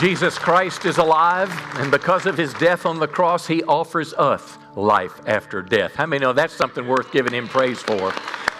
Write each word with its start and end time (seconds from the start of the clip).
Jesus 0.00 0.38
Christ 0.38 0.84
is 0.84 0.98
alive, 0.98 1.50
and 1.78 1.90
because 1.90 2.24
of 2.24 2.38
his 2.38 2.54
death 2.54 2.86
on 2.86 3.00
the 3.00 3.08
cross, 3.08 3.48
he 3.48 3.64
offers 3.64 4.14
us 4.14 4.56
life 4.76 5.20
after 5.26 5.60
death. 5.60 5.96
How 5.96 6.06
many 6.06 6.22
know 6.22 6.32
that's 6.32 6.54
something 6.54 6.86
worth 6.86 7.10
giving 7.10 7.32
him 7.32 7.48
praise 7.48 7.82
for? 7.82 8.12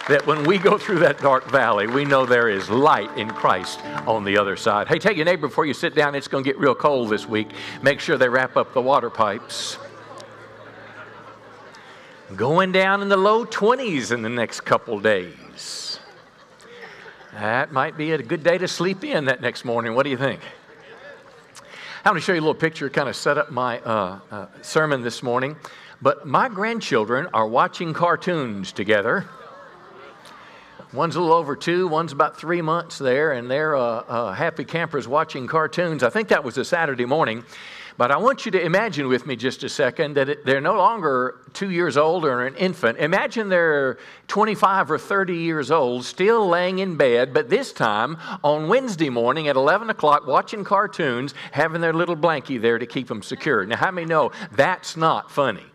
That 0.09 0.27
when 0.27 0.43
we 0.43 0.57
go 0.57 0.77
through 0.77 0.99
that 0.99 1.19
dark 1.19 1.49
valley, 1.49 1.87
we 1.87 2.03
know 2.03 2.25
there 2.25 2.49
is 2.49 2.69
light 2.69 3.17
in 3.17 3.29
Christ 3.29 3.79
on 4.05 4.25
the 4.25 4.37
other 4.37 4.57
side. 4.57 4.89
Hey, 4.89 4.99
tell 4.99 5.13
your 5.13 5.23
neighbor 5.23 5.47
before 5.47 5.65
you 5.65 5.73
sit 5.73 5.95
down, 5.95 6.13
it's 6.13 6.27
going 6.27 6.43
to 6.43 6.49
get 6.49 6.59
real 6.59 6.75
cold 6.75 7.09
this 7.09 7.25
week. 7.25 7.51
Make 7.81 8.01
sure 8.01 8.17
they 8.17 8.27
wrap 8.27 8.57
up 8.57 8.73
the 8.73 8.81
water 8.81 9.09
pipes. 9.09 9.77
Going 12.35 12.73
down 12.73 13.01
in 13.01 13.07
the 13.07 13.15
low 13.15 13.45
20s 13.45 14.11
in 14.11 14.23
the 14.23 14.29
next 14.29 14.65
couple 14.65 14.99
days. 14.99 16.01
That 17.31 17.71
might 17.71 17.95
be 17.95 18.11
a 18.11 18.17
good 18.17 18.43
day 18.43 18.57
to 18.57 18.67
sleep 18.67 19.05
in 19.05 19.23
that 19.23 19.39
next 19.39 19.63
morning. 19.63 19.95
What 19.95 20.03
do 20.03 20.09
you 20.09 20.17
think? 20.17 20.41
I 22.05 22.09
want 22.11 22.21
to 22.21 22.25
show 22.25 22.31
you 22.31 22.39
a 22.39 22.41
little 22.41 22.55
picture, 22.55 22.89
kind 22.89 23.09
of 23.09 23.15
set 23.17 23.37
up 23.37 23.51
my 23.51 23.79
uh, 23.81 24.19
uh, 24.31 24.45
sermon 24.61 25.01
this 25.01 25.21
morning. 25.21 25.57
But 26.01 26.25
my 26.25 26.47
grandchildren 26.47 27.27
are 27.33 27.45
watching 27.45 27.93
cartoons 27.93 28.71
together. 28.71 29.25
One's 30.93 31.17
a 31.17 31.19
little 31.19 31.35
over 31.35 31.57
two, 31.57 31.89
one's 31.89 32.13
about 32.13 32.39
three 32.39 32.61
months 32.61 32.99
there, 32.99 33.33
and 33.33 33.51
they're 33.51 33.75
uh, 33.75 33.81
uh 33.81 34.31
happy 34.31 34.63
campers 34.63 35.09
watching 35.09 35.45
cartoons. 35.45 36.01
I 36.01 36.09
think 36.09 36.29
that 36.29 36.41
was 36.41 36.57
a 36.57 36.63
Saturday 36.63 37.03
morning. 37.03 37.43
But 37.99 38.11
I 38.11 38.17
want 38.17 38.45
you 38.45 38.51
to 38.53 38.61
imagine 38.63 39.09
with 39.09 39.27
me 39.27 39.35
just 39.35 39.61
a 39.65 39.67
second 39.67 40.15
that 40.15 40.45
they're 40.45 40.61
no 40.61 40.77
longer 40.77 41.41
two 41.51 41.69
years 41.69 41.97
old 41.97 42.23
or 42.23 42.47
an 42.47 42.55
infant. 42.55 42.97
Imagine 42.97 43.49
they're 43.49 43.97
25 44.29 44.91
or 44.91 44.97
30 44.97 45.35
years 45.35 45.69
old, 45.69 46.05
still 46.05 46.47
laying 46.47 46.79
in 46.79 46.95
bed, 46.95 47.33
but 47.33 47.49
this 47.49 47.73
time 47.73 48.17
on 48.41 48.69
Wednesday 48.69 49.09
morning 49.09 49.49
at 49.49 49.57
11 49.57 49.89
o'clock, 49.89 50.25
watching 50.25 50.63
cartoons, 50.63 51.33
having 51.51 51.81
their 51.81 51.91
little 51.91 52.15
blankie 52.15 52.61
there 52.61 52.79
to 52.79 52.85
keep 52.85 53.09
them 53.09 53.21
secure. 53.21 53.65
Now, 53.65 53.75
how 53.75 53.91
many 53.91 54.07
know 54.07 54.31
that's 54.53 54.95
not 54.95 55.29
funny? 55.29 55.65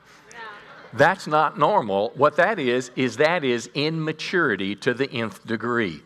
That's 0.95 1.27
not 1.27 1.59
normal. 1.59 2.13
What 2.15 2.37
that 2.37 2.59
is, 2.59 2.91
is 2.97 3.19
that 3.19 3.45
is 3.45 3.69
immaturity 3.75 4.77
to 4.77 4.95
the 4.95 5.11
nth 5.11 5.45
degree. 5.47 6.01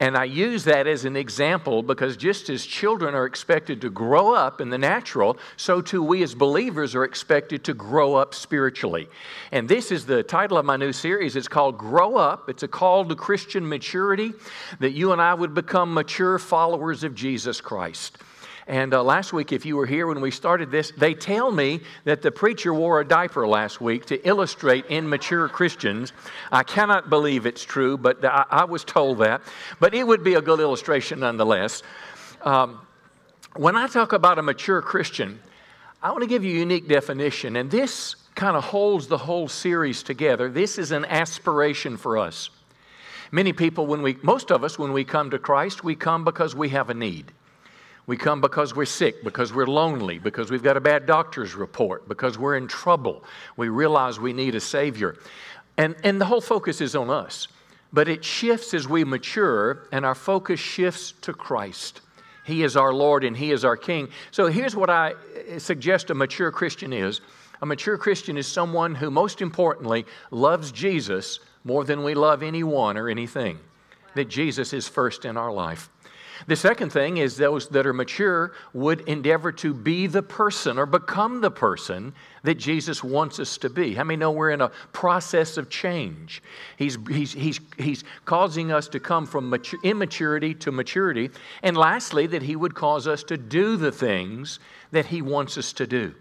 And 0.00 0.16
I 0.16 0.24
use 0.24 0.64
that 0.64 0.86
as 0.86 1.04
an 1.04 1.14
example 1.14 1.82
because 1.82 2.16
just 2.16 2.48
as 2.48 2.64
children 2.64 3.14
are 3.14 3.26
expected 3.26 3.82
to 3.82 3.90
grow 3.90 4.34
up 4.34 4.62
in 4.62 4.70
the 4.70 4.78
natural, 4.78 5.36
so 5.58 5.82
too 5.82 6.02
we 6.02 6.22
as 6.22 6.34
believers 6.34 6.94
are 6.94 7.04
expected 7.04 7.64
to 7.64 7.74
grow 7.74 8.14
up 8.14 8.34
spiritually. 8.34 9.10
And 9.52 9.68
this 9.68 9.92
is 9.92 10.06
the 10.06 10.22
title 10.22 10.56
of 10.56 10.64
my 10.64 10.76
new 10.76 10.94
series. 10.94 11.36
It's 11.36 11.48
called 11.48 11.76
Grow 11.76 12.16
Up. 12.16 12.48
It's 12.48 12.62
a 12.62 12.68
call 12.68 13.04
to 13.04 13.14
Christian 13.14 13.68
maturity 13.68 14.32
that 14.78 14.92
you 14.92 15.12
and 15.12 15.20
I 15.20 15.34
would 15.34 15.52
become 15.52 15.92
mature 15.92 16.38
followers 16.38 17.04
of 17.04 17.14
Jesus 17.14 17.60
Christ. 17.60 18.16
And 18.70 18.94
uh, 18.94 19.02
last 19.02 19.32
week, 19.32 19.50
if 19.50 19.66
you 19.66 19.76
were 19.76 19.84
here 19.84 20.06
when 20.06 20.20
we 20.20 20.30
started 20.30 20.70
this, 20.70 20.92
they 20.96 21.12
tell 21.12 21.50
me 21.50 21.80
that 22.04 22.22
the 22.22 22.30
preacher 22.30 22.72
wore 22.72 23.00
a 23.00 23.04
diaper 23.04 23.44
last 23.44 23.80
week 23.80 24.06
to 24.06 24.24
illustrate 24.24 24.86
immature 24.86 25.48
Christians. 25.48 26.12
I 26.52 26.62
cannot 26.62 27.10
believe 27.10 27.46
it's 27.46 27.64
true, 27.64 27.98
but 27.98 28.24
I, 28.24 28.44
I 28.48 28.64
was 28.66 28.84
told 28.84 29.18
that. 29.18 29.42
But 29.80 29.92
it 29.92 30.06
would 30.06 30.22
be 30.22 30.34
a 30.34 30.40
good 30.40 30.60
illustration 30.60 31.18
nonetheless. 31.18 31.82
Um, 32.42 32.80
when 33.56 33.74
I 33.74 33.88
talk 33.88 34.12
about 34.12 34.38
a 34.38 34.42
mature 34.42 34.80
Christian, 34.80 35.40
I 36.00 36.12
want 36.12 36.22
to 36.22 36.28
give 36.28 36.44
you 36.44 36.54
a 36.54 36.58
unique 36.60 36.86
definition, 36.86 37.56
and 37.56 37.68
this 37.72 38.14
kind 38.36 38.56
of 38.56 38.62
holds 38.62 39.08
the 39.08 39.18
whole 39.18 39.48
series 39.48 40.04
together. 40.04 40.48
This 40.48 40.78
is 40.78 40.92
an 40.92 41.06
aspiration 41.06 41.96
for 41.96 42.18
us. 42.18 42.50
Many 43.32 43.52
people, 43.52 43.88
when 43.88 44.00
we, 44.00 44.16
most 44.22 44.52
of 44.52 44.62
us, 44.62 44.78
when 44.78 44.92
we 44.92 45.02
come 45.02 45.30
to 45.30 45.40
Christ, 45.40 45.82
we 45.82 45.96
come 45.96 46.24
because 46.24 46.54
we 46.54 46.68
have 46.68 46.88
a 46.88 46.94
need. 46.94 47.32
We 48.06 48.16
come 48.16 48.40
because 48.40 48.74
we're 48.74 48.86
sick, 48.86 49.22
because 49.22 49.52
we're 49.52 49.66
lonely, 49.66 50.18
because 50.18 50.50
we've 50.50 50.62
got 50.62 50.76
a 50.76 50.80
bad 50.80 51.06
doctor's 51.06 51.54
report, 51.54 52.08
because 52.08 52.38
we're 52.38 52.56
in 52.56 52.66
trouble. 52.66 53.24
We 53.56 53.68
realize 53.68 54.18
we 54.18 54.32
need 54.32 54.54
a 54.54 54.60
Savior. 54.60 55.16
And, 55.76 55.94
and 56.02 56.20
the 56.20 56.24
whole 56.24 56.40
focus 56.40 56.80
is 56.80 56.96
on 56.96 57.10
us. 57.10 57.48
But 57.92 58.08
it 58.08 58.24
shifts 58.24 58.74
as 58.74 58.88
we 58.88 59.04
mature, 59.04 59.86
and 59.92 60.04
our 60.04 60.14
focus 60.14 60.60
shifts 60.60 61.12
to 61.22 61.32
Christ. 61.32 62.00
He 62.44 62.62
is 62.62 62.76
our 62.76 62.92
Lord 62.92 63.22
and 63.24 63.36
He 63.36 63.52
is 63.52 63.64
our 63.64 63.76
King. 63.76 64.08
So 64.30 64.46
here's 64.46 64.74
what 64.74 64.90
I 64.90 65.14
eh, 65.48 65.58
suggest 65.58 66.10
a 66.10 66.14
mature 66.14 66.50
Christian 66.50 66.92
is 66.92 67.20
a 67.62 67.66
mature 67.66 67.98
Christian 67.98 68.38
is 68.38 68.46
someone 68.46 68.94
who, 68.94 69.10
most 69.10 69.42
importantly, 69.42 70.06
loves 70.30 70.72
Jesus 70.72 71.40
more 71.62 71.84
than 71.84 72.02
we 72.02 72.14
love 72.14 72.42
anyone 72.42 72.96
or 72.96 73.08
anything. 73.08 73.58
That 74.14 74.28
Jesus 74.28 74.72
is 74.72 74.88
first 74.88 75.24
in 75.24 75.36
our 75.36 75.52
life. 75.52 75.90
The 76.46 76.56
second 76.56 76.90
thing 76.90 77.18
is 77.18 77.36
those 77.36 77.68
that 77.68 77.86
are 77.86 77.92
mature 77.92 78.52
would 78.72 79.02
endeavor 79.02 79.52
to 79.52 79.74
be 79.74 80.06
the 80.06 80.22
person 80.22 80.78
or 80.78 80.86
become 80.86 81.40
the 81.40 81.50
person 81.50 82.14
that 82.42 82.56
Jesus 82.56 83.04
wants 83.04 83.38
us 83.38 83.58
to 83.58 83.70
be. 83.70 83.94
How 83.94 84.04
many 84.04 84.16
know 84.16 84.30
we're 84.30 84.50
in 84.50 84.60
a 84.60 84.70
process 84.92 85.56
of 85.56 85.68
change? 85.68 86.42
He's, 86.76 86.98
he's, 87.08 87.32
he's, 87.32 87.60
he's 87.76 88.04
causing 88.24 88.72
us 88.72 88.88
to 88.88 89.00
come 89.00 89.26
from 89.26 89.50
mature, 89.50 89.80
immaturity 89.84 90.54
to 90.54 90.72
maturity. 90.72 91.30
And 91.62 91.76
lastly, 91.76 92.26
that 92.28 92.42
He 92.42 92.56
would 92.56 92.74
cause 92.74 93.06
us 93.06 93.22
to 93.24 93.36
do 93.36 93.76
the 93.76 93.92
things 93.92 94.58
that 94.90 95.06
He 95.06 95.22
wants 95.22 95.58
us 95.58 95.72
to 95.74 95.86
do. 95.86 96.14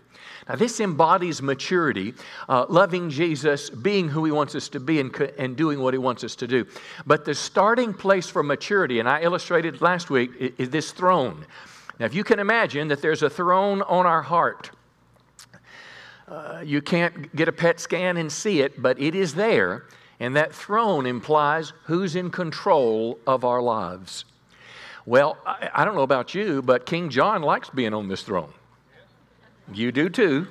Now, 0.50 0.56
this 0.56 0.80
embodies 0.80 1.44
maturity, 1.44 2.16
uh, 2.50 2.66
loving 2.68 3.12
Jesus, 3.12 3.70
being 3.70 4.10
who 4.10 4.26
He 4.26 4.32
wants 4.32 4.56
us 4.56 4.68
to 4.70 4.80
be, 4.80 5.00
and, 5.00 5.16
and 5.38 5.56
doing 5.56 5.80
what 5.80 5.94
He 5.94 6.00
wants 6.00 6.24
us 6.24 6.36
to 6.38 6.48
do. 6.48 6.66
But 7.06 7.24
the 7.24 7.36
starting 7.36 7.94
place 7.94 8.28
for 8.28 8.42
maturity, 8.42 9.00
and 9.00 9.08
I 9.08 9.22
illustrated 9.22 9.80
last 9.80 10.10
week, 10.10 10.32
is, 10.40 10.52
is 10.58 10.70
this 10.72 10.92
throne. 10.92 11.46
Now, 12.00 12.08
if 12.08 12.16
you 12.16 12.24
can 12.24 12.40
imagine 12.40 12.88
that 12.88 13.00
there's 13.00 13.22
a 13.22 13.30
throne 13.30 13.84
on 13.84 14.08
our 14.08 14.24
heart, 14.24 14.72
uh, 16.28 16.64
you 16.66 16.82
can't 16.82 17.36
get 17.36 17.48
a 17.48 17.52
PET 17.52 17.80
scan 17.80 18.18
and 18.18 18.32
see 18.32 18.62
it, 18.62 18.82
but 18.82 19.00
it 19.00 19.14
is 19.14 19.36
there. 19.36 19.86
And 20.20 20.36
that 20.36 20.54
throne 20.54 21.06
implies 21.06 21.74
who's 21.86 22.16
in 22.16 22.32
control 22.32 23.20
of 23.28 23.46
our 23.46 23.62
lives. 23.62 24.26
Well, 25.06 25.38
I, 25.46 25.70
I 25.76 25.86
don't 25.86 25.96
know 25.96 26.02
about 26.02 26.34
you, 26.34 26.64
but 26.64 26.88
King 26.88 27.10
John 27.10 27.44
likes 27.44 27.70
being 27.70 27.94
on 27.94 28.08
this 28.08 28.24
throne. 28.24 28.52
You 29.74 29.92
do 29.92 30.10
too. 30.10 30.48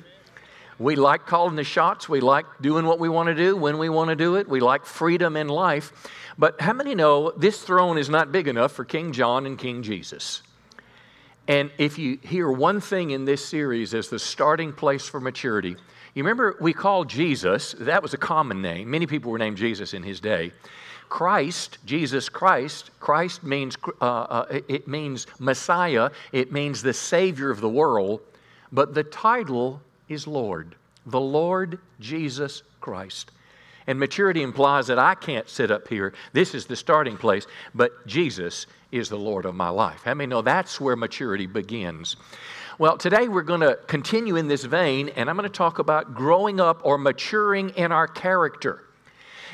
We 0.79 0.95
like 0.95 1.27
calling 1.27 1.56
the 1.56 1.65
shots. 1.65 2.09
We 2.09 2.21
like 2.21 2.47
doing 2.61 2.87
what 2.87 3.01
we 3.01 3.09
want 3.09 3.29
to 3.29 3.34
do 3.34 3.56
when 3.56 3.79
we 3.79 3.89
want 3.89 4.11
to 4.11 4.17
do 4.17 4.37
it. 4.37 4.49
We 4.49 4.61
like 4.61 4.87
freedom 4.87 5.37
in 5.37 5.49
life. 5.49 5.93
But 6.39 6.61
how 6.61 6.73
many 6.73 6.95
know 6.95 7.33
this 7.33 7.62
throne 7.62 7.99
is 7.99 8.09
not 8.09 8.31
big 8.31 8.47
enough 8.47 8.73
for 8.73 8.84
King 8.84 9.12
John 9.12 9.45
and 9.45 9.59
King 9.59 9.83
Jesus? 9.83 10.43
And 11.49 11.71
if 11.79 11.99
you 11.99 12.19
hear 12.23 12.49
one 12.49 12.81
thing 12.81 13.11
in 13.11 13.25
this 13.25 13.45
series 13.45 13.93
as 13.93 14.09
the 14.09 14.19
starting 14.19 14.73
place 14.73 15.09
for 15.09 15.19
maturity, 15.19 15.77
you 16.15 16.23
remember 16.23 16.56
we 16.61 16.73
called 16.73 17.09
Jesus, 17.09 17.75
that 17.81 18.03
was 18.03 18.15
a 18.15 18.19
common 18.19 18.62
name. 18.62 18.91
Many 18.91 19.06
people 19.06 19.33
were 19.33 19.39
named 19.39 19.56
Jesus 19.56 19.95
in 19.95 20.03
his 20.03 20.21
day. 20.21 20.53
Christ, 21.09 21.79
Jesus 21.87 22.29
Christ, 22.29 22.91
Christ 23.00 23.43
means, 23.43 23.77
uh, 24.00 24.05
uh, 24.05 24.61
it 24.69 24.87
means 24.87 25.27
Messiah, 25.39 26.11
it 26.33 26.53
means 26.53 26.83
the 26.83 26.93
Savior 26.93 27.50
of 27.50 27.61
the 27.61 27.69
world 27.69 28.21
but 28.73 28.95
the 28.95 29.05
title 29.05 29.81
is 30.09 30.27
Lord, 30.27 30.75
the 31.06 31.21
Lord 31.21 31.79
Jesus 32.01 32.62
Christ. 32.81 33.31
And 33.87 33.99
maturity 33.99 34.43
implies 34.43 34.89
that 34.89 34.99
I 34.99 35.15
can't 35.15 35.49
sit 35.49 35.71
up 35.71 35.89
here. 35.89 36.12
This 36.34 36.55
is 36.55 36.67
the 36.67 36.77
starting 36.77 37.17
place, 37.17 37.47
but 37.75 38.06
Jesus 38.06 38.67
is 38.93 39.09
the 39.09 39.17
Lord 39.17 39.47
of 39.47 39.55
my 39.55 39.71
life. 39.71 40.03
How 40.05 40.12
many 40.12 40.29
know 40.29 40.43
that's 40.43 40.79
where 40.79 40.95
maturity 40.95 41.47
begins? 41.47 42.17
Well, 42.79 42.99
today 42.99 43.29
we're 43.29 43.43
going 43.43 43.62
to 43.62 43.79
continue 43.87 44.37
in 44.37 44.47
this 44.47 44.65
vein, 44.65 45.09
and 45.11 45.29
I'm 45.29 45.37
going 45.37 45.49
to 45.49 45.55
talk 45.55 45.79
about 45.79 46.15
growing 46.15 46.61
up 46.61 46.83
or 46.85 46.99
maturing 46.99 47.71
in 47.71 47.91
our 47.91 48.06
character. 48.06 48.85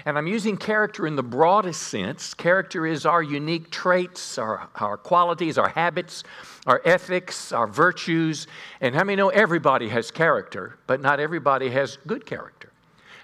And 0.06 0.18
I'm 0.18 0.26
using 0.26 0.58
character 0.58 1.06
in 1.06 1.16
the 1.16 1.22
broadest 1.22 1.82
sense. 1.84 2.34
Character 2.34 2.86
is 2.86 3.06
our 3.06 3.22
unique 3.22 3.70
traits, 3.70 4.36
our, 4.36 4.68
our 4.76 4.98
qualities, 4.98 5.56
our 5.56 5.70
habits, 5.70 6.24
our 6.66 6.82
ethics, 6.84 7.52
our 7.52 7.66
virtues. 7.66 8.46
And 8.82 8.94
how 8.94 9.04
many 9.04 9.16
know 9.16 9.30
everybody 9.30 9.88
has 9.88 10.10
character, 10.10 10.78
but 10.86 11.00
not 11.00 11.20
everybody 11.20 11.70
has 11.70 11.96
good 12.06 12.26
character? 12.26 12.70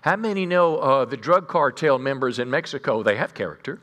How 0.02 0.16
many 0.16 0.46
know 0.46 0.78
uh, 0.78 1.04
the 1.04 1.18
drug 1.18 1.48
cartel 1.48 1.98
members 1.98 2.38
in 2.38 2.48
Mexico, 2.48 3.02
they 3.02 3.16
have 3.16 3.34
character? 3.34 3.80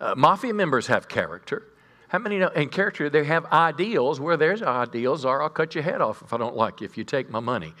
Uh, 0.00 0.14
mafia 0.16 0.54
members 0.54 0.86
have 0.86 1.08
character. 1.08 1.64
How 2.08 2.18
many 2.18 2.38
know 2.38 2.48
in 2.48 2.68
character 2.68 3.10
they 3.10 3.24
have 3.24 3.44
ideals? 3.46 4.20
Where 4.20 4.36
there's 4.36 4.62
ideals 4.62 5.24
are, 5.24 5.42
I'll 5.42 5.48
cut 5.48 5.74
your 5.74 5.82
head 5.82 6.00
off 6.00 6.22
if 6.22 6.32
I 6.32 6.38
don't 6.38 6.56
like 6.56 6.80
you, 6.80 6.84
if 6.84 6.96
you 6.96 7.02
take 7.02 7.28
my 7.28 7.40
money. 7.40 7.74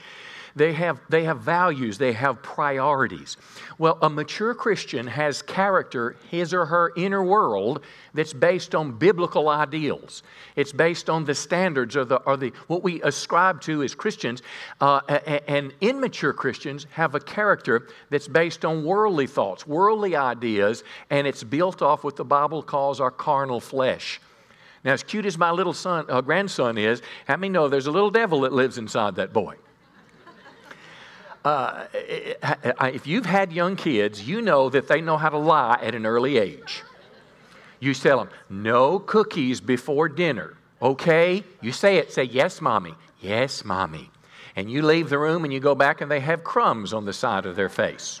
They 0.56 0.72
have, 0.72 1.00
they 1.08 1.24
have 1.24 1.40
values, 1.40 1.98
they 1.98 2.12
have 2.12 2.42
priorities. 2.42 3.36
Well, 3.78 3.98
a 4.02 4.10
mature 4.10 4.54
Christian 4.54 5.06
has 5.06 5.42
character, 5.42 6.16
his 6.30 6.52
or 6.52 6.66
her 6.66 6.92
inner 6.96 7.22
world, 7.22 7.82
that's 8.14 8.32
based 8.32 8.74
on 8.74 8.92
biblical 8.98 9.48
ideals. 9.48 10.22
It's 10.56 10.72
based 10.72 11.08
on 11.08 11.24
the 11.24 11.34
standards 11.34 11.96
or, 11.96 12.04
the, 12.04 12.16
or 12.16 12.36
the, 12.36 12.52
what 12.66 12.82
we 12.82 13.00
ascribe 13.02 13.60
to 13.62 13.82
as 13.82 13.94
Christians. 13.94 14.42
Uh, 14.80 15.00
and 15.46 15.72
immature 15.80 16.32
Christians 16.32 16.86
have 16.90 17.14
a 17.14 17.20
character 17.20 17.88
that's 18.10 18.28
based 18.28 18.64
on 18.64 18.84
worldly 18.84 19.26
thoughts, 19.26 19.66
worldly 19.66 20.16
ideas, 20.16 20.82
and 21.10 21.26
it's 21.26 21.44
built 21.44 21.82
off 21.82 22.04
what 22.04 22.16
the 22.16 22.24
Bible 22.24 22.62
calls 22.62 23.00
our 23.00 23.10
carnal 23.10 23.60
flesh. 23.60 24.20
Now, 24.84 24.92
as 24.92 25.02
cute 25.02 25.26
as 25.26 25.36
my 25.36 25.50
little 25.50 25.72
son, 25.72 26.06
uh, 26.08 26.20
grandson 26.20 26.78
is, 26.78 27.02
how 27.26 27.36
many 27.36 27.50
know 27.50 27.68
there's 27.68 27.88
a 27.88 27.90
little 27.90 28.10
devil 28.10 28.40
that 28.42 28.52
lives 28.52 28.78
inside 28.78 29.16
that 29.16 29.32
boy? 29.32 29.56
Uh, 31.44 31.86
if 31.92 33.06
you've 33.06 33.26
had 33.26 33.52
young 33.52 33.76
kids, 33.76 34.26
you 34.26 34.42
know 34.42 34.68
that 34.70 34.88
they 34.88 35.00
know 35.00 35.16
how 35.16 35.28
to 35.28 35.38
lie 35.38 35.78
at 35.82 35.94
an 35.94 36.04
early 36.04 36.38
age. 36.38 36.82
You 37.80 37.94
tell 37.94 38.18
them, 38.18 38.28
no 38.50 38.98
cookies 38.98 39.60
before 39.60 40.08
dinner, 40.08 40.56
okay? 40.82 41.44
You 41.60 41.72
say 41.72 41.96
it, 41.96 42.12
say, 42.12 42.24
yes, 42.24 42.60
mommy, 42.60 42.94
yes, 43.20 43.64
mommy. 43.64 44.10
And 44.56 44.70
you 44.70 44.82
leave 44.82 45.08
the 45.08 45.18
room 45.18 45.44
and 45.44 45.52
you 45.52 45.60
go 45.60 45.76
back 45.76 46.00
and 46.00 46.10
they 46.10 46.20
have 46.20 46.42
crumbs 46.42 46.92
on 46.92 47.04
the 47.04 47.12
side 47.12 47.46
of 47.46 47.54
their 47.54 47.68
face. 47.68 48.20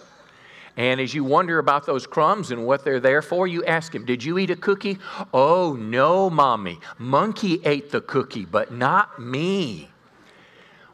And 0.76 1.00
as 1.00 1.12
you 1.12 1.24
wonder 1.24 1.58
about 1.58 1.86
those 1.86 2.06
crumbs 2.06 2.52
and 2.52 2.64
what 2.64 2.84
they're 2.84 3.00
there 3.00 3.20
for, 3.20 3.48
you 3.48 3.64
ask 3.64 3.92
him, 3.92 4.04
Did 4.04 4.22
you 4.22 4.38
eat 4.38 4.50
a 4.50 4.56
cookie? 4.56 4.98
Oh, 5.34 5.76
no, 5.76 6.30
mommy. 6.30 6.78
Monkey 6.98 7.60
ate 7.64 7.90
the 7.90 8.00
cookie, 8.00 8.44
but 8.44 8.72
not 8.72 9.20
me. 9.20 9.90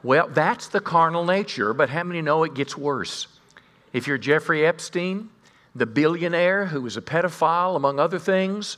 Well, 0.05 0.29
that's 0.29 0.69
the 0.69 0.81
carnal 0.81 1.25
nature, 1.25 1.73
but 1.73 1.89
how 1.89 2.05
many 2.05 2.21
know 2.21 2.45
it 2.45 2.53
gets 2.53 2.77
worse? 2.77 3.27
If 3.95 4.07
you're 4.07 4.19
Jeffrey 4.19 4.67
Epstein, 4.67 5.31
the 5.75 5.87
billionaire 5.87 6.67
who 6.67 6.83
was 6.83 6.99
a 6.99 7.01
pedophile, 7.01 7.75
among 7.75 7.99
other 7.99 8.19
things, 8.19 8.77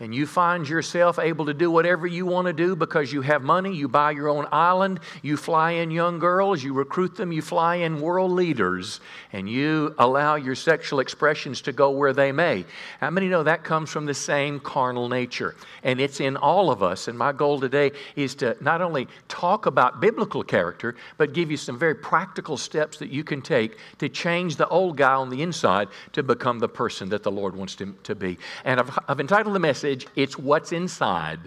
and 0.00 0.14
you 0.14 0.26
find 0.26 0.68
yourself 0.68 1.18
able 1.18 1.46
to 1.46 1.54
do 1.54 1.70
whatever 1.70 2.06
you 2.06 2.26
want 2.26 2.46
to 2.46 2.52
do 2.52 2.74
because 2.74 3.12
you 3.12 3.22
have 3.22 3.42
money, 3.42 3.74
you 3.74 3.88
buy 3.88 4.10
your 4.10 4.28
own 4.28 4.46
island, 4.50 5.00
you 5.22 5.36
fly 5.36 5.72
in 5.72 5.90
young 5.90 6.18
girls, 6.18 6.62
you 6.62 6.72
recruit 6.72 7.16
them, 7.16 7.32
you 7.32 7.42
fly 7.42 7.76
in 7.76 8.00
world 8.00 8.32
leaders, 8.32 9.00
and 9.32 9.48
you 9.48 9.94
allow 9.98 10.34
your 10.34 10.54
sexual 10.54 11.00
expressions 11.00 11.60
to 11.62 11.72
go 11.72 11.90
where 11.90 12.12
they 12.12 12.32
may. 12.32 12.64
How 13.00 13.10
many 13.10 13.28
know 13.28 13.42
that 13.42 13.64
comes 13.64 13.90
from 13.90 14.06
the 14.06 14.14
same 14.14 14.60
carnal 14.60 15.08
nature? 15.08 15.54
And 15.82 16.00
it's 16.00 16.20
in 16.20 16.36
all 16.36 16.70
of 16.70 16.82
us. 16.82 17.08
And 17.08 17.16
my 17.16 17.32
goal 17.32 17.60
today 17.60 17.92
is 18.16 18.34
to 18.36 18.56
not 18.60 18.82
only 18.82 19.08
talk 19.28 19.66
about 19.66 20.00
biblical 20.00 20.42
character, 20.42 20.96
but 21.18 21.32
give 21.32 21.50
you 21.50 21.56
some 21.56 21.78
very 21.78 21.94
practical 21.94 22.56
steps 22.56 22.98
that 22.98 23.10
you 23.10 23.24
can 23.24 23.42
take 23.42 23.78
to 23.98 24.08
change 24.08 24.56
the 24.56 24.68
old 24.68 24.96
guy 24.96 25.14
on 25.14 25.30
the 25.30 25.42
inside 25.42 25.88
to 26.12 26.22
become 26.22 26.58
the 26.58 26.68
person 26.68 27.08
that 27.10 27.22
the 27.22 27.30
Lord 27.30 27.54
wants 27.54 27.76
him 27.76 27.96
to 28.04 28.14
be. 28.14 28.38
And 28.64 28.80
I've, 28.80 28.98
I've 29.08 29.20
entitled 29.20 29.54
the 29.54 29.60
message, 29.60 29.83
message, 29.84 30.06
it's 30.16 30.38
what's 30.38 30.72
inside 30.72 31.38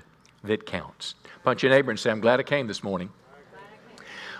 that 0.43 0.63
counts. 0.65 1.15
Punch 1.43 1.63
your 1.63 1.71
neighbor 1.71 1.89
and 1.89 1.99
say, 1.99 2.11
I'm 2.11 2.19
glad 2.19 2.39
I 2.39 2.43
came 2.43 2.67
this 2.67 2.83
morning. 2.83 3.09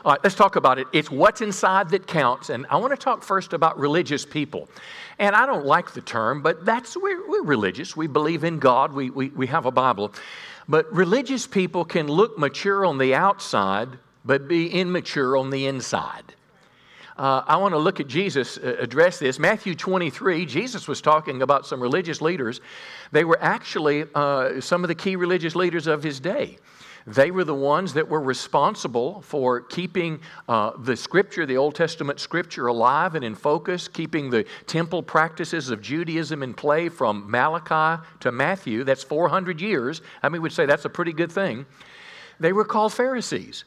All 0.06 0.12
right, 0.12 0.20
let's 0.24 0.36
talk 0.36 0.56
about 0.56 0.78
it. 0.78 0.86
It's 0.94 1.10
what's 1.10 1.42
inside 1.42 1.90
that 1.90 2.06
counts. 2.06 2.52
And 2.52 2.68
I 2.70 2.78
want 2.78 2.92
to 2.92 2.98
talk 2.98 3.24
first 3.24 3.54
about 3.54 3.80
religious 3.80 4.24
people. 4.24 4.70
And 5.18 5.36
I 5.36 5.48
don't 5.48 5.66
like 5.66 5.94
the 5.94 6.02
term, 6.02 6.44
but 6.44 6.64
that's, 6.64 6.96
we're, 6.96 7.28
we're 7.28 7.44
religious. 7.44 7.98
We 7.98 8.06
believe 8.06 8.44
in 8.44 8.60
God, 8.60 8.94
we, 8.94 9.10
we, 9.10 9.30
we 9.30 9.48
have 9.48 9.66
a 9.66 9.72
Bible. 9.72 10.14
But 10.70 10.94
religious 10.94 11.48
people 11.48 11.84
can 11.84 12.08
look 12.08 12.38
mature 12.38 12.86
on 12.86 13.00
the 13.00 13.16
outside, 13.16 13.90
but 14.24 14.48
be 14.48 14.70
immature 14.70 15.36
on 15.36 15.50
the 15.50 15.66
inside. 15.66 16.36
Uh, 17.18 17.44
I 17.48 17.58
want 17.58 17.74
to 17.74 17.80
look 17.80 18.00
at 18.00 18.08
Jesus 18.08 18.58
uh, 18.58 18.76
address 18.80 19.18
this. 19.18 19.40
Matthew 19.40 19.74
23, 19.74 20.46
Jesus 20.46 20.88
was 20.88 21.02
talking 21.02 21.42
about 21.42 21.66
some 21.66 21.82
religious 21.82 22.22
leaders. 22.22 22.62
They 23.12 23.24
were 23.24 23.40
actually 23.42 24.06
uh, 24.14 24.62
some 24.62 24.84
of 24.84 24.88
the 24.88 24.96
key 24.96 25.16
religious 25.16 25.56
leaders 25.56 25.88
of 25.88 26.04
his 26.04 26.20
day. 26.20 26.60
They 27.08 27.32
were 27.32 27.46
the 27.46 27.56
ones 27.56 27.94
that 27.94 28.08
were 28.08 28.22
responsible 28.22 29.22
for 29.22 29.62
keeping 29.62 30.20
uh, 30.50 30.72
the 30.78 30.96
scripture, 30.96 31.46
the 31.46 31.56
Old 31.56 31.74
Testament 31.74 32.20
scripture, 32.20 32.68
alive 32.68 33.16
and 33.16 33.24
in 33.24 33.34
focus, 33.34 33.88
keeping 33.88 34.30
the 34.30 34.46
temple 34.68 35.02
practices 35.02 35.70
of 35.70 35.82
Judaism 35.82 36.44
in 36.44 36.54
play 36.54 36.90
from 36.90 37.32
Malachi 37.32 38.04
to 38.20 38.32
Matthew. 38.32 38.84
That's 38.84 39.04
400 39.04 39.62
years. 39.62 40.02
I 40.22 40.28
mean, 40.28 40.42
we'd 40.42 40.52
say 40.52 40.66
that's 40.66 40.84
a 40.84 40.90
pretty 40.90 41.14
good 41.14 41.32
thing. 41.32 41.66
They 42.42 42.52
were 42.52 42.66
called 42.66 42.94
Pharisees. 42.94 43.64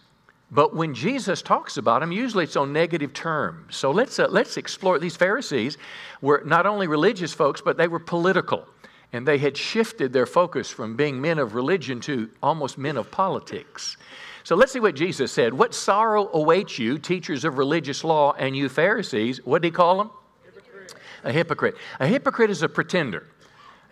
But 0.53 0.75
when 0.75 0.95
Jesus 0.95 1.43
talks 1.43 1.77
about 1.77 2.01
them, 2.01 2.11
usually 2.11 2.45
it's 2.45 2.57
on 2.57 2.73
negative 2.73 3.13
terms. 3.13 3.77
So 3.77 3.93
let's, 3.93 4.19
uh, 4.19 4.27
let's 4.29 4.57
explore. 4.57 4.99
These 4.99 5.17
Pharisees 5.17 5.79
were 6.21 6.43
not 6.45 6.67
only 6.67 6.89
religious 6.89 7.33
folks, 7.33 7.61
but 7.61 7.77
they 7.77 7.87
were 7.87 8.01
political. 8.01 8.67
And 9.13 9.27
they 9.27 9.39
had 9.39 9.57
shifted 9.57 10.13
their 10.13 10.27
focus 10.27 10.71
from 10.71 10.97
being 10.97 11.21
men 11.21 11.39
of 11.39 11.55
religion 11.55 12.01
to 12.01 12.31
almost 12.43 12.79
men 12.79 12.97
of 12.97 13.11
politics. 13.11 13.97
So 14.43 14.57
let's 14.57 14.73
see 14.73 14.81
what 14.81 14.97
Jesus 14.97 15.31
said. 15.31 15.55
What 15.55 15.75
sorrow 15.75 16.29
awaits 16.33 16.79
you, 16.79 16.99
teachers 16.99 17.45
of 17.45 17.59
religious 17.59 18.03
law, 18.03 18.33
and 18.33 18.57
you 18.57 18.69
Pharisees? 18.69 19.45
What 19.45 19.63
did 19.63 19.69
he 19.69 19.73
call 19.73 19.99
them? 19.99 20.11
Hypocrite. 20.45 20.95
A 21.25 21.33
hypocrite. 21.33 21.75
A 22.01 22.07
hypocrite 22.07 22.51
is 22.51 22.63
a 22.63 22.69
pretender. 22.69 23.27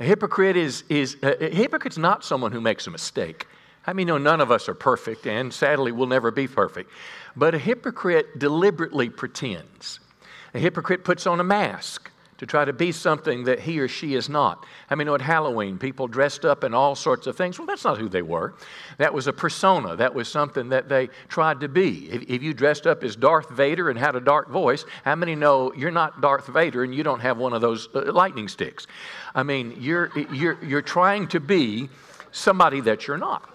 A 0.00 0.04
hypocrite 0.04 0.56
is, 0.56 0.84
is 0.88 1.16
a 1.22 1.50
hypocrite's 1.50 1.98
not 1.98 2.24
someone 2.24 2.52
who 2.52 2.60
makes 2.60 2.86
a 2.86 2.90
mistake. 2.90 3.46
I 3.88 3.94
mean, 3.94 4.08
no, 4.08 4.18
none 4.18 4.42
of 4.42 4.50
us 4.50 4.68
are 4.68 4.74
perfect, 4.74 5.26
and 5.26 5.50
sadly, 5.50 5.92
we'll 5.92 6.08
never 6.08 6.30
be 6.30 6.46
perfect. 6.46 6.90
But 7.34 7.54
a 7.54 7.58
hypocrite 7.58 8.38
deliberately 8.38 9.08
pretends. 9.08 9.98
A 10.52 10.58
hypocrite 10.58 11.04
puts 11.04 11.26
on 11.26 11.40
a 11.40 11.44
mask 11.44 12.10
to 12.36 12.44
try 12.44 12.66
to 12.66 12.74
be 12.74 12.92
something 12.92 13.44
that 13.44 13.60
he 13.60 13.80
or 13.80 13.88
she 13.88 14.14
is 14.14 14.28
not. 14.28 14.66
I 14.90 14.94
mean, 14.94 15.08
at 15.08 15.22
Halloween, 15.22 15.78
people 15.78 16.06
dressed 16.06 16.44
up 16.44 16.64
in 16.64 16.74
all 16.74 16.96
sorts 16.96 17.26
of 17.26 17.34
things. 17.34 17.58
Well, 17.58 17.64
that's 17.64 17.82
not 17.82 17.96
who 17.96 18.10
they 18.10 18.20
were. 18.20 18.56
That 18.98 19.14
was 19.14 19.26
a 19.26 19.32
persona. 19.32 19.96
That 19.96 20.14
was 20.14 20.28
something 20.28 20.68
that 20.68 20.90
they 20.90 21.08
tried 21.28 21.60
to 21.60 21.68
be. 21.68 22.10
If, 22.10 22.24
if 22.28 22.42
you 22.42 22.52
dressed 22.52 22.86
up 22.86 23.02
as 23.02 23.16
Darth 23.16 23.48
Vader 23.48 23.88
and 23.88 23.98
had 23.98 24.16
a 24.16 24.20
dark 24.20 24.50
voice, 24.50 24.84
how 25.02 25.14
many 25.14 25.34
know 25.34 25.72
you're 25.72 25.90
not 25.90 26.20
Darth 26.20 26.46
Vader 26.48 26.84
and 26.84 26.94
you 26.94 27.02
don't 27.02 27.20
have 27.20 27.38
one 27.38 27.54
of 27.54 27.62
those 27.62 27.88
uh, 27.94 28.12
lightning 28.12 28.48
sticks? 28.48 28.86
I 29.34 29.44
mean, 29.44 29.76
you're, 29.80 30.12
you're, 30.30 30.62
you're 30.62 30.82
trying 30.82 31.28
to 31.28 31.40
be 31.40 31.88
somebody 32.32 32.82
that 32.82 33.06
you're 33.06 33.16
not. 33.16 33.54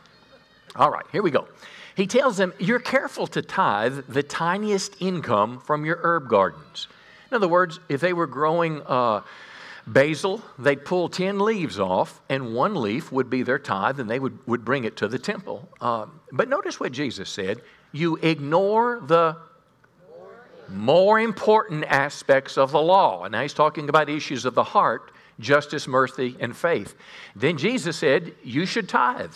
All 0.75 0.89
right, 0.89 1.05
here 1.11 1.21
we 1.21 1.31
go. 1.31 1.47
He 1.95 2.07
tells 2.07 2.37
them, 2.37 2.53
You're 2.59 2.79
careful 2.79 3.27
to 3.27 3.41
tithe 3.41 4.05
the 4.07 4.23
tiniest 4.23 4.95
income 4.99 5.59
from 5.59 5.85
your 5.85 5.99
herb 6.01 6.29
gardens. 6.29 6.87
In 7.29 7.35
other 7.35 7.47
words, 7.47 7.79
if 7.89 8.01
they 8.01 8.13
were 8.13 8.27
growing 8.27 8.81
uh, 8.83 9.21
basil, 9.85 10.41
they'd 10.57 10.83
pull 10.85 11.09
10 11.09 11.39
leaves 11.39 11.79
off, 11.79 12.21
and 12.29 12.53
one 12.53 12.75
leaf 12.75 13.11
would 13.11 13.29
be 13.29 13.43
their 13.43 13.59
tithe, 13.59 13.99
and 13.99 14.09
they 14.09 14.19
would, 14.19 14.37
would 14.47 14.65
bring 14.65 14.83
it 14.85 14.97
to 14.97 15.07
the 15.07 15.19
temple. 15.19 15.67
Um, 15.81 16.19
but 16.31 16.49
notice 16.49 16.79
what 16.79 16.91
Jesus 16.91 17.29
said 17.29 17.61
you 17.91 18.15
ignore 18.17 19.01
the 19.05 19.37
more 20.69 21.19
important 21.19 21.83
aspects 21.85 22.57
of 22.57 22.71
the 22.71 22.81
law. 22.81 23.23
And 23.23 23.33
now 23.33 23.43
he's 23.43 23.53
talking 23.53 23.89
about 23.89 24.09
issues 24.09 24.45
of 24.45 24.55
the 24.55 24.63
heart 24.63 25.11
justice, 25.39 25.87
mercy, 25.87 26.35
and 26.39 26.55
faith. 26.55 26.95
Then 27.35 27.57
Jesus 27.57 27.97
said, 27.97 28.33
You 28.43 28.65
should 28.65 28.87
tithe. 28.87 29.33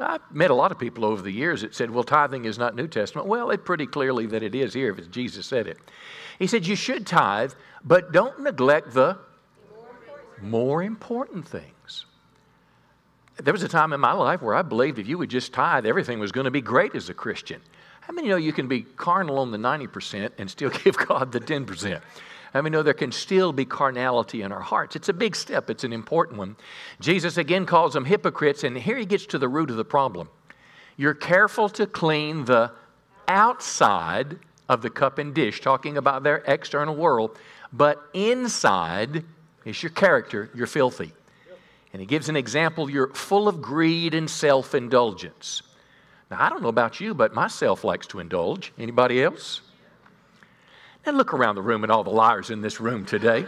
I've 0.00 0.20
met 0.30 0.50
a 0.50 0.54
lot 0.54 0.72
of 0.72 0.78
people 0.78 1.04
over 1.04 1.22
the 1.22 1.30
years 1.30 1.62
that 1.62 1.74
said, 1.74 1.90
well, 1.90 2.04
tithing 2.04 2.44
is 2.44 2.58
not 2.58 2.74
New 2.74 2.88
Testament. 2.88 3.28
Well, 3.28 3.50
it 3.50 3.64
pretty 3.64 3.86
clearly 3.86 4.26
that 4.26 4.42
it 4.42 4.54
is 4.54 4.74
here 4.74 4.94
if 4.96 5.10
Jesus 5.10 5.46
said 5.46 5.66
it. 5.66 5.78
He 6.38 6.46
said, 6.46 6.66
you 6.66 6.74
should 6.74 7.06
tithe, 7.06 7.52
but 7.84 8.12
don't 8.12 8.40
neglect 8.40 8.94
the 8.94 9.18
more 10.40 10.82
important 10.82 11.46
things. 11.46 12.06
There 13.36 13.52
was 13.52 13.62
a 13.62 13.68
time 13.68 13.92
in 13.92 14.00
my 14.00 14.12
life 14.12 14.42
where 14.42 14.54
I 14.54 14.62
believed 14.62 14.98
if 14.98 15.06
you 15.06 15.18
would 15.18 15.30
just 15.30 15.52
tithe, 15.52 15.86
everything 15.86 16.18
was 16.18 16.32
going 16.32 16.44
to 16.44 16.50
be 16.50 16.60
great 16.60 16.94
as 16.94 17.08
a 17.08 17.14
Christian. 17.14 17.60
How 18.00 18.12
many 18.12 18.28
know 18.28 18.36
you 18.36 18.52
can 18.52 18.68
be 18.68 18.82
carnal 18.82 19.38
on 19.38 19.50
the 19.50 19.58
90% 19.58 20.32
and 20.38 20.50
still 20.50 20.70
give 20.84 20.96
God 20.96 21.32
the 21.32 21.40
10%? 21.40 22.00
I 22.52 22.60
mean, 22.60 22.72
know 22.72 22.82
there 22.82 22.94
can 22.94 23.12
still 23.12 23.52
be 23.52 23.64
carnality 23.64 24.42
in 24.42 24.50
our 24.50 24.60
hearts. 24.60 24.96
It's 24.96 25.08
a 25.08 25.12
big 25.12 25.36
step, 25.36 25.70
it's 25.70 25.84
an 25.84 25.92
important 25.92 26.38
one. 26.38 26.56
Jesus 27.00 27.36
again 27.36 27.66
calls 27.66 27.92
them 27.92 28.04
hypocrites, 28.04 28.64
and 28.64 28.76
here 28.76 28.96
he 28.96 29.06
gets 29.06 29.26
to 29.26 29.38
the 29.38 29.48
root 29.48 29.70
of 29.70 29.76
the 29.76 29.84
problem. 29.84 30.28
You're 30.96 31.14
careful 31.14 31.68
to 31.70 31.86
clean 31.86 32.44
the 32.44 32.72
outside 33.28 34.38
of 34.68 34.82
the 34.82 34.90
cup 34.90 35.18
and 35.18 35.34
dish, 35.34 35.60
talking 35.60 35.96
about 35.96 36.22
their 36.22 36.38
external 36.46 36.96
world, 36.96 37.38
but 37.72 38.02
inside 38.12 39.24
is 39.64 39.82
your 39.82 39.90
character, 39.90 40.50
you're 40.54 40.66
filthy. 40.66 41.12
And 41.92 42.00
he 42.00 42.06
gives 42.06 42.28
an 42.28 42.36
example 42.36 42.90
you're 42.90 43.12
full 43.14 43.48
of 43.48 43.60
greed 43.60 44.14
and 44.14 44.30
self 44.30 44.74
indulgence. 44.74 45.62
Now, 46.30 46.36
I 46.40 46.48
don't 46.48 46.62
know 46.62 46.68
about 46.68 47.00
you, 47.00 47.14
but 47.14 47.34
myself 47.34 47.82
likes 47.82 48.06
to 48.08 48.20
indulge. 48.20 48.72
Anybody 48.78 49.22
else? 49.22 49.60
And 51.06 51.16
look 51.16 51.32
around 51.32 51.54
the 51.54 51.62
room 51.62 51.82
at 51.84 51.90
all 51.90 52.04
the 52.04 52.10
liars 52.10 52.50
in 52.50 52.60
this 52.60 52.80
room 52.80 53.04
today. 53.04 53.46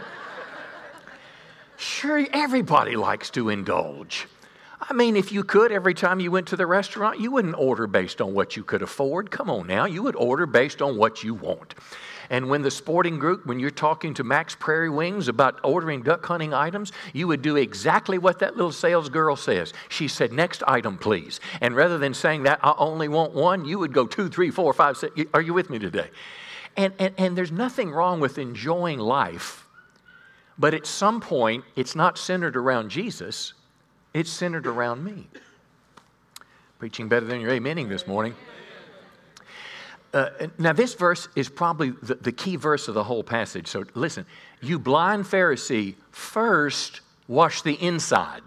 Sure, 1.77 2.25
everybody 2.31 2.95
likes 2.95 3.29
to 3.31 3.49
indulge. 3.49 4.27
I 4.89 4.93
mean, 4.93 5.15
if 5.15 5.31
you 5.31 5.43
could, 5.43 5.71
every 5.71 5.93
time 5.93 6.19
you 6.19 6.29
went 6.29 6.47
to 6.47 6.57
the 6.57 6.67
restaurant, 6.67 7.19
you 7.19 7.31
wouldn't 7.31 7.55
order 7.57 7.87
based 7.87 8.21
on 8.21 8.33
what 8.33 8.57
you 8.57 8.63
could 8.63 8.81
afford. 8.81 9.31
Come 9.31 9.49
on 9.49 9.67
now, 9.67 9.85
you 9.85 10.03
would 10.03 10.15
order 10.15 10.45
based 10.45 10.81
on 10.81 10.97
what 10.97 11.23
you 11.23 11.33
want. 11.33 11.75
And 12.29 12.49
when 12.49 12.63
the 12.63 12.71
sporting 12.71 13.19
group, 13.19 13.45
when 13.45 13.59
you're 13.59 13.69
talking 13.69 14.13
to 14.15 14.23
Mack's 14.23 14.55
Prairie 14.55 14.89
Wings 14.89 15.27
about 15.27 15.59
ordering 15.63 16.01
duck 16.01 16.25
hunting 16.25 16.53
items, 16.53 16.91
you 17.13 17.27
would 17.27 17.41
do 17.41 17.55
exactly 17.55 18.17
what 18.17 18.39
that 18.39 18.55
little 18.55 18.71
sales 18.71 19.09
girl 19.09 19.35
says. 19.35 19.73
She 19.89 20.07
said, 20.07 20.33
Next 20.33 20.63
item, 20.65 20.97
please. 20.97 21.39
And 21.61 21.75
rather 21.75 21.97
than 21.97 22.13
saying 22.13 22.43
that, 22.43 22.59
I 22.63 22.73
only 22.77 23.07
want 23.07 23.33
one, 23.33 23.65
you 23.65 23.79
would 23.79 23.93
go 23.93 24.07
two, 24.07 24.29
three, 24.29 24.51
four, 24.51 24.73
five, 24.73 24.97
six. 24.97 25.13
Are 25.33 25.41
you 25.41 25.53
with 25.53 25.69
me 25.69 25.79
today? 25.79 26.09
And, 26.75 26.93
and, 26.97 27.13
and 27.17 27.37
there's 27.37 27.51
nothing 27.51 27.91
wrong 27.91 28.19
with 28.19 28.37
enjoying 28.37 28.99
life, 28.99 29.67
but 30.57 30.73
at 30.73 30.85
some 30.85 31.21
point, 31.21 31.63
it's 31.75 31.95
not 31.95 32.17
centered 32.17 32.55
around 32.55 32.89
Jesus, 32.89 33.53
it's 34.13 34.29
centered 34.29 34.67
around 34.67 35.03
me. 35.03 35.27
Preaching 36.79 37.07
better 37.07 37.25
than 37.25 37.41
your 37.41 37.51
amening 37.51 37.89
this 37.89 38.07
morning. 38.07 38.35
Uh, 40.13 40.29
now, 40.59 40.73
this 40.73 40.93
verse 40.93 41.27
is 41.35 41.49
probably 41.49 41.91
the, 42.03 42.15
the 42.15 42.31
key 42.31 42.55
verse 42.55 42.87
of 42.87 42.93
the 42.93 43.03
whole 43.03 43.23
passage. 43.23 43.67
So 43.67 43.83
listen, 43.95 44.25
you 44.61 44.77
blind 44.77 45.25
Pharisee, 45.25 45.95
first 46.11 47.01
wash 47.27 47.63
the 47.63 47.73
inside 47.73 48.43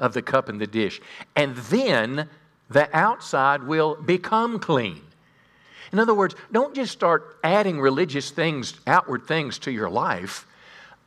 of 0.00 0.12
the 0.12 0.22
cup 0.22 0.48
and 0.48 0.60
the 0.60 0.66
dish, 0.66 1.00
and 1.36 1.56
then 1.56 2.28
the 2.68 2.88
outside 2.96 3.62
will 3.62 3.94
become 3.94 4.58
clean. 4.58 5.02
In 5.94 6.00
other 6.00 6.12
words, 6.12 6.34
don't 6.50 6.74
just 6.74 6.90
start 6.90 7.36
adding 7.44 7.80
religious 7.80 8.32
things, 8.32 8.74
outward 8.84 9.28
things 9.28 9.60
to 9.60 9.70
your 9.70 9.88
life. 9.88 10.44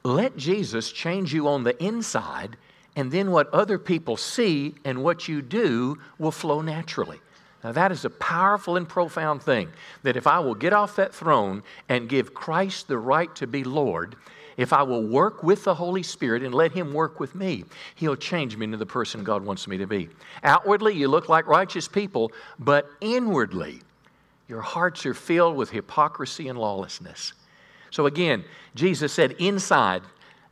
Let 0.06 0.38
Jesus 0.38 0.94
change 0.94 1.34
you 1.34 1.50
on 1.50 1.66
the 1.66 1.84
inside, 1.84 2.56
and 2.96 3.12
then 3.12 3.30
what 3.32 3.54
other 3.54 3.80
people 3.80 4.16
see 4.16 4.76
and 4.86 5.04
what 5.04 5.28
you 5.28 5.42
do 5.42 5.98
will 6.18 6.32
flow 6.32 6.62
naturally. 6.62 7.20
Now, 7.66 7.74
that 7.74 7.92
is 7.92 8.06
a 8.06 8.10
powerful 8.10 8.78
and 8.78 8.88
profound 8.88 9.44
thing. 9.44 9.68
That 10.04 10.16
if 10.16 10.26
I 10.26 10.40
will 10.40 10.56
get 10.56 10.72
off 10.72 10.96
that 10.96 11.14
throne 11.14 11.64
and 11.90 12.08
give 12.08 12.34
Christ 12.34 12.88
the 12.88 12.98
right 12.98 13.36
to 13.36 13.46
be 13.46 13.66
Lord, 13.66 14.16
if 14.56 14.72
I 14.72 14.84
will 14.84 15.04
work 15.04 15.44
with 15.44 15.66
the 15.66 15.76
Holy 15.76 16.02
Spirit 16.02 16.44
and 16.44 16.56
let 16.56 16.72
Him 16.72 16.94
work 16.94 17.20
with 17.20 17.36
me, 17.36 17.66
He'll 17.96 18.16
change 18.16 18.56
me 18.56 18.64
into 18.64 18.78
the 18.78 18.86
person 18.86 19.26
God 19.26 19.44
wants 19.44 19.68
me 19.68 19.76
to 19.80 19.86
be. 19.86 20.08
Outwardly, 20.46 20.94
you 20.96 21.10
look 21.10 21.28
like 21.28 21.46
righteous 21.46 21.90
people, 21.90 22.32
but 22.58 22.90
inwardly, 23.02 23.82
your 24.48 24.62
hearts 24.62 25.06
are 25.06 25.14
filled 25.14 25.56
with 25.56 25.70
hypocrisy 25.72 26.48
and 26.48 26.58
lawlessness. 26.58 27.34
So 27.92 28.06
again, 28.06 28.44
Jesus 28.76 29.14
said, 29.14 29.34
inside, 29.40 30.04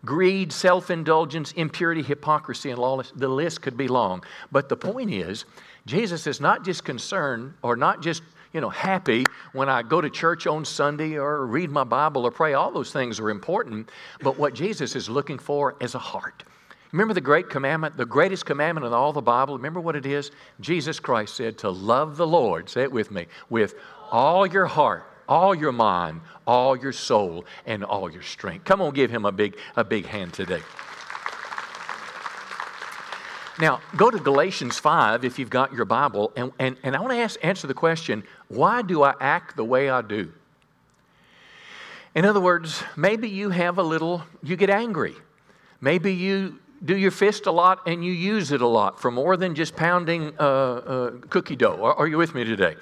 greed, 0.03 0.51
self 0.51 0.89
indulgence, 0.89 1.51
impurity, 1.53 2.01
hypocrisy, 2.01 2.69
and 2.69 2.79
lawlessness. 2.79 3.19
The 3.19 3.27
list 3.27 3.61
could 3.61 3.77
be 3.77 3.87
long. 3.87 4.23
But 4.51 4.69
the 4.69 4.77
point 4.77 5.11
is, 5.11 5.45
Jesus 5.85 6.27
is 6.27 6.39
not 6.39 6.63
just 6.63 6.83
concerned 6.83 7.53
or 7.61 7.75
not 7.75 8.01
just 8.01 8.23
you 8.53 8.61
know 8.61 8.69
happy 8.69 9.25
when 9.51 9.67
I 9.67 9.83
go 9.83 9.99
to 9.99 10.09
church 10.09 10.47
on 10.47 10.63
Sunday 10.65 11.17
or 11.17 11.45
read 11.45 11.69
my 11.69 11.83
Bible 11.83 12.25
or 12.25 12.31
pray. 12.31 12.53
All 12.53 12.71
those 12.71 12.91
things 12.91 13.19
are 13.19 13.29
important, 13.29 13.89
but 14.21 14.37
what 14.37 14.53
Jesus 14.53 14.95
is 14.95 15.09
looking 15.09 15.37
for 15.37 15.75
is 15.79 15.95
a 15.95 15.99
heart. 15.99 16.43
Remember 16.95 17.13
the 17.13 17.19
great 17.19 17.49
commandment, 17.49 17.97
the 17.97 18.05
greatest 18.05 18.45
commandment 18.45 18.85
in 18.85 18.93
all 18.93 19.11
the 19.11 19.21
Bible? 19.21 19.57
Remember 19.57 19.81
what 19.81 19.97
it 19.97 20.05
is? 20.05 20.31
Jesus 20.61 20.97
Christ 20.97 21.35
said 21.35 21.57
to 21.57 21.69
love 21.69 22.15
the 22.15 22.25
Lord, 22.25 22.69
say 22.69 22.83
it 22.83 22.91
with 22.93 23.11
me, 23.11 23.27
with 23.49 23.75
all 24.11 24.47
your 24.47 24.65
heart, 24.65 25.03
all 25.27 25.53
your 25.53 25.73
mind, 25.73 26.21
all 26.47 26.77
your 26.77 26.93
soul, 26.93 27.43
and 27.65 27.83
all 27.83 28.09
your 28.09 28.21
strength. 28.21 28.63
Come 28.63 28.79
on, 28.79 28.93
give 28.93 29.11
him 29.11 29.25
a 29.25 29.33
big, 29.33 29.57
a 29.75 29.83
big 29.83 30.05
hand 30.05 30.31
today. 30.31 30.61
Now, 33.59 33.81
go 33.97 34.09
to 34.09 34.17
Galatians 34.17 34.79
5 34.79 35.25
if 35.25 35.37
you've 35.37 35.49
got 35.49 35.73
your 35.73 35.83
Bible, 35.83 36.31
and, 36.37 36.53
and, 36.59 36.77
and 36.81 36.95
I 36.95 37.01
want 37.01 37.11
to 37.11 37.19
ask, 37.19 37.37
answer 37.43 37.67
the 37.67 37.73
question 37.73 38.23
why 38.47 38.81
do 38.81 39.03
I 39.03 39.15
act 39.19 39.57
the 39.57 39.65
way 39.65 39.89
I 39.89 40.01
do? 40.01 40.31
In 42.15 42.23
other 42.23 42.39
words, 42.39 42.83
maybe 42.95 43.27
you 43.27 43.49
have 43.49 43.77
a 43.77 43.83
little, 43.83 44.23
you 44.41 44.55
get 44.55 44.69
angry. 44.69 45.15
Maybe 45.81 46.13
you 46.13 46.59
do 46.85 46.95
your 46.95 47.11
fist 47.11 47.47
a 47.47 47.51
lot 47.51 47.81
and 47.87 48.05
you 48.05 48.11
use 48.11 48.51
it 48.51 48.61
a 48.61 48.67
lot 48.67 48.99
for 49.01 49.11
more 49.11 49.35
than 49.35 49.55
just 49.55 49.75
pounding 49.75 50.33
uh, 50.39 50.43
uh, 50.43 51.11
cookie 51.29 51.55
dough. 51.55 51.83
Are, 51.83 51.95
are 51.95 52.07
you 52.07 52.17
with 52.17 52.35
me 52.35 52.43
today? 52.43 52.75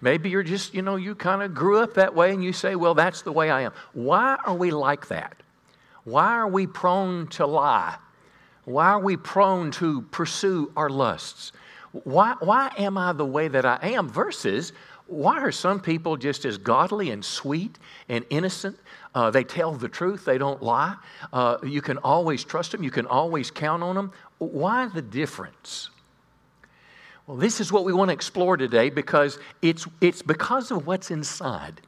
Maybe 0.00 0.30
you're 0.30 0.42
just, 0.42 0.72
you 0.72 0.80
know, 0.82 0.96
you 0.96 1.14
kind 1.14 1.42
of 1.42 1.54
grew 1.54 1.78
up 1.78 1.94
that 1.94 2.14
way 2.14 2.32
and 2.32 2.42
you 2.42 2.54
say, 2.54 2.74
well, 2.74 2.94
that's 2.94 3.22
the 3.22 3.32
way 3.32 3.50
I 3.50 3.62
am. 3.62 3.72
Why 3.92 4.38
are 4.46 4.54
we 4.54 4.70
like 4.70 5.08
that? 5.08 5.36
Why 6.04 6.32
are 6.32 6.48
we 6.48 6.66
prone 6.66 7.26
to 7.28 7.46
lie? 7.46 7.96
Why 8.64 8.88
are 8.88 9.00
we 9.00 9.16
prone 9.16 9.70
to 9.72 10.02
pursue 10.02 10.72
our 10.74 10.88
lusts? 10.88 11.52
Why, 11.92 12.36
why 12.40 12.72
am 12.78 12.96
I 12.96 13.12
the 13.12 13.26
way 13.26 13.48
that 13.48 13.66
I 13.66 13.78
am? 13.82 14.08
Versus, 14.08 14.72
why 15.06 15.40
are 15.40 15.52
some 15.52 15.80
people 15.80 16.16
just 16.16 16.44
as 16.44 16.56
godly 16.56 17.10
and 17.10 17.22
sweet 17.22 17.78
and 18.08 18.24
innocent? 18.30 18.78
Uh, 19.14 19.30
they 19.30 19.42
tell 19.42 19.72
the 19.72 19.88
truth, 19.88 20.24
they 20.24 20.38
don't 20.38 20.62
lie. 20.62 20.94
Uh, 21.32 21.58
you 21.64 21.82
can 21.82 21.98
always 21.98 22.44
trust 22.44 22.72
them, 22.72 22.82
you 22.82 22.90
can 22.90 23.06
always 23.06 23.50
count 23.50 23.82
on 23.82 23.96
them. 23.96 24.12
Why 24.38 24.86
the 24.86 25.02
difference? 25.02 25.90
Well, 27.26 27.36
this 27.36 27.60
is 27.60 27.72
what 27.72 27.84
we 27.84 27.92
want 27.92 28.08
to 28.08 28.12
explore 28.12 28.56
today 28.56 28.90
because 28.90 29.38
it's, 29.62 29.86
it's 30.00 30.22
because 30.22 30.70
of 30.70 30.86
what's 30.86 31.10
inside. 31.10 31.80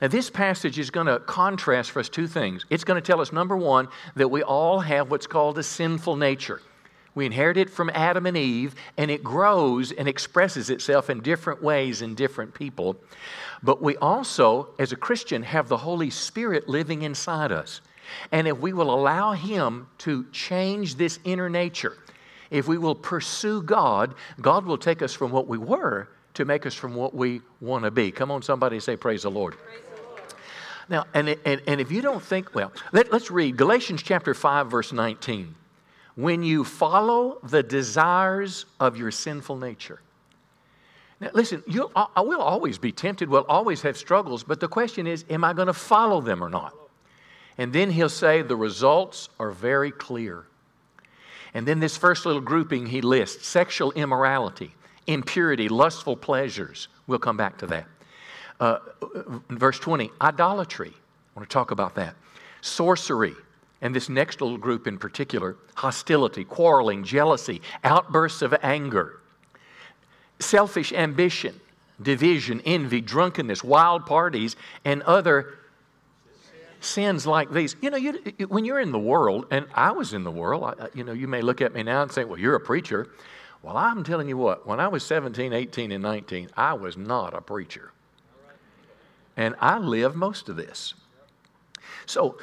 Now, 0.00 0.08
this 0.08 0.30
passage 0.30 0.78
is 0.78 0.90
going 0.90 1.06
to 1.06 1.20
contrast 1.20 1.92
for 1.92 2.00
us 2.00 2.08
two 2.08 2.26
things. 2.26 2.64
It's 2.70 2.84
going 2.84 3.00
to 3.00 3.06
tell 3.06 3.20
us, 3.20 3.32
number 3.32 3.56
one, 3.56 3.88
that 4.16 4.28
we 4.28 4.42
all 4.42 4.80
have 4.80 5.10
what's 5.10 5.26
called 5.26 5.58
a 5.58 5.62
sinful 5.62 6.16
nature. 6.16 6.60
We 7.14 7.26
inherit 7.26 7.56
it 7.56 7.70
from 7.70 7.90
Adam 7.94 8.26
and 8.26 8.36
Eve, 8.36 8.74
and 8.96 9.10
it 9.10 9.22
grows 9.22 9.92
and 9.92 10.08
expresses 10.08 10.70
itself 10.70 11.08
in 11.08 11.20
different 11.20 11.62
ways 11.62 12.02
in 12.02 12.14
different 12.14 12.54
people. 12.54 12.96
But 13.62 13.80
we 13.80 13.96
also, 13.98 14.70
as 14.78 14.92
a 14.92 14.96
Christian, 14.96 15.42
have 15.44 15.68
the 15.68 15.76
Holy 15.76 16.10
Spirit 16.10 16.68
living 16.68 17.02
inside 17.02 17.52
us. 17.52 17.80
And 18.32 18.48
if 18.48 18.58
we 18.58 18.72
will 18.72 18.92
allow 18.92 19.32
Him 19.32 19.86
to 19.98 20.26
change 20.32 20.96
this 20.96 21.18
inner 21.24 21.48
nature, 21.48 21.96
if 22.50 22.68
we 22.68 22.78
will 22.78 22.94
pursue 22.94 23.62
God, 23.62 24.14
God 24.40 24.66
will 24.66 24.78
take 24.78 25.00
us 25.00 25.14
from 25.14 25.30
what 25.30 25.46
we 25.46 25.58
were 25.58 26.08
to 26.34 26.44
make 26.44 26.66
us 26.66 26.74
from 26.74 26.94
what 26.94 27.14
we 27.14 27.40
want 27.60 27.84
to 27.84 27.90
be. 27.90 28.10
Come 28.10 28.30
on, 28.30 28.42
somebody 28.42 28.80
say, 28.80 28.96
Praise 28.96 29.22
the 29.22 29.30
Lord. 29.30 29.56
Praise 29.56 29.84
now, 30.88 31.06
and, 31.14 31.36
and, 31.44 31.62
and 31.66 31.80
if 31.80 31.90
you 31.90 32.02
don't 32.02 32.22
think, 32.22 32.54
well, 32.54 32.72
let, 32.92 33.12
let's 33.12 33.30
read 33.30 33.56
Galatians 33.56 34.02
chapter 34.02 34.34
5, 34.34 34.70
verse 34.70 34.92
19. 34.92 35.54
When 36.16 36.42
you 36.42 36.64
follow 36.64 37.38
the 37.42 37.62
desires 37.62 38.66
of 38.78 38.96
your 38.96 39.10
sinful 39.10 39.56
nature. 39.56 40.00
Now, 41.20 41.30
listen, 41.32 41.62
you 41.66 41.90
I 41.94 42.20
will 42.20 42.40
always 42.40 42.78
be 42.78 42.92
tempted, 42.92 43.28
we'll 43.28 43.46
always 43.48 43.82
have 43.82 43.96
struggles, 43.96 44.44
but 44.44 44.60
the 44.60 44.68
question 44.68 45.06
is, 45.06 45.24
am 45.30 45.44
I 45.44 45.52
going 45.52 45.66
to 45.66 45.72
follow 45.72 46.20
them 46.20 46.42
or 46.42 46.48
not? 46.48 46.74
And 47.58 47.72
then 47.72 47.90
he'll 47.90 48.08
say, 48.08 48.42
the 48.42 48.56
results 48.56 49.28
are 49.38 49.50
very 49.50 49.90
clear. 49.90 50.44
And 51.54 51.66
then 51.66 51.78
this 51.78 51.96
first 51.96 52.26
little 52.26 52.40
grouping 52.40 52.86
he 52.86 53.00
lists 53.00 53.46
sexual 53.46 53.92
immorality, 53.92 54.72
impurity, 55.06 55.68
lustful 55.68 56.16
pleasures. 56.16 56.88
We'll 57.06 57.20
come 57.20 57.36
back 57.36 57.58
to 57.58 57.66
that. 57.68 57.86
Uh, 58.58 58.78
verse 59.50 59.78
20, 59.78 60.10
idolatry. 60.20 60.92
I 60.92 61.38
want 61.38 61.48
to 61.48 61.52
talk 61.52 61.70
about 61.70 61.94
that. 61.94 62.14
Sorcery. 62.60 63.34
And 63.84 63.94
this 63.94 64.08
next 64.08 64.40
little 64.40 64.56
group 64.56 64.86
in 64.86 64.96
particular 64.96 65.56
hostility, 65.74 66.42
quarreling, 66.42 67.04
jealousy, 67.04 67.60
outbursts 67.84 68.40
of 68.40 68.54
anger, 68.62 69.20
selfish 70.40 70.90
ambition, 70.92 71.60
division, 72.00 72.62
envy, 72.64 73.02
drunkenness, 73.02 73.62
wild 73.62 74.06
parties, 74.06 74.56
and 74.86 75.02
other 75.02 75.58
sins 76.80 77.26
like 77.26 77.50
these. 77.52 77.76
You 77.82 77.90
know, 77.90 77.98
you, 77.98 78.14
when 78.48 78.64
you're 78.64 78.80
in 78.80 78.90
the 78.90 78.98
world, 78.98 79.46
and 79.50 79.66
I 79.74 79.92
was 79.92 80.14
in 80.14 80.24
the 80.24 80.30
world, 80.30 80.64
I, 80.64 80.88
you 80.94 81.04
know, 81.04 81.12
you 81.12 81.28
may 81.28 81.42
look 81.42 81.60
at 81.60 81.74
me 81.74 81.82
now 81.82 82.00
and 82.00 82.10
say, 82.10 82.24
well, 82.24 82.38
you're 82.38 82.54
a 82.54 82.60
preacher. 82.60 83.10
Well, 83.62 83.76
I'm 83.76 84.02
telling 84.02 84.28
you 84.28 84.38
what, 84.38 84.66
when 84.66 84.80
I 84.80 84.88
was 84.88 85.04
17, 85.04 85.52
18, 85.52 85.92
and 85.92 86.02
19, 86.02 86.48
I 86.56 86.72
was 86.72 86.96
not 86.96 87.34
a 87.34 87.42
preacher. 87.42 87.92
And 89.36 89.54
I 89.60 89.76
live 89.76 90.16
most 90.16 90.48
of 90.48 90.56
this. 90.56 90.94
So, 92.06 92.38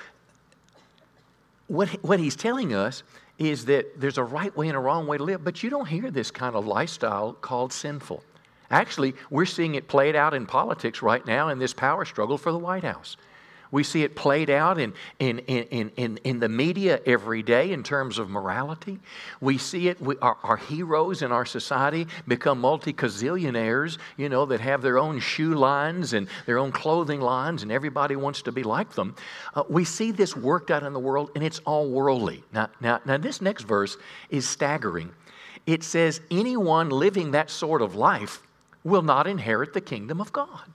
what, 1.71 1.89
what 2.03 2.19
he's 2.19 2.35
telling 2.35 2.73
us 2.73 3.01
is 3.39 3.65
that 3.65 3.99
there's 3.99 4.17
a 4.17 4.23
right 4.23 4.55
way 4.57 4.67
and 4.67 4.75
a 4.75 4.79
wrong 4.79 5.07
way 5.07 5.17
to 5.17 5.23
live, 5.23 5.43
but 5.43 5.63
you 5.63 5.69
don't 5.69 5.87
hear 5.87 6.11
this 6.11 6.29
kind 6.29 6.55
of 6.55 6.67
lifestyle 6.67 7.31
called 7.31 7.71
sinful. 7.71 8.23
Actually, 8.69 9.15
we're 9.29 9.45
seeing 9.45 9.75
it 9.75 9.87
played 9.87 10.15
out 10.15 10.33
in 10.33 10.45
politics 10.45 11.01
right 11.01 11.25
now 11.25 11.47
in 11.47 11.59
this 11.59 11.73
power 11.73 12.03
struggle 12.03 12.37
for 12.37 12.51
the 12.51 12.57
White 12.57 12.83
House. 12.83 13.15
We 13.71 13.83
see 13.83 14.03
it 14.03 14.15
played 14.15 14.49
out 14.49 14.79
in, 14.79 14.93
in, 15.19 15.39
in, 15.39 15.91
in, 15.95 16.17
in 16.23 16.39
the 16.39 16.49
media 16.49 16.99
every 17.05 17.41
day 17.41 17.71
in 17.71 17.83
terms 17.83 18.19
of 18.19 18.29
morality. 18.29 18.99
We 19.39 19.57
see 19.57 19.87
it, 19.87 20.01
we, 20.01 20.17
our, 20.17 20.37
our 20.43 20.57
heroes 20.57 21.21
in 21.21 21.31
our 21.31 21.45
society 21.45 22.07
become 22.27 22.59
multi 22.59 22.93
gazillionaires, 22.93 23.97
you 24.17 24.27
know, 24.27 24.45
that 24.45 24.59
have 24.59 24.81
their 24.81 24.97
own 24.97 25.19
shoe 25.19 25.55
lines 25.55 26.13
and 26.13 26.27
their 26.45 26.57
own 26.57 26.71
clothing 26.71 27.21
lines, 27.21 27.63
and 27.63 27.71
everybody 27.71 28.17
wants 28.17 28.41
to 28.43 28.51
be 28.51 28.63
like 28.63 28.91
them. 28.91 29.15
Uh, 29.55 29.63
we 29.69 29.85
see 29.85 30.11
this 30.11 30.35
worked 30.35 30.69
out 30.69 30.83
in 30.83 30.91
the 30.91 30.99
world, 30.99 31.31
and 31.35 31.43
it's 31.43 31.59
all 31.59 31.89
worldly. 31.89 32.43
Now, 32.51 32.69
now, 32.81 32.99
now, 33.05 33.17
this 33.17 33.41
next 33.41 33.63
verse 33.63 33.95
is 34.29 34.47
staggering. 34.47 35.11
It 35.65 35.83
says, 35.83 36.19
anyone 36.29 36.89
living 36.89 37.31
that 37.31 37.49
sort 37.49 37.81
of 37.81 37.95
life 37.95 38.41
will 38.83 39.03
not 39.03 39.27
inherit 39.27 39.73
the 39.73 39.81
kingdom 39.81 40.19
of 40.19 40.33
God. 40.33 40.69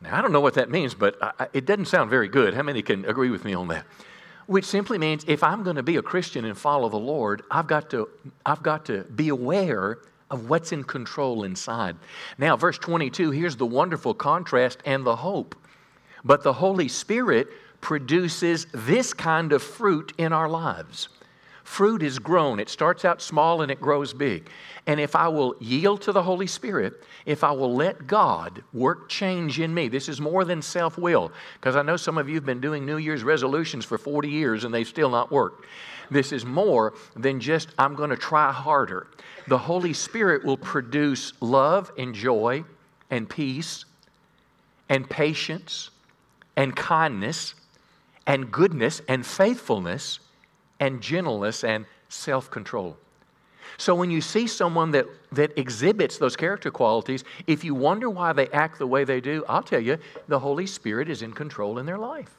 Now, 0.00 0.16
I 0.16 0.22
don't 0.22 0.32
know 0.32 0.40
what 0.40 0.54
that 0.54 0.70
means, 0.70 0.94
but 0.94 1.16
I, 1.22 1.48
it 1.52 1.64
doesn't 1.64 1.86
sound 1.86 2.10
very 2.10 2.28
good. 2.28 2.54
How 2.54 2.62
many 2.62 2.82
can 2.82 3.04
agree 3.04 3.30
with 3.30 3.44
me 3.44 3.54
on 3.54 3.68
that? 3.68 3.84
Which 4.46 4.64
simply 4.64 4.98
means 4.98 5.24
if 5.26 5.42
I'm 5.42 5.62
going 5.62 5.76
to 5.76 5.82
be 5.82 5.96
a 5.96 6.02
Christian 6.02 6.44
and 6.44 6.56
follow 6.56 6.88
the 6.88 6.96
Lord, 6.96 7.42
I've 7.50 7.66
got 7.66 7.90
to, 7.90 8.08
I've 8.44 8.62
got 8.62 8.84
to 8.86 9.02
be 9.04 9.28
aware 9.28 9.98
of 10.30 10.48
what's 10.48 10.72
in 10.72 10.84
control 10.84 11.44
inside. 11.44 11.96
Now, 12.38 12.56
verse 12.56 12.78
22, 12.78 13.30
here's 13.30 13.56
the 13.56 13.66
wonderful 13.66 14.14
contrast 14.14 14.78
and 14.84 15.04
the 15.04 15.16
hope. 15.16 15.54
But 16.24 16.42
the 16.42 16.52
Holy 16.52 16.88
Spirit 16.88 17.48
produces 17.80 18.66
this 18.72 19.14
kind 19.14 19.52
of 19.52 19.62
fruit 19.62 20.12
in 20.18 20.32
our 20.32 20.48
lives 20.48 21.08
Fruit 21.66 22.00
is 22.00 22.20
grown. 22.20 22.60
It 22.60 22.68
starts 22.68 23.04
out 23.04 23.20
small 23.20 23.60
and 23.60 23.72
it 23.72 23.80
grows 23.80 24.14
big. 24.14 24.48
And 24.86 25.00
if 25.00 25.16
I 25.16 25.26
will 25.26 25.56
yield 25.58 26.00
to 26.02 26.12
the 26.12 26.22
Holy 26.22 26.46
Spirit, 26.46 27.02
if 27.26 27.42
I 27.42 27.50
will 27.50 27.74
let 27.74 28.06
God 28.06 28.62
work 28.72 29.08
change 29.08 29.58
in 29.58 29.74
me, 29.74 29.88
this 29.88 30.08
is 30.08 30.20
more 30.20 30.44
than 30.44 30.62
self 30.62 30.96
will, 30.96 31.32
because 31.54 31.74
I 31.74 31.82
know 31.82 31.96
some 31.96 32.18
of 32.18 32.28
you 32.28 32.36
have 32.36 32.46
been 32.46 32.60
doing 32.60 32.86
New 32.86 32.98
Year's 32.98 33.24
resolutions 33.24 33.84
for 33.84 33.98
40 33.98 34.28
years 34.28 34.62
and 34.62 34.72
they've 34.72 34.86
still 34.86 35.10
not 35.10 35.32
worked. 35.32 35.66
This 36.08 36.30
is 36.30 36.46
more 36.46 36.94
than 37.16 37.40
just, 37.40 37.70
I'm 37.76 37.96
going 37.96 38.10
to 38.10 38.16
try 38.16 38.52
harder. 38.52 39.08
The 39.48 39.58
Holy 39.58 39.92
Spirit 39.92 40.44
will 40.44 40.56
produce 40.56 41.32
love 41.40 41.90
and 41.98 42.14
joy 42.14 42.62
and 43.10 43.28
peace 43.28 43.84
and 44.88 45.10
patience 45.10 45.90
and 46.56 46.76
kindness 46.76 47.54
and 48.24 48.52
goodness 48.52 49.02
and 49.08 49.26
faithfulness 49.26 50.20
and 50.80 51.00
gentleness 51.00 51.64
and 51.64 51.86
self 52.08 52.50
control. 52.50 52.96
So 53.78 53.94
when 53.94 54.10
you 54.10 54.20
see 54.20 54.46
someone 54.46 54.92
that, 54.92 55.06
that 55.32 55.58
exhibits 55.58 56.18
those 56.18 56.36
character 56.36 56.70
qualities, 56.70 57.24
if 57.46 57.64
you 57.64 57.74
wonder 57.74 58.08
why 58.08 58.32
they 58.32 58.48
act 58.48 58.78
the 58.78 58.86
way 58.86 59.04
they 59.04 59.20
do, 59.20 59.44
I'll 59.48 59.62
tell 59.62 59.80
you, 59.80 59.98
the 60.28 60.38
Holy 60.38 60.66
Spirit 60.66 61.10
is 61.10 61.22
in 61.22 61.32
control 61.32 61.78
in 61.78 61.86
their 61.86 61.98
life. 61.98 62.30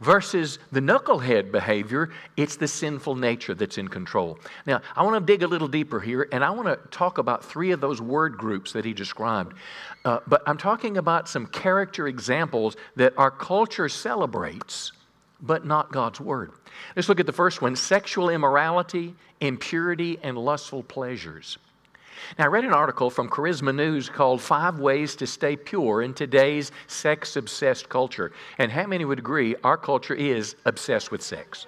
Versus 0.00 0.58
the 0.70 0.80
knucklehead 0.80 1.50
behavior, 1.50 2.10
it's 2.36 2.56
the 2.56 2.68
sinful 2.68 3.16
nature 3.16 3.54
that's 3.54 3.76
in 3.76 3.88
control. 3.88 4.38
Now, 4.66 4.82
I 4.94 5.02
want 5.02 5.24
to 5.24 5.32
dig 5.32 5.42
a 5.42 5.48
little 5.48 5.66
deeper 5.66 5.98
here, 5.98 6.28
and 6.30 6.44
I 6.44 6.50
want 6.50 6.68
to 6.68 6.76
talk 6.90 7.18
about 7.18 7.44
three 7.44 7.72
of 7.72 7.80
those 7.80 8.00
word 8.00 8.36
groups 8.36 8.72
that 8.72 8.84
he 8.84 8.92
described. 8.92 9.56
Uh, 10.04 10.20
but 10.28 10.42
I'm 10.46 10.58
talking 10.58 10.96
about 10.96 11.28
some 11.28 11.46
character 11.46 12.06
examples 12.06 12.76
that 12.96 13.14
our 13.16 13.30
culture 13.32 13.88
celebrates, 13.88 14.92
but 15.42 15.64
not 15.64 15.92
God's 15.92 16.20
Word. 16.20 16.52
Let's 16.96 17.08
look 17.08 17.20
at 17.20 17.26
the 17.26 17.32
first 17.32 17.62
one 17.62 17.76
sexual 17.76 18.30
immorality, 18.30 19.14
impurity, 19.40 20.18
and 20.22 20.36
lustful 20.36 20.82
pleasures. 20.82 21.58
Now, 22.38 22.44
I 22.44 22.48
read 22.48 22.64
an 22.64 22.72
article 22.72 23.10
from 23.10 23.28
Charisma 23.28 23.74
News 23.74 24.08
called 24.08 24.40
Five 24.40 24.78
Ways 24.78 25.16
to 25.16 25.26
Stay 25.26 25.56
Pure 25.56 26.02
in 26.02 26.14
Today's 26.14 26.70
Sex 26.86 27.36
Obsessed 27.36 27.88
Culture. 27.88 28.32
And 28.58 28.70
how 28.70 28.86
many 28.86 29.04
would 29.04 29.18
agree 29.18 29.56
our 29.64 29.76
culture 29.76 30.14
is 30.14 30.56
obsessed 30.64 31.10
with 31.10 31.22
sex? 31.22 31.66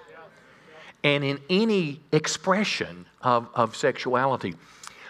And 1.03 1.23
in 1.23 1.39
any 1.49 2.01
expression 2.11 3.05
of, 3.21 3.49
of 3.55 3.75
sexuality. 3.75 4.55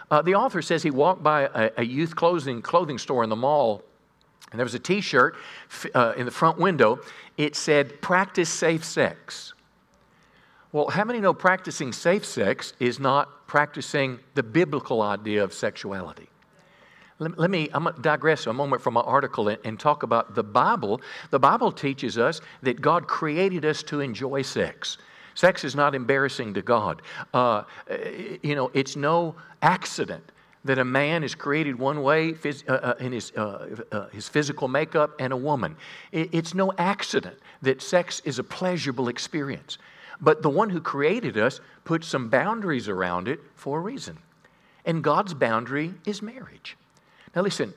Uh, 0.10 0.22
the 0.22 0.36
author 0.36 0.62
says 0.62 0.84
he 0.84 0.92
walked 0.92 1.24
by 1.24 1.44
a, 1.54 1.72
a, 1.78 1.86
youth 1.86 2.16
clothing, 2.16 2.62
clothing 2.62 2.98
store 2.98 3.24
in 3.24 3.30
the 3.30 3.36
mall, 3.36 3.84
and 4.54 4.60
there 4.60 4.66
was 4.66 4.76
a 4.76 4.80
t 4.80 5.02
shirt 5.02 5.36
uh, 5.96 6.14
in 6.16 6.26
the 6.26 6.32
front 6.32 6.60
window. 6.60 7.00
It 7.38 7.56
said, 7.56 8.02
Practice 8.02 8.50
safe 8.50 8.86
sex. 8.86 9.54
Well, 10.72 10.90
how 10.90 11.04
many 11.04 11.20
know 11.20 11.34
practicing 11.34 11.92
safe 11.92 12.24
sex 12.24 12.74
is 12.80 13.00
not 13.00 13.48
practicing 13.48 14.20
the 14.36 14.44
biblical 14.44 15.02
idea 15.02 15.44
of 15.44 15.54
sexuality? 15.54 16.30
Let, 17.20 17.50
me, 17.50 17.70
I'm 17.74 17.84
going 17.84 17.96
to 17.96 18.02
digress 18.02 18.48
a 18.48 18.54
moment 18.54 18.82
from 18.82 18.96
my 18.96 19.02
article 19.02 19.48
and, 19.48 19.60
and 19.64 19.80
talk 19.80 20.04
about 20.04 20.36
the 20.36 20.44
Bible. 20.44 21.02
The 21.32 21.40
Bible 21.40 21.72
teaches 21.72 22.18
us 22.18 22.42
that 22.62 22.82
God 22.82 23.08
created 23.08 23.66
us 23.66 23.82
to 23.84 24.02
enjoy 24.02 24.42
sex. 24.42 24.98
Sex 25.36 25.64
is 25.64 25.76
not 25.76 25.96
embarrassing 25.96 26.54
to 26.54 26.62
God. 26.62 27.02
Uh, 27.34 27.64
you 28.42 28.56
know, 28.56 28.70
it's 28.74 28.96
no 28.96 29.36
accident 29.62 30.32
that 30.66 30.80
a 30.80 30.86
man 30.86 31.24
is 31.24 31.36
created 31.36 31.78
one 31.78 32.02
way 32.02 32.34
phys- 32.34 32.68
uh, 32.70 32.74
uh, 32.74 32.94
in 33.00 33.12
his, 33.12 33.32
uh, 33.36 33.76
uh, 33.92 34.08
his 34.10 34.30
physical 34.30 34.68
makeup 34.68 35.12
and 35.20 35.34
a 35.34 35.38
woman. 35.38 35.76
It, 36.12 36.30
it's 36.32 36.54
no 36.54 36.74
accident 36.78 37.38
that 37.62 37.82
sex 37.82 38.22
is 38.24 38.40
a 38.40 38.44
pleasurable 38.44 39.10
experience. 39.10 39.78
But 40.22 40.42
the 40.42 40.50
one 40.50 40.70
who 40.70 40.80
created 40.80 41.38
us 41.38 41.60
put 41.84 42.04
some 42.04 42.30
boundaries 42.30 42.88
around 42.88 43.28
it 43.28 43.42
for 43.56 43.80
a 43.80 43.82
reason. 43.82 44.18
And 44.86 45.04
God's 45.04 45.34
boundary 45.34 45.94
is 46.06 46.22
marriage. 46.22 46.78
Now, 47.36 47.42
listen, 47.42 47.74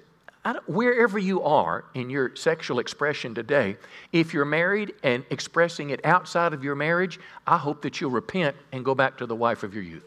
wherever 0.67 1.19
you 1.19 1.43
are 1.43 1.85
in 1.95 2.11
your 2.11 2.37
sexual 2.37 2.79
expression 2.79 3.35
today, 3.35 3.77
if 4.13 4.33
you're 4.33 4.45
married 4.45 4.95
and 5.03 5.25
expressing 5.31 5.91
it 5.91 6.05
outside 6.05 6.53
of 6.53 6.63
your 6.63 6.75
marriage, 6.75 7.19
I 7.47 7.57
hope 7.57 7.83
that 7.83 8.01
you'll 8.01 8.11
repent 8.11 8.57
and 8.71 8.85
go 8.85 8.95
back 8.95 9.19
to 9.19 9.27
the 9.27 9.35
wife 9.35 9.63
of 9.63 9.75
your 9.75 9.83
youth. 9.83 10.05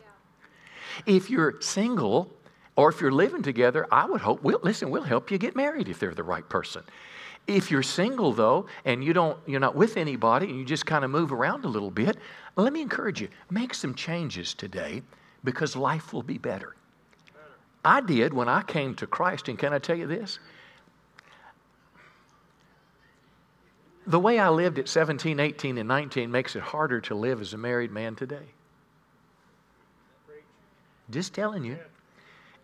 If 1.05 1.29
you're 1.29 1.59
single 1.61 2.31
or 2.75 2.89
if 2.89 3.01
you're 3.01 3.11
living 3.11 3.41
together, 3.41 3.87
I 3.91 4.05
would 4.05 4.21
hope, 4.21 4.43
we'll, 4.43 4.59
listen, 4.63 4.89
we'll 4.89 5.03
help 5.03 5.31
you 5.31 5.37
get 5.37 5.55
married 5.55 5.89
if 5.89 5.99
they're 5.99 6.13
the 6.13 6.23
right 6.23 6.47
person. 6.47 6.83
If 7.47 7.71
you're 7.71 7.83
single 7.83 8.31
though, 8.31 8.67
and 8.85 9.03
you 9.03 9.11
don't, 9.11 9.37
you're 9.47 9.59
not 9.59 9.75
with 9.75 9.97
anybody, 9.97 10.47
and 10.47 10.59
you 10.59 10.65
just 10.65 10.85
kind 10.85 11.03
of 11.03 11.11
move 11.11 11.31
around 11.31 11.65
a 11.65 11.67
little 11.67 11.91
bit, 11.91 12.17
let 12.55 12.71
me 12.71 12.81
encourage 12.81 13.21
you: 13.21 13.29
make 13.49 13.73
some 13.73 13.95
changes 13.95 14.53
today, 14.53 15.01
because 15.43 15.75
life 15.75 16.13
will 16.13 16.23
be 16.23 16.37
better. 16.37 16.75
I 17.83 18.01
did 18.01 18.33
when 18.33 18.49
I 18.49 18.61
came 18.61 18.93
to 18.95 19.07
Christ, 19.07 19.47
and 19.47 19.57
can 19.57 19.73
I 19.73 19.79
tell 19.79 19.95
you 19.95 20.05
this? 20.05 20.37
The 24.05 24.19
way 24.19 24.39
I 24.39 24.49
lived 24.49 24.79
at 24.79 24.87
17, 24.87 25.39
18, 25.39 25.77
and 25.77 25.87
19 25.87 26.31
makes 26.31 26.55
it 26.55 26.61
harder 26.61 26.99
to 27.01 27.15
live 27.15 27.41
as 27.41 27.53
a 27.53 27.57
married 27.57 27.91
man 27.91 28.15
today. 28.15 28.47
Just 31.09 31.33
telling 31.33 31.63
you. 31.63 31.77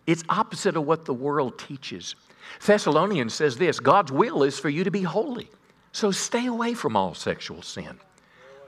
It's 0.06 0.24
opposite 0.28 0.76
of 0.76 0.86
what 0.86 1.04
the 1.04 1.14
world 1.14 1.58
teaches. 1.58 2.14
Thessalonians 2.64 3.34
says 3.34 3.56
this 3.56 3.80
God's 3.80 4.12
will 4.12 4.42
is 4.42 4.58
for 4.58 4.68
you 4.68 4.84
to 4.84 4.90
be 4.90 5.02
holy. 5.02 5.50
So 5.92 6.10
stay 6.10 6.46
away 6.46 6.74
from 6.74 6.96
all 6.96 7.14
sexual 7.14 7.62
sin. 7.62 7.98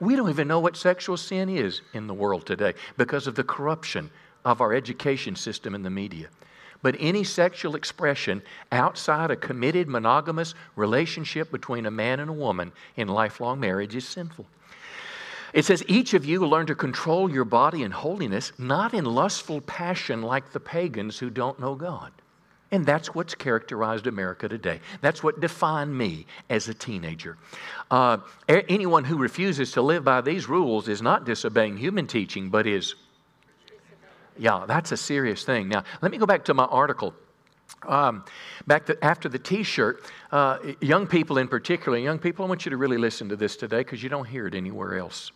We 0.00 0.16
don't 0.16 0.30
even 0.30 0.48
know 0.48 0.60
what 0.60 0.76
sexual 0.76 1.16
sin 1.16 1.48
is 1.48 1.82
in 1.92 2.06
the 2.06 2.14
world 2.14 2.46
today 2.46 2.74
because 2.96 3.26
of 3.26 3.34
the 3.34 3.44
corruption 3.44 4.10
of 4.44 4.60
our 4.60 4.72
education 4.72 5.36
system 5.36 5.74
and 5.74 5.84
the 5.84 5.90
media. 5.90 6.28
But 6.80 6.96
any 6.98 7.24
sexual 7.24 7.74
expression 7.74 8.42
outside 8.70 9.30
a 9.30 9.36
committed 9.36 9.88
monogamous 9.88 10.54
relationship 10.76 11.50
between 11.50 11.86
a 11.86 11.90
man 11.90 12.20
and 12.20 12.30
a 12.30 12.34
woman 12.34 12.72
in 12.96 13.08
lifelong 13.08 13.58
marriage 13.58 13.96
is 13.96 14.06
sinful. 14.06 14.46
It 15.52 15.64
says, 15.64 15.84
Each 15.88 16.14
of 16.14 16.24
you 16.24 16.46
learn 16.46 16.66
to 16.66 16.74
control 16.74 17.30
your 17.30 17.44
body 17.44 17.82
in 17.82 17.90
holiness, 17.90 18.52
not 18.58 18.94
in 18.94 19.04
lustful 19.04 19.60
passion 19.60 20.22
like 20.22 20.52
the 20.52 20.60
pagans 20.60 21.18
who 21.18 21.30
don't 21.30 21.58
know 21.58 21.74
God. 21.74 22.12
And 22.70 22.84
that's 22.84 23.14
what's 23.14 23.34
characterized 23.34 24.06
America 24.06 24.46
today. 24.46 24.80
That's 25.00 25.22
what 25.22 25.40
defined 25.40 25.96
me 25.96 26.26
as 26.50 26.68
a 26.68 26.74
teenager. 26.74 27.38
Uh, 27.90 28.18
anyone 28.46 29.04
who 29.04 29.16
refuses 29.16 29.72
to 29.72 29.82
live 29.82 30.04
by 30.04 30.20
these 30.20 30.48
rules 30.48 30.86
is 30.86 31.00
not 31.00 31.24
disobeying 31.24 31.78
human 31.78 32.06
teaching, 32.06 32.50
but 32.50 32.66
is. 32.66 32.94
Yeah, 34.36 34.66
that's 34.68 34.92
a 34.92 34.96
serious 34.98 35.44
thing. 35.44 35.68
Now, 35.68 35.82
let 36.02 36.12
me 36.12 36.18
go 36.18 36.26
back 36.26 36.44
to 36.44 36.54
my 36.54 36.66
article. 36.66 37.14
Um, 37.86 38.24
back 38.66 38.86
to, 38.86 39.02
after 39.04 39.28
the 39.28 39.38
t 39.38 39.62
shirt, 39.62 40.04
uh, 40.30 40.58
young 40.80 41.06
people 41.06 41.38
in 41.38 41.48
particular, 41.48 41.96
young 41.96 42.18
people, 42.18 42.44
I 42.44 42.48
want 42.48 42.66
you 42.66 42.70
to 42.70 42.76
really 42.76 42.98
listen 42.98 43.28
to 43.30 43.36
this 43.36 43.56
today 43.56 43.78
because 43.78 44.02
you 44.02 44.08
don't 44.08 44.26
hear 44.26 44.46
it 44.46 44.54
anywhere 44.54 44.98
else. 44.98 45.32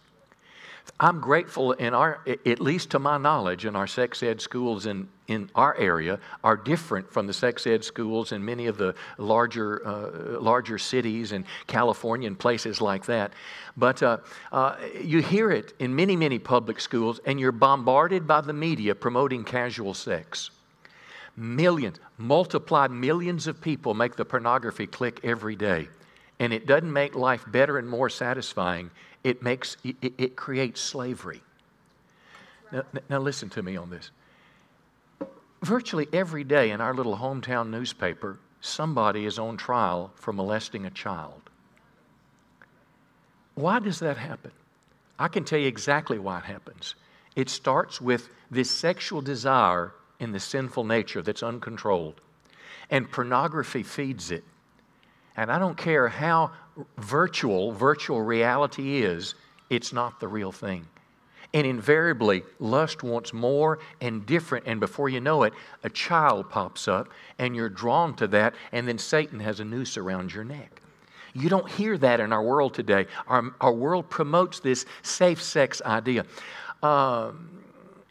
I'm 1.02 1.20
grateful 1.20 1.72
in 1.72 1.94
our, 1.94 2.20
at 2.46 2.60
least 2.60 2.90
to 2.90 3.00
my 3.00 3.18
knowledge, 3.18 3.64
in 3.64 3.74
our 3.74 3.88
sex 3.88 4.22
ed 4.22 4.40
schools 4.40 4.86
in, 4.86 5.08
in 5.26 5.50
our 5.54 5.76
area 5.76 6.20
are 6.44 6.56
different 6.56 7.12
from 7.12 7.26
the 7.26 7.32
sex 7.32 7.66
ed 7.66 7.84
schools 7.84 8.30
in 8.30 8.44
many 8.44 8.66
of 8.66 8.76
the 8.76 8.94
larger, 9.18 9.84
uh, 9.84 10.40
larger 10.40 10.78
cities 10.78 11.32
in 11.32 11.44
California 11.66 12.28
and 12.28 12.38
places 12.38 12.80
like 12.80 13.06
that. 13.06 13.32
But 13.76 14.00
uh, 14.02 14.18
uh, 14.52 14.76
you 15.02 15.22
hear 15.22 15.50
it 15.50 15.72
in 15.80 15.96
many, 15.96 16.14
many 16.14 16.38
public 16.38 16.80
schools, 16.80 17.20
and 17.26 17.40
you're 17.40 17.50
bombarded 17.50 18.26
by 18.28 18.40
the 18.40 18.52
media 18.52 18.94
promoting 18.94 19.42
casual 19.42 19.94
sex. 19.94 20.50
Millions, 21.36 21.98
multiplied 22.16 22.90
millions 22.90 23.46
of 23.46 23.60
people 23.60 23.94
make 23.94 24.14
the 24.16 24.24
pornography 24.24 24.86
click 24.86 25.18
every 25.24 25.56
day. 25.56 25.88
And 26.38 26.52
it 26.52 26.66
doesn't 26.66 26.92
make 26.92 27.14
life 27.14 27.44
better 27.48 27.78
and 27.78 27.88
more 27.88 28.08
satisfying 28.08 28.90
it 29.24 29.42
makes 29.42 29.76
it, 29.84 29.96
it 30.18 30.36
creates 30.36 30.80
slavery. 30.80 31.42
Now, 32.70 32.82
now, 33.08 33.18
listen 33.18 33.50
to 33.50 33.62
me 33.62 33.76
on 33.76 33.90
this. 33.90 34.10
Virtually 35.62 36.08
every 36.12 36.42
day 36.42 36.70
in 36.70 36.80
our 36.80 36.94
little 36.94 37.18
hometown 37.18 37.68
newspaper, 37.68 38.38
somebody 38.60 39.26
is 39.26 39.38
on 39.38 39.56
trial 39.56 40.10
for 40.14 40.32
molesting 40.32 40.86
a 40.86 40.90
child. 40.90 41.42
Why 43.54 43.78
does 43.78 43.98
that 44.00 44.16
happen? 44.16 44.52
I 45.18 45.28
can 45.28 45.44
tell 45.44 45.58
you 45.58 45.68
exactly 45.68 46.18
why 46.18 46.38
it 46.38 46.44
happens. 46.44 46.94
It 47.36 47.50
starts 47.50 48.00
with 48.00 48.30
this 48.50 48.70
sexual 48.70 49.20
desire 49.20 49.92
in 50.18 50.32
the 50.32 50.40
sinful 50.40 50.84
nature 50.84 51.22
that's 51.22 51.42
uncontrolled, 51.42 52.20
and 52.90 53.10
pornography 53.10 53.82
feeds 53.82 54.30
it. 54.30 54.44
And 55.36 55.50
I 55.50 55.58
don't 55.58 55.76
care 55.76 56.08
how 56.08 56.52
virtual 56.98 57.72
virtual 57.72 58.22
reality 58.22 59.02
is, 59.02 59.34
it's 59.70 59.92
not 59.92 60.20
the 60.20 60.28
real 60.28 60.52
thing. 60.52 60.86
And 61.54 61.66
invariably, 61.66 62.44
lust 62.58 63.02
wants 63.02 63.32
more 63.34 63.78
and 64.00 64.24
different, 64.24 64.66
and 64.66 64.80
before 64.80 65.10
you 65.10 65.20
know 65.20 65.42
it, 65.42 65.52
a 65.84 65.90
child 65.90 66.48
pops 66.48 66.88
up, 66.88 67.08
and 67.38 67.54
you're 67.54 67.68
drawn 67.68 68.14
to 68.16 68.26
that, 68.28 68.54
and 68.72 68.88
then 68.88 68.98
Satan 68.98 69.38
has 69.40 69.60
a 69.60 69.64
noose 69.64 69.98
around 69.98 70.32
your 70.32 70.44
neck. 70.44 70.80
You 71.34 71.48
don't 71.48 71.68
hear 71.70 71.98
that 71.98 72.20
in 72.20 72.32
our 72.32 72.42
world 72.42 72.74
today. 72.74 73.06
Our, 73.26 73.54
our 73.60 73.72
world 73.72 74.08
promotes 74.08 74.60
this 74.60 74.86
safe 75.02 75.42
sex 75.42 75.82
idea. 75.82 76.24
Um, 76.82 77.61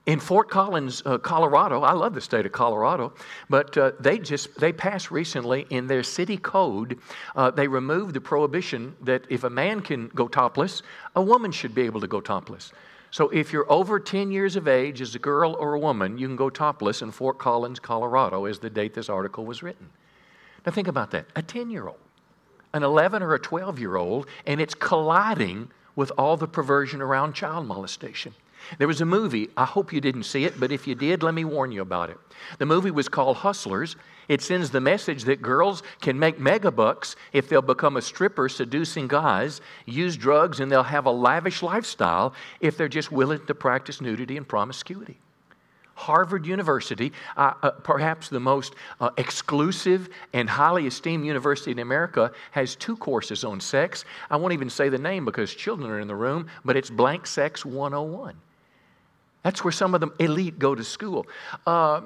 in 0.07 0.19
Fort 0.19 0.49
Collins, 0.49 1.03
uh, 1.05 1.19
Colorado, 1.19 1.83
I 1.83 1.93
love 1.93 2.15
the 2.15 2.21
state 2.21 2.45
of 2.45 2.51
Colorado, 2.51 3.13
but 3.49 3.77
uh, 3.77 3.91
they 3.99 4.17
just 4.17 4.59
they 4.59 4.73
passed 4.73 5.11
recently 5.11 5.67
in 5.69 5.85
their 5.85 6.01
city 6.01 6.37
code. 6.37 6.97
Uh, 7.35 7.51
they 7.51 7.67
removed 7.67 8.15
the 8.15 8.21
prohibition 8.21 8.95
that 9.01 9.25
if 9.29 9.43
a 9.43 9.49
man 9.49 9.81
can 9.81 10.07
go 10.09 10.27
topless, 10.27 10.81
a 11.15 11.21
woman 11.21 11.51
should 11.51 11.75
be 11.75 11.83
able 11.83 12.01
to 12.01 12.07
go 12.07 12.19
topless. 12.19 12.71
So 13.11 13.29
if 13.29 13.51
you're 13.53 13.71
over 13.71 13.99
10 13.99 14.31
years 14.31 14.55
of 14.55 14.67
age 14.67 15.01
as 15.01 15.13
a 15.15 15.19
girl 15.19 15.55
or 15.59 15.73
a 15.73 15.79
woman, 15.79 16.17
you 16.17 16.27
can 16.27 16.37
go 16.37 16.49
topless 16.49 17.01
in 17.01 17.11
Fort 17.11 17.37
Collins, 17.37 17.79
Colorado, 17.79 18.45
is 18.45 18.57
the 18.57 18.69
date 18.69 18.93
this 18.93 19.09
article 19.09 19.45
was 19.45 19.61
written. 19.61 19.89
Now 20.65 20.71
think 20.71 20.87
about 20.87 21.11
that 21.11 21.27
a 21.35 21.43
10 21.43 21.69
year 21.69 21.87
old, 21.87 21.99
an 22.73 22.81
11 22.81 23.21
or 23.21 23.35
a 23.35 23.39
12 23.39 23.77
year 23.77 23.97
old, 23.97 24.25
and 24.47 24.59
it's 24.59 24.73
colliding 24.73 25.69
with 25.95 26.11
all 26.17 26.37
the 26.37 26.47
perversion 26.47 27.01
around 27.01 27.33
child 27.33 27.67
molestation. 27.67 28.33
There 28.77 28.87
was 28.87 29.01
a 29.01 29.05
movie, 29.05 29.49
I 29.55 29.65
hope 29.65 29.93
you 29.93 30.01
didn't 30.01 30.23
see 30.23 30.45
it, 30.45 30.59
but 30.59 30.71
if 30.71 30.87
you 30.87 30.95
did, 30.95 31.23
let 31.23 31.33
me 31.33 31.43
warn 31.43 31.71
you 31.71 31.81
about 31.81 32.09
it. 32.09 32.17
The 32.57 32.65
movie 32.65 32.91
was 32.91 33.09
called 33.09 33.37
Hustlers. 33.37 33.95
It 34.27 34.41
sends 34.41 34.69
the 34.69 34.81
message 34.81 35.23
that 35.25 35.41
girls 35.41 35.83
can 36.01 36.17
make 36.17 36.37
megabucks 36.37 37.15
if 37.33 37.49
they'll 37.49 37.61
become 37.61 37.97
a 37.97 38.01
stripper 38.01 38.49
seducing 38.49 39.07
guys, 39.07 39.61
use 39.85 40.15
drugs, 40.17 40.59
and 40.59 40.71
they'll 40.71 40.83
have 40.83 41.05
a 41.05 41.11
lavish 41.11 41.61
lifestyle 41.61 42.33
if 42.59 42.77
they're 42.77 42.87
just 42.87 43.11
willing 43.11 43.45
to 43.45 43.55
practice 43.55 44.01
nudity 44.01 44.37
and 44.37 44.47
promiscuity. 44.47 45.17
Harvard 46.01 46.47
University, 46.47 47.11
uh, 47.37 47.53
uh, 47.61 47.71
perhaps 47.71 48.29
the 48.29 48.39
most 48.39 48.73
uh, 48.99 49.11
exclusive 49.17 50.09
and 50.33 50.49
highly 50.49 50.87
esteemed 50.87 51.25
university 51.25 51.71
in 51.71 51.79
America, 51.79 52.31
has 52.51 52.75
two 52.75 52.97
courses 52.97 53.43
on 53.43 53.59
sex. 53.59 54.03
I 54.29 54.37
won't 54.37 54.53
even 54.53 54.69
say 54.69 54.89
the 54.89 54.97
name 54.97 55.25
because 55.25 55.53
children 55.53 55.91
are 55.91 55.99
in 55.99 56.07
the 56.07 56.15
room, 56.15 56.47
but 56.65 56.75
it's 56.75 56.89
Blank 56.89 57.27
Sex 57.27 57.63
101. 57.63 58.35
That's 59.43 59.63
where 59.63 59.71
some 59.71 59.95
of 59.95 60.01
the 60.01 60.09
elite 60.19 60.59
go 60.59 60.75
to 60.75 60.83
school. 60.83 61.25
Uh, 61.65 62.01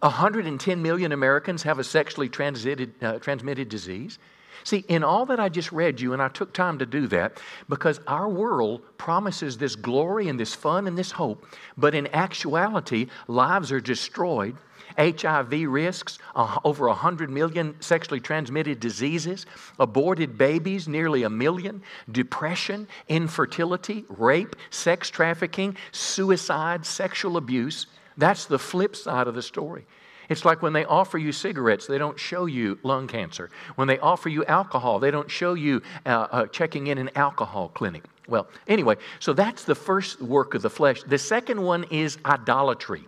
110 0.00 0.82
million 0.82 1.12
Americans 1.12 1.64
have 1.64 1.78
a 1.78 1.84
sexually 1.84 2.28
uh, 2.28 3.18
transmitted 3.18 3.68
disease. 3.68 4.18
See, 4.64 4.84
in 4.88 5.02
all 5.02 5.26
that 5.26 5.40
I 5.40 5.48
just 5.48 5.72
read 5.72 6.00
you, 6.00 6.12
and 6.12 6.22
I 6.22 6.28
took 6.28 6.52
time 6.52 6.78
to 6.78 6.86
do 6.86 7.06
that, 7.08 7.40
because 7.68 8.00
our 8.06 8.28
world 8.28 8.82
promises 8.98 9.56
this 9.56 9.76
glory 9.76 10.28
and 10.28 10.38
this 10.38 10.54
fun 10.54 10.86
and 10.86 10.96
this 10.96 11.12
hope, 11.12 11.46
but 11.76 11.94
in 11.94 12.06
actuality, 12.08 13.06
lives 13.28 13.72
are 13.72 13.80
destroyed. 13.80 14.56
HIV 14.98 15.52
risks, 15.68 16.18
uh, 16.34 16.58
over 16.64 16.88
100 16.88 17.30
million 17.30 17.76
sexually 17.80 18.20
transmitted 18.20 18.80
diseases, 18.80 19.46
aborted 19.78 20.36
babies, 20.36 20.88
nearly 20.88 21.22
a 21.22 21.30
million, 21.30 21.82
depression, 22.10 22.88
infertility, 23.08 24.04
rape, 24.08 24.56
sex 24.70 25.08
trafficking, 25.08 25.76
suicide, 25.92 26.84
sexual 26.84 27.36
abuse. 27.36 27.86
That's 28.16 28.46
the 28.46 28.58
flip 28.58 28.96
side 28.96 29.28
of 29.28 29.34
the 29.34 29.42
story. 29.42 29.86
It's 30.28 30.44
like 30.44 30.60
when 30.60 30.72
they 30.72 30.84
offer 30.84 31.16
you 31.16 31.32
cigarettes, 31.32 31.86
they 31.86 31.96
don't 31.96 32.18
show 32.18 32.46
you 32.46 32.78
lung 32.82 33.06
cancer. 33.06 33.50
When 33.76 33.88
they 33.88 33.98
offer 33.98 34.28
you 34.28 34.44
alcohol, 34.44 34.98
they 34.98 35.10
don't 35.10 35.30
show 35.30 35.54
you 35.54 35.82
uh, 36.04 36.08
uh, 36.30 36.46
checking 36.46 36.88
in 36.88 36.98
an 36.98 37.10
alcohol 37.14 37.68
clinic. 37.68 38.04
Well, 38.28 38.46
anyway, 38.66 38.96
so 39.20 39.32
that's 39.32 39.64
the 39.64 39.74
first 39.74 40.20
work 40.20 40.54
of 40.54 40.60
the 40.60 40.68
flesh. 40.68 41.02
The 41.02 41.18
second 41.18 41.62
one 41.62 41.84
is 41.84 42.18
idolatry. 42.26 43.04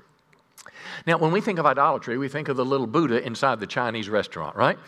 Now, 1.06 1.18
when 1.18 1.32
we 1.32 1.40
think 1.40 1.58
of 1.58 1.66
idolatry, 1.66 2.18
we 2.18 2.28
think 2.28 2.48
of 2.48 2.56
the 2.56 2.64
little 2.64 2.86
Buddha 2.86 3.24
inside 3.24 3.60
the 3.60 3.66
Chinese 3.66 4.08
restaurant, 4.08 4.56
right? 4.56 4.78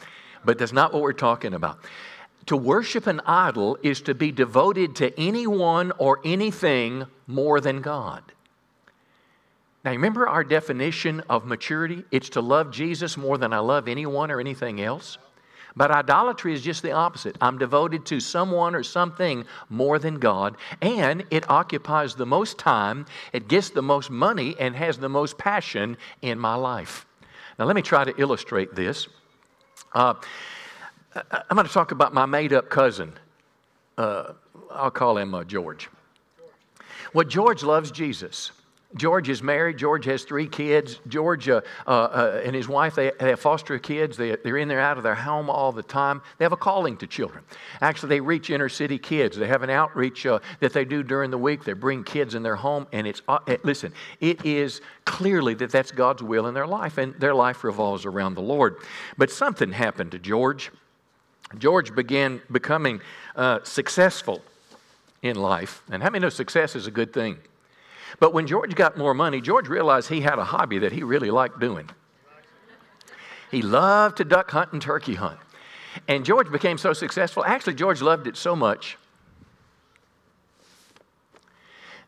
But 0.45 0.59
that's 0.59 0.73
not 0.73 0.93
what 0.93 1.03
we're 1.03 1.13
talking 1.13 1.55
about. 1.55 1.79
To 2.47 2.57
worship 2.57 3.07
an 3.07 3.21
idol 3.25 3.79
is 3.83 4.01
to 4.03 4.15
be 4.15 4.33
devoted 4.33 4.97
to 4.97 5.19
anyone 5.19 5.93
or 5.99 6.21
anything 6.25 7.07
more 7.27 7.61
than 7.61 7.81
God. 7.81 8.23
Now, 9.85 9.93
remember 9.93 10.29
our 10.29 10.45
definition 10.45 11.21
of 11.29 11.45
maturity? 11.45 12.05
It's 12.11 12.29
to 12.31 12.41
love 12.41 12.71
Jesus 12.71 13.17
more 13.17 13.39
than 13.39 13.53
I 13.53 13.59
love 13.59 13.89
anyone 13.89 14.31
or 14.31 14.41
anything 14.41 14.81
else. 14.81 15.19
But 15.75 15.91
idolatry 15.91 16.53
is 16.53 16.63
just 16.63 16.83
the 16.83 16.93
opposite. 16.93 17.37
I'm 17.41 17.59
devoted 17.59 18.05
to 18.07 18.21
someone 18.21 18.75
or 18.75 18.83
something 18.83 19.47
more 19.71 19.99
than 19.99 20.19
God, 20.19 20.57
and 20.81 21.25
it 21.31 21.49
occupies 21.51 22.15
the 22.15 22.27
most 22.27 22.59
time, 22.59 23.07
it 23.33 23.49
gets 23.49 23.71
the 23.71 23.83
most 23.83 24.11
money, 24.11 24.55
and 24.59 24.77
has 24.77 24.99
the 24.99 25.09
most 25.09 25.39
passion 25.39 25.97
in 26.21 26.39
my 26.39 26.55
life. 26.55 27.07
Now, 27.59 27.65
let 27.65 27.77
me 27.77 27.83
try 27.83 28.05
to 28.05 28.15
illustrate 28.21 28.75
this. 28.75 29.09
Uh, 29.93 30.15
I'm 31.15 31.57
going 31.57 31.67
to 31.67 31.73
talk 31.73 31.93
about 31.93 32.15
my 32.15 32.27
made 32.27 32.53
up 32.53 32.71
cousin. 32.71 33.13
Uh, 33.97 34.33
I'll 34.71 34.91
call 34.91 35.19
him 35.19 35.35
uh, 35.35 35.45
George. 35.45 35.89
Well, 37.13 37.27
George 37.27 37.63
loves 37.63 37.91
Jesus. 37.91 38.53
George 38.97 39.29
is 39.29 39.43
married. 39.43 39.79
George 39.79 40.05
has 40.05 40.25
three 40.25 40.47
kids. 40.47 41.01
George 41.09 41.49
uh, 41.49 41.63
uh, 41.87 41.91
uh, 41.91 42.43
and 42.45 42.55
his 42.55 42.69
wife, 42.69 42.95
they, 42.95 43.11
they 43.19 43.31
have 43.31 43.41
foster 43.41 43.79
kids. 43.79 44.17
They, 44.17 44.37
they're 44.37 44.59
in 44.59 44.69
there 44.69 44.81
out 44.81 44.99
of 44.99 45.03
their 45.03 45.15
home 45.15 45.49
all 45.49 45.73
the 45.73 45.83
time. 45.83 46.23
They 46.39 46.45
have 46.45 46.53
a 46.53 46.57
calling 46.57 46.97
to 46.99 47.07
children. 47.07 47.45
Actually, 47.81 48.11
they 48.11 48.21
reach 48.21 48.51
inner 48.51 48.69
city 48.69 48.99
kids. 48.99 49.37
They 49.37 49.47
have 49.47 49.63
an 49.63 49.71
outreach 49.71 50.27
uh, 50.27 50.41
that 50.61 50.73
they 50.73 50.85
do 50.85 51.03
during 51.03 51.31
the 51.31 51.39
week. 51.39 51.65
They 51.65 51.73
bring 51.73 52.05
kids 52.05 52.35
in 52.35 52.43
their 52.43 52.57
home. 52.57 52.87
And 52.93 53.07
it's, 53.07 53.23
uh, 53.29 53.39
listen, 53.63 53.93
it 54.21 54.45
is 54.45 54.81
clearly 55.05 55.55
that 55.55 55.71
that's 55.71 55.91
God's 55.91 56.23
will 56.23 56.47
in 56.47 56.55
their 56.55 56.67
life, 56.67 56.99
and 56.99 57.15
their 57.15 57.35
life 57.35 57.65
revolves 57.65 58.05
around 58.05 58.35
the 58.35 58.43
Lord. 58.43 58.77
But 59.17 59.31
something 59.31 59.73
happened 59.73 60.13
to 60.13 60.19
George. 60.19 60.71
George 61.59 61.95
began 61.95 62.41
becoming 62.51 63.01
uh, 63.37 63.61
successful 63.63 64.43
in 65.23 65.37
life. 65.37 65.83
And 65.91 66.03
how 66.03 66.11
many 66.11 66.23
know 66.23 66.29
success 66.29 66.75
is 66.75 66.87
a 66.87 66.91
good 66.91 67.13
thing? 67.13 67.39
But 68.21 68.33
when 68.33 68.47
George 68.47 68.75
got 68.75 68.97
more 68.97 69.15
money, 69.15 69.41
George 69.41 69.69
realized 69.69 70.09
he 70.09 70.21
had 70.21 70.39
a 70.39 70.45
hobby 70.45 70.79
that 70.79 70.93
he 70.93 71.03
really 71.03 71.31
liked 71.31 71.59
doing. 71.61 71.91
He 73.51 73.63
loved 73.63 74.17
to 74.19 74.25
duck 74.25 74.51
hunt 74.51 74.73
and 74.73 74.81
turkey 74.81 75.15
hunt. 75.15 75.39
And 76.09 76.25
George 76.25 76.51
became 76.51 76.79
so 76.79 76.93
successful. 76.93 77.45
Actually, 77.45 77.75
George 77.75 78.01
loved 78.01 78.27
it 78.27 78.37
so 78.37 78.57
much 78.57 78.97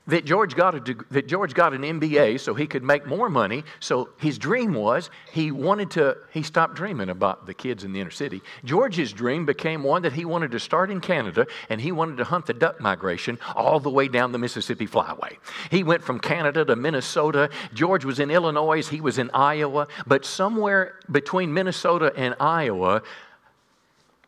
that 0.06 0.24
George 0.24 0.54
got 0.54 0.74
a, 0.74 0.96
that 1.10 1.26
George 1.26 1.54
got 1.54 1.72
an 1.72 1.82
MBA 1.82 2.40
so 2.40 2.54
he 2.54 2.66
could 2.66 2.82
make 2.82 3.06
more 3.06 3.30
money. 3.30 3.64
So 3.80 4.10
his 4.18 4.38
dream 4.38 4.74
was 4.74 5.10
he 5.32 5.50
wanted 5.50 5.90
to 5.92 6.16
he 6.30 6.42
stopped 6.42 6.74
dreaming 6.74 7.08
about 7.08 7.46
the 7.46 7.54
kids 7.54 7.84
in 7.84 7.92
the 7.92 8.00
inner 8.00 8.10
city. 8.10 8.42
George's 8.64 9.12
dream 9.12 9.46
became 9.46 9.82
one 9.82 10.02
that 10.02 10.12
he 10.12 10.24
wanted 10.24 10.50
to 10.52 10.60
start 10.60 10.90
in 10.90 11.00
Canada 11.00 11.46
and 11.70 11.80
he 11.80 11.92
wanted 11.92 12.18
to 12.18 12.24
hunt 12.24 12.46
the 12.46 12.54
duck 12.54 12.80
migration 12.80 13.38
all 13.54 13.80
the 13.80 13.90
way 13.90 14.08
down 14.08 14.32
the 14.32 14.38
Mississippi 14.38 14.86
Flyway. 14.86 15.36
He 15.70 15.82
went 15.82 16.02
from 16.02 16.20
Canada 16.20 16.64
to 16.64 16.76
Minnesota. 16.76 17.48
George 17.72 18.04
was 18.04 18.20
in 18.20 18.30
Illinois, 18.30 18.86
he 18.86 19.00
was 19.00 19.18
in 19.18 19.30
Iowa, 19.32 19.86
but 20.06 20.24
somewhere 20.24 20.98
between 21.10 21.52
Minnesota 21.54 22.12
and 22.16 22.34
Iowa 22.38 23.02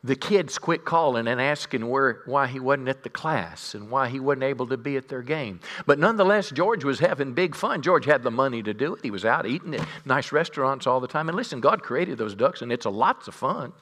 the 0.06 0.16
kids 0.16 0.58
quit 0.58 0.84
calling 0.84 1.26
and 1.26 1.40
asking 1.40 1.88
where, 1.88 2.22
why 2.26 2.46
he 2.46 2.60
wasn't 2.60 2.88
at 2.88 3.02
the 3.02 3.10
class 3.10 3.74
and 3.74 3.90
why 3.90 4.08
he 4.08 4.20
wasn't 4.20 4.44
able 4.44 4.66
to 4.68 4.76
be 4.76 4.96
at 4.96 5.08
their 5.08 5.22
game. 5.22 5.60
But 5.84 5.98
nonetheless, 5.98 6.50
George 6.50 6.84
was 6.84 7.00
having 7.00 7.34
big 7.34 7.54
fun. 7.54 7.82
George 7.82 8.04
had 8.04 8.22
the 8.22 8.30
money 8.30 8.62
to 8.62 8.72
do 8.72 8.94
it. 8.94 9.00
He 9.02 9.10
was 9.10 9.24
out 9.24 9.46
eating 9.46 9.74
at 9.74 9.86
nice 10.04 10.30
restaurants 10.30 10.86
all 10.86 11.00
the 11.00 11.08
time. 11.08 11.28
And 11.28 11.36
listen, 11.36 11.60
God 11.60 11.82
created 11.82 12.18
those 12.18 12.34
ducks, 12.34 12.62
and 12.62 12.70
it's 12.72 12.86
a 12.86 12.90
lots 12.90 13.26
of 13.26 13.34
fun. 13.34 13.72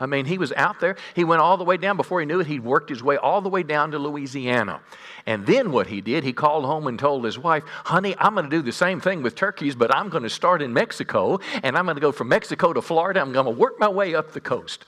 I 0.00 0.06
mean, 0.06 0.24
he 0.24 0.38
was 0.38 0.52
out 0.56 0.80
there. 0.80 0.96
He 1.14 1.24
went 1.24 1.42
all 1.42 1.58
the 1.58 1.64
way 1.64 1.76
down. 1.76 1.98
Before 1.98 2.20
he 2.20 2.26
knew 2.26 2.40
it, 2.40 2.46
he'd 2.46 2.64
worked 2.64 2.88
his 2.88 3.02
way 3.02 3.18
all 3.18 3.42
the 3.42 3.50
way 3.50 3.62
down 3.62 3.90
to 3.90 3.98
Louisiana. 3.98 4.80
And 5.26 5.46
then 5.46 5.70
what 5.70 5.88
he 5.88 6.00
did, 6.00 6.24
he 6.24 6.32
called 6.32 6.64
home 6.64 6.86
and 6.86 6.98
told 6.98 7.24
his 7.24 7.38
wife, 7.38 7.64
Honey, 7.84 8.16
I'm 8.18 8.34
going 8.34 8.48
to 8.48 8.56
do 8.56 8.62
the 8.62 8.72
same 8.72 9.00
thing 9.00 9.22
with 9.22 9.34
turkeys, 9.34 9.74
but 9.74 9.94
I'm 9.94 10.08
going 10.08 10.22
to 10.22 10.30
start 10.30 10.62
in 10.62 10.72
Mexico, 10.72 11.38
and 11.62 11.76
I'm 11.76 11.84
going 11.84 11.96
to 11.96 12.00
go 12.00 12.12
from 12.12 12.28
Mexico 12.28 12.72
to 12.72 12.80
Florida. 12.80 13.20
I'm 13.20 13.32
going 13.32 13.44
to 13.44 13.50
work 13.50 13.78
my 13.78 13.88
way 13.88 14.14
up 14.14 14.32
the 14.32 14.40
coast. 14.40 14.86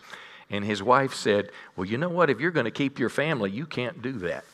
And 0.48 0.64
his 0.64 0.82
wife 0.82 1.14
said, 1.14 1.50
Well, 1.76 1.86
you 1.86 1.98
know 1.98 2.08
what? 2.08 2.30
If 2.30 2.40
you're 2.40 2.50
going 2.50 2.64
to 2.64 2.70
keep 2.70 2.98
your 2.98 3.10
family, 3.10 3.50
you 3.50 3.66
can't 3.66 4.00
do 4.00 4.12
that. 4.20 4.44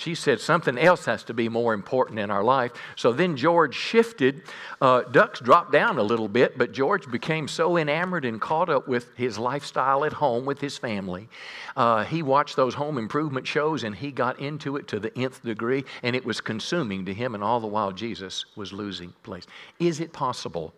She 0.00 0.14
said 0.14 0.40
something 0.40 0.78
else 0.78 1.04
has 1.04 1.24
to 1.24 1.34
be 1.34 1.50
more 1.50 1.74
important 1.74 2.20
in 2.20 2.30
our 2.30 2.42
life. 2.42 2.72
So 2.96 3.12
then 3.12 3.36
George 3.36 3.74
shifted. 3.74 4.44
Uh, 4.80 5.02
ducks 5.02 5.40
dropped 5.40 5.72
down 5.72 5.98
a 5.98 6.02
little 6.02 6.26
bit, 6.26 6.56
but 6.56 6.72
George 6.72 7.10
became 7.10 7.46
so 7.46 7.76
enamored 7.76 8.24
and 8.24 8.40
caught 8.40 8.70
up 8.70 8.88
with 8.88 9.14
his 9.14 9.38
lifestyle 9.38 10.06
at 10.06 10.14
home 10.14 10.46
with 10.46 10.58
his 10.58 10.78
family. 10.78 11.28
Uh, 11.76 12.02
he 12.04 12.22
watched 12.22 12.56
those 12.56 12.72
home 12.72 12.96
improvement 12.96 13.46
shows 13.46 13.84
and 13.84 13.94
he 13.94 14.10
got 14.10 14.40
into 14.40 14.78
it 14.78 14.88
to 14.88 14.98
the 14.98 15.14
nth 15.18 15.42
degree, 15.42 15.84
and 16.02 16.16
it 16.16 16.24
was 16.24 16.40
consuming 16.40 17.04
to 17.04 17.12
him, 17.12 17.34
and 17.34 17.44
all 17.44 17.60
the 17.60 17.66
while 17.66 17.92
Jesus 17.92 18.46
was 18.56 18.72
losing 18.72 19.12
place. 19.22 19.46
Is 19.78 20.00
it 20.00 20.14
possible 20.14 20.72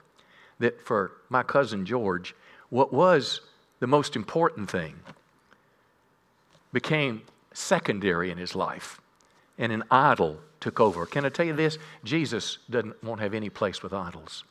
that 0.58 0.84
for 0.84 1.12
my 1.28 1.44
cousin 1.44 1.86
George, 1.86 2.34
what 2.70 2.92
was 2.92 3.40
the 3.78 3.86
most 3.86 4.16
important 4.16 4.68
thing 4.68 4.96
became 6.72 7.22
secondary 7.52 8.28
in 8.32 8.36
his 8.36 8.56
life? 8.56 8.98
And 9.58 9.72
an 9.72 9.84
idol 9.90 10.38
took 10.60 10.80
over. 10.80 11.06
Can 11.06 11.24
I 11.24 11.28
tell 11.28 11.46
you 11.46 11.54
this? 11.54 11.78
Jesus 12.04 12.58
doesn't 12.70 13.02
won't 13.02 13.20
have 13.20 13.34
any 13.34 13.50
place 13.50 13.82
with 13.82 13.92
idols. 13.92 14.44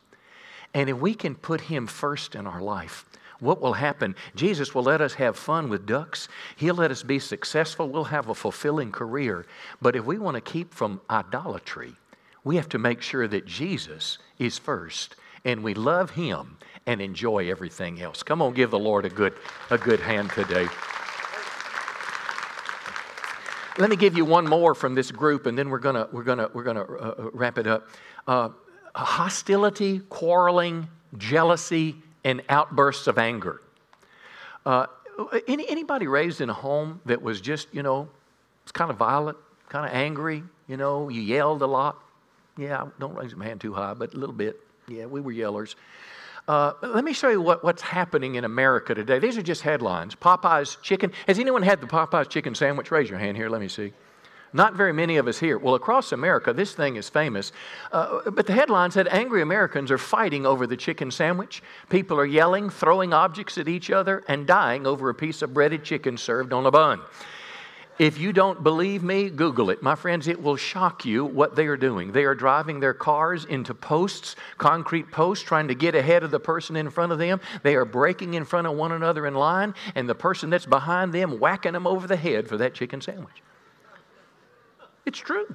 And 0.74 0.90
if 0.90 0.98
we 0.98 1.14
can 1.14 1.36
put 1.36 1.62
him 1.62 1.88
first 1.88 2.36
in 2.36 2.48
our 2.48 2.62
life, 2.62 3.06
what 3.40 3.60
will 3.60 3.74
happen? 3.74 4.16
Jesus 4.36 4.76
will 4.76 4.84
let 4.84 5.02
us 5.02 5.16
have 5.16 5.36
fun 5.36 5.68
with 5.68 5.88
ducks. 5.88 6.28
He'll 6.56 6.76
let 6.76 6.92
us 6.92 7.02
be 7.02 7.18
successful. 7.18 7.90
We'll 7.90 8.04
have 8.06 8.30
a 8.30 8.36
fulfilling 8.36 8.92
career. 8.92 9.46
But 9.82 9.96
if 9.96 10.06
we 10.06 10.20
want 10.20 10.36
to 10.36 10.42
keep 10.42 10.74
from 10.74 11.02
idolatry, 11.10 11.96
we 12.44 12.56
have 12.56 12.70
to 12.70 12.78
make 12.78 13.02
sure 13.02 13.28
that 13.28 13.46
Jesus 13.46 14.20
is 14.38 14.58
first 14.58 15.16
and 15.44 15.64
we 15.64 15.74
love 15.74 16.12
Him 16.12 16.58
and 16.86 17.02
enjoy 17.02 17.50
everything 17.50 18.02
else. 18.02 18.24
Come 18.24 18.42
on, 18.42 18.54
give 18.54 18.72
the 18.72 18.80
Lord 18.80 19.06
a 19.06 19.10
good, 19.10 19.34
a 19.70 19.78
good 19.78 20.00
hand 20.00 20.32
today. 20.32 20.68
Let 23.82 23.90
me 23.90 23.96
give 23.96 24.16
you 24.16 24.26
one 24.26 24.48
more 24.48 24.76
from 24.76 24.94
this 24.94 25.10
group, 25.10 25.48
and 25.48 25.58
then 25.58 25.72
we're 25.72 25.80
gonna 25.80 26.08
we're 26.12 26.22
gonna 26.22 26.52
we're 26.54 26.62
gonna 26.62 26.84
uh, 26.84 27.16
uh 27.18 27.30
wrap 27.34 27.58
it 27.58 27.66
up. 27.66 27.88
Uh, 28.28 28.50
hostility, 28.94 30.02
quarreling, 30.02 30.88
jealousy, 31.18 31.96
and 32.24 32.44
outbursts 32.48 33.08
of 33.08 33.18
anger. 33.18 33.60
Uh, 34.68 34.86
any, 35.48 35.68
anybody 35.68 36.06
raised 36.06 36.42
in 36.42 36.50
a 36.52 36.54
home 36.54 37.02
that 37.08 37.24
was 37.24 37.42
just 37.42 37.74
you 37.74 37.82
know, 37.82 38.08
it's 38.62 38.72
kind 38.72 38.92
of 38.92 38.98
violent, 38.98 39.40
kind 39.70 39.88
of 39.88 39.92
angry. 39.92 40.44
You 40.68 40.78
know, 40.78 41.10
you 41.10 41.22
yelled 41.22 41.64
a 41.64 41.68
lot. 41.68 41.98
Yeah, 42.60 42.86
don't 43.00 43.16
raise 43.16 43.36
my 43.36 43.46
hand 43.46 43.62
too 43.62 43.74
high, 43.74 43.96
but 43.96 44.14
a 44.14 44.18
little 44.18 44.36
bit. 44.36 44.60
Yeah, 44.88 45.08
we 45.08 45.22
were 45.22 45.34
yellers. 45.34 45.74
Uh, 46.48 46.74
let 46.82 47.04
me 47.04 47.14
show 47.14 47.30
you 47.30 47.42
what, 47.42 47.64
what's 47.64 47.82
happening 47.82 48.36
in 48.36 48.44
America 48.44 48.94
today. 48.96 49.20
These 49.20 49.38
are 49.38 49.44
just 49.44 49.62
headlines. 49.62 50.16
Popeye's 50.16 50.78
chicken. 50.82 51.12
Has 51.28 51.40
anyone 51.40 51.62
had 51.62 51.82
the 51.82 51.88
Popeye's 51.88 52.28
chicken 52.28 52.56
sandwich? 52.56 52.92
Raise 52.92 53.10
your 53.10 53.20
hand 53.20 53.38
here. 53.38 53.50
Let 53.50 53.62
me 53.62 53.68
see. 53.68 53.94
Not 54.54 54.76
very 54.76 54.92
many 54.92 55.16
of 55.16 55.28
us 55.28 55.40
here. 55.40 55.58
Well, 55.58 55.76
across 55.76 56.12
America, 56.12 56.52
this 56.52 56.74
thing 56.74 56.98
is 56.98 57.08
famous. 57.08 57.54
Uh, 57.92 58.30
but 58.32 58.48
the 58.48 58.54
headline 58.54 58.92
said 58.92 59.08
angry 59.08 59.42
Americans 59.42 59.92
are 59.92 59.98
fighting 59.98 60.46
over 60.46 60.68
the 60.68 60.76
chicken 60.76 61.10
sandwich. 61.10 61.64
People 61.90 62.20
are 62.20 62.26
yelling, 62.26 62.70
throwing 62.70 63.14
objects 63.14 63.58
at 63.58 63.70
each 63.70 63.90
other, 63.90 64.24
and 64.28 64.46
dying 64.46 64.86
over 64.86 65.10
a 65.10 65.16
piece 65.16 65.42
of 65.42 65.54
breaded 65.54 65.86
chicken 65.86 66.18
served 66.18 66.52
on 66.52 66.66
a 66.66 66.72
bun. 66.72 67.00
If 68.00 68.18
you 68.18 68.34
don't 68.34 68.64
believe 68.64 69.04
me, 69.04 69.30
Google 69.30 69.70
it. 69.70 69.84
My 69.84 69.96
friends, 69.96 70.28
it 70.28 70.42
will 70.42 70.56
shock 70.56 71.06
you 71.06 71.24
what 71.24 71.56
they 71.56 71.68
are 71.68 71.78
doing. 71.78 72.12
They 72.12 72.24
are 72.24 72.34
driving 72.34 72.80
their 72.80 72.94
cars 72.94 73.46
into 73.46 73.76
posts, 73.76 74.36
concrete 74.58 75.12
posts, 75.12 75.44
trying 75.44 75.68
to 75.68 75.76
get 75.76 75.94
ahead 75.94 76.24
of 76.24 76.32
the 76.32 76.40
person 76.40 76.76
in 76.76 76.90
front 76.90 77.12
of 77.12 77.20
them. 77.20 77.42
They 77.64 77.76
are 77.76 77.86
breaking 77.86 78.34
in 78.34 78.46
front 78.46 78.66
of 78.66 78.74
one 78.74 78.92
another 78.92 79.28
in 79.28 79.36
line, 79.36 79.76
and 79.94 80.10
the 80.10 80.16
person 80.16 80.50
that's 80.50 80.66
behind 80.66 81.14
them 81.14 81.40
whacking 81.40 81.74
them 81.74 81.86
over 81.86 82.08
the 82.08 82.16
head 82.16 82.48
for 82.48 82.58
that 82.58 82.74
chicken 82.74 83.02
sandwich. 83.02 83.44
It's 85.06 85.20
true. 85.20 85.54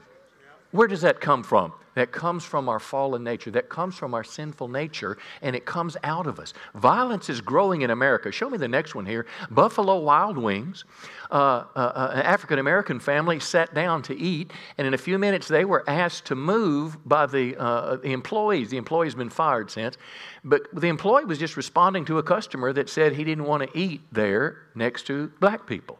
Where 0.72 0.88
does 0.88 1.02
that 1.02 1.20
come 1.20 1.42
from? 1.42 1.72
That 1.96 2.12
comes 2.12 2.44
from 2.44 2.68
our 2.68 2.79
fallen 2.79 3.24
nature. 3.24 3.50
That 3.50 3.70
comes 3.70 3.94
from 3.94 4.12
our 4.12 4.22
sinful 4.22 4.68
nature, 4.68 5.16
and 5.40 5.57
it 5.57 5.64
comes 5.64 5.96
out 6.05 6.26
of 6.26 6.38
us. 6.38 6.52
Violence 6.74 7.31
is 7.31 7.40
growing 7.40 7.81
in 7.81 7.90
America. 7.90 8.31
Show 8.31 8.50
me 8.50 8.59
the 8.59 8.68
next 8.68 8.94
one 8.94 9.07
here. 9.07 9.24
Buffalo 9.50 9.98
Wild 10.00 10.37
Wings. 10.37 10.85
Uh, 11.31 11.64
uh, 11.74 11.79
uh, 11.79 12.11
an 12.12 12.20
African 12.20 12.59
American 12.59 13.00
family 13.00 13.40
sat 13.40 13.72
down 13.72 14.02
to 14.02 14.14
eat, 14.14 14.52
and 14.76 14.87
in 14.87 14.92
a 14.92 14.98
few 14.98 15.18
minutes 15.18 15.48
they 15.48 15.64
were 15.64 15.88
asked 15.88 16.26
to 16.26 16.35
move 16.35 16.98
by 17.09 17.24
the, 17.24 17.57
uh, 17.57 17.96
the 17.96 18.12
employees. 18.12 18.68
The 18.68 18.76
employee's 18.76 19.14
been 19.14 19.31
fired 19.31 19.70
since, 19.70 19.96
but 20.44 20.66
the 20.74 20.88
employee 20.88 21.24
was 21.24 21.38
just 21.38 21.57
responding 21.57 22.05
to 22.05 22.18
a 22.18 22.22
customer 22.22 22.74
that 22.74 22.90
said 22.90 23.14
he 23.14 23.24
didn't 23.24 23.44
want 23.44 23.62
to 23.62 23.79
eat 23.79 24.02
there 24.12 24.59
next 24.74 25.07
to 25.07 25.33
black 25.40 25.66
people. 25.66 25.98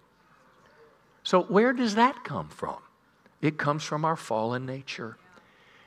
So, 1.23 1.45
where 1.45 1.73
does 1.73 1.95
that 1.95 2.23
come 2.23 2.51
from? 2.51 2.77
It 3.47 3.59
comes 3.59 3.85
from 3.85 4.05
our 4.05 4.17
fallen 4.17 4.67
nature. 4.67 5.17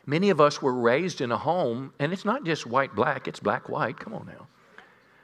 Many 0.05 0.29
of 0.29 0.39
us 0.39 0.61
were 0.61 0.73
raised 0.73 1.19
in 1.19 1.29
a 1.29 1.37
home, 1.37 1.91
and 1.99 2.13
it's 2.13 2.23
not 2.23 2.45
just 2.45 2.65
white 2.65 2.95
black, 2.95 3.27
it's 3.27 3.41
black 3.41 3.67
white. 3.67 3.99
Come 3.99 4.13
on 4.13 4.27
now. 4.27 4.47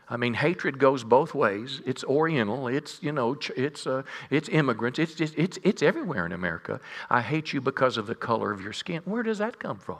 I 0.09 0.17
mean, 0.17 0.33
hatred 0.33 0.77
goes 0.77 1.05
both 1.05 1.33
ways. 1.33 1.81
It's 1.85 2.03
Oriental. 2.03 2.67
It's 2.67 3.01
you 3.01 3.13
know, 3.13 3.37
it's 3.55 3.87
uh, 3.87 4.03
it's 4.29 4.49
immigrants. 4.49 4.99
It's 4.99 5.15
just 5.15 5.33
it's 5.37 5.57
it's 5.63 5.81
everywhere 5.81 6.25
in 6.25 6.33
America. 6.33 6.81
I 7.09 7.21
hate 7.21 7.53
you 7.53 7.61
because 7.61 7.95
of 7.95 8.05
the 8.05 8.15
color 8.15 8.51
of 8.51 8.61
your 8.61 8.73
skin. 8.73 9.01
Where 9.05 9.23
does 9.23 9.37
that 9.37 9.57
come 9.57 9.79
from? 9.79 9.99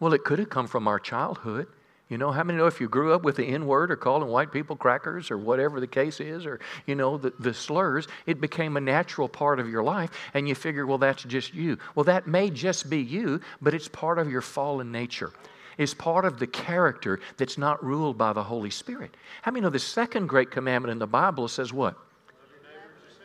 Well, 0.00 0.12
it 0.12 0.24
could 0.24 0.40
have 0.40 0.50
come 0.50 0.66
from 0.66 0.88
our 0.88 0.98
childhood. 0.98 1.68
You 2.10 2.18
know, 2.18 2.30
how 2.30 2.44
many 2.44 2.58
know 2.58 2.66
if 2.66 2.80
you 2.80 2.88
grew 2.88 3.14
up 3.14 3.22
with 3.22 3.36
the 3.36 3.44
N 3.44 3.66
word 3.66 3.90
or 3.90 3.96
calling 3.96 4.28
white 4.28 4.52
people 4.52 4.76
crackers 4.76 5.30
or 5.30 5.38
whatever 5.38 5.80
the 5.80 5.86
case 5.86 6.20
is, 6.20 6.44
or, 6.44 6.60
you 6.86 6.94
know, 6.94 7.16
the, 7.16 7.32
the 7.38 7.54
slurs, 7.54 8.06
it 8.26 8.42
became 8.42 8.76
a 8.76 8.80
natural 8.80 9.26
part 9.26 9.58
of 9.58 9.70
your 9.70 9.82
life, 9.82 10.10
and 10.34 10.46
you 10.46 10.54
figure, 10.54 10.86
well, 10.86 10.98
that's 10.98 11.22
just 11.22 11.54
you. 11.54 11.78
Well, 11.94 12.04
that 12.04 12.26
may 12.26 12.50
just 12.50 12.90
be 12.90 13.00
you, 13.00 13.40
but 13.62 13.72
it's 13.72 13.88
part 13.88 14.18
of 14.18 14.30
your 14.30 14.42
fallen 14.42 14.92
nature. 14.92 15.32
It's 15.78 15.94
part 15.94 16.26
of 16.26 16.38
the 16.38 16.46
character 16.46 17.20
that's 17.38 17.56
not 17.56 17.82
ruled 17.82 18.18
by 18.18 18.34
the 18.34 18.44
Holy 18.44 18.70
Spirit. 18.70 19.16
How 19.42 19.50
many 19.50 19.62
know 19.62 19.70
the 19.70 19.78
second 19.78 20.28
great 20.28 20.50
commandment 20.50 20.92
in 20.92 20.98
the 20.98 21.06
Bible 21.06 21.48
says 21.48 21.72
what? 21.72 21.96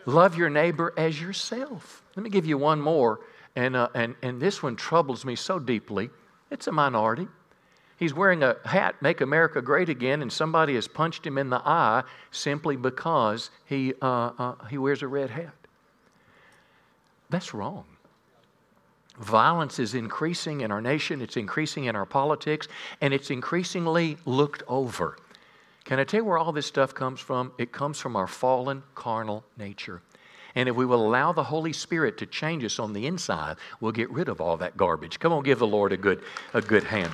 Love 0.06 0.38
your 0.38 0.50
neighbor 0.50 0.94
as 0.98 1.22
yourself. 1.22 2.02
Let 2.16 2.24
me 2.24 2.30
give 2.30 2.46
you 2.46 2.58
one 2.58 2.80
more, 2.80 3.20
and, 3.58 3.76
uh, 3.76 3.90
and, 3.94 4.16
and 4.22 4.42
this 4.42 4.64
one 4.64 4.78
troubles 4.78 5.26
me 5.26 5.36
so 5.36 5.60
deeply. 5.60 6.10
It's 6.50 6.68
a 6.68 6.72
minority. 6.72 7.28
He's 8.00 8.14
wearing 8.14 8.44
a 8.44 8.56
hat, 8.64 8.96
Make 9.02 9.20
America 9.20 9.62
Great 9.62 9.90
Again, 9.90 10.22
and 10.22 10.32
somebody 10.32 10.76
has 10.76 10.88
punched 10.88 11.28
him 11.28 11.38
in 11.38 11.50
the 11.50 11.62
eye 11.66 12.04
simply 12.32 12.78
because 12.78 13.50
he, 13.66 13.94
uh, 14.02 14.32
uh, 14.40 14.56
he 14.70 14.78
wears 14.78 15.02
a 15.02 15.08
red 15.08 15.30
hat. 15.30 15.54
That's 17.30 17.54
wrong. 17.54 17.84
Violence 19.20 19.80
is 19.80 19.96
increasing 19.96 20.62
in 20.62 20.72
our 20.72 20.80
nation, 20.80 21.22
it's 21.22 21.36
increasing 21.36 21.86
in 21.86 21.96
our 21.98 22.06
politics, 22.06 22.70
and 23.02 23.14
it's 23.14 23.32
increasingly 23.32 24.16
looked 24.26 24.64
over. 24.70 25.18
Can 25.84 26.00
I 26.00 26.06
tell 26.06 26.22
you 26.22 26.26
where 26.26 26.38
all 26.38 26.54
this 26.54 26.68
stuff 26.68 26.94
comes 26.94 27.20
from? 27.20 27.52
It 27.58 27.74
comes 27.74 28.00
from 28.00 28.16
our 28.16 28.28
fallen 28.28 28.82
carnal 28.96 29.44
nature. 29.58 30.02
And 30.56 30.70
if 30.70 30.76
we 30.76 30.86
will 30.86 31.06
allow 31.06 31.34
the 31.34 31.44
Holy 31.44 31.74
Spirit 31.74 32.18
to 32.20 32.26
change 32.26 32.64
us 32.64 32.80
on 32.80 32.94
the 32.94 33.08
inside, 33.08 33.58
we'll 33.82 33.92
get 33.92 34.10
rid 34.10 34.30
of 34.30 34.40
all 34.40 34.56
that 34.58 34.78
garbage. 34.78 35.20
Come 35.20 35.34
on, 35.34 35.44
give 35.44 35.60
the 35.60 35.68
Lord 35.68 35.92
a 35.92 35.98
good, 35.98 36.24
a 36.54 36.62
good 36.62 36.86
hand. 36.86 37.12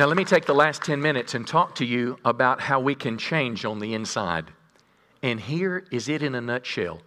Now, 0.00 0.06
let 0.06 0.16
me 0.16 0.24
take 0.24 0.46
the 0.46 0.54
last 0.54 0.80
10 0.80 1.02
minutes 1.02 1.34
and 1.34 1.46
talk 1.46 1.74
to 1.74 1.84
you 1.84 2.18
about 2.24 2.58
how 2.58 2.80
we 2.80 2.94
can 2.94 3.18
change 3.18 3.66
on 3.66 3.80
the 3.80 3.92
inside. 3.92 4.46
And 5.22 5.38
here 5.38 5.84
is 5.90 6.08
it 6.08 6.22
in 6.22 6.34
a 6.34 6.40
nutshell 6.40 7.02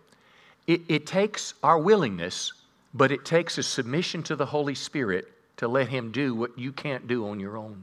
it, 0.67 0.81
it 0.87 1.07
takes 1.07 1.55
our 1.63 1.79
willingness, 1.79 2.53
but 2.93 3.11
it 3.11 3.25
takes 3.25 3.57
a 3.57 3.63
submission 3.63 4.21
to 4.21 4.35
the 4.35 4.45
Holy 4.45 4.75
Spirit 4.75 5.27
to 5.57 5.67
let 5.67 5.87
Him 5.87 6.11
do 6.11 6.35
what 6.35 6.55
you 6.55 6.71
can't 6.71 7.07
do 7.07 7.27
on 7.27 7.39
your 7.39 7.57
own. 7.57 7.81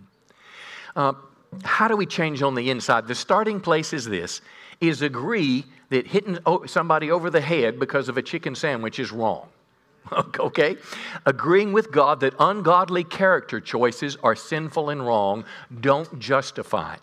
Uh, 0.95 1.15
how 1.65 1.89
do 1.89 1.97
we 1.97 2.07
change 2.07 2.41
on 2.41 2.55
the 2.55 2.71
inside? 2.71 3.09
The 3.09 3.17
starting 3.17 3.59
place 3.59 3.93
is 3.93 4.05
this 4.05 4.41
is 4.81 5.03
agree 5.03 5.65
that 5.89 6.07
hitting 6.07 6.39
somebody 6.67 7.11
over 7.11 7.31
the 7.31 7.41
head 7.41 7.81
because 7.81 8.09
of 8.09 8.17
a 8.17 8.23
chicken 8.23 8.55
sandwich 8.55 9.01
is 9.01 9.11
wrong. 9.11 9.49
Okay? 10.39 10.77
Agreeing 11.27 11.73
with 11.73 11.93
God 11.93 12.21
that 12.21 12.35
ungodly 12.39 13.05
character 13.05 13.61
choices 13.61 14.17
are 14.23 14.35
sinful 14.35 14.91
and 14.91 15.07
wrong, 15.07 15.45
don't 15.81 16.19
justify 16.19 16.95
it. 16.95 17.01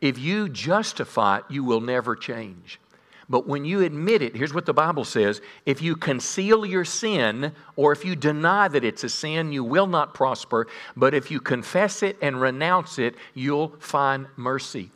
If 0.00 0.18
you 0.18 0.48
justify 0.48 1.38
it, 1.38 1.44
you 1.50 1.62
will 1.62 1.80
never 1.80 2.16
change. 2.16 2.80
But 3.28 3.46
when 3.46 3.64
you 3.64 3.82
admit 3.82 4.22
it, 4.22 4.34
here's 4.34 4.52
what 4.52 4.66
the 4.66 4.74
Bible 4.74 5.04
says 5.04 5.40
if 5.64 5.80
you 5.80 5.94
conceal 5.94 6.66
your 6.66 6.84
sin, 6.84 7.52
or 7.76 7.92
if 7.92 8.04
you 8.04 8.16
deny 8.16 8.66
that 8.66 8.84
it's 8.84 9.04
a 9.04 9.08
sin, 9.08 9.52
you 9.52 9.62
will 9.62 9.86
not 9.86 10.14
prosper. 10.14 10.66
But 10.96 11.14
if 11.14 11.30
you 11.30 11.40
confess 11.40 12.02
it 12.02 12.16
and 12.20 12.40
renounce 12.40 12.98
it, 12.98 13.14
you'll 13.34 13.76
find 13.78 14.26
mercy. 14.36 14.90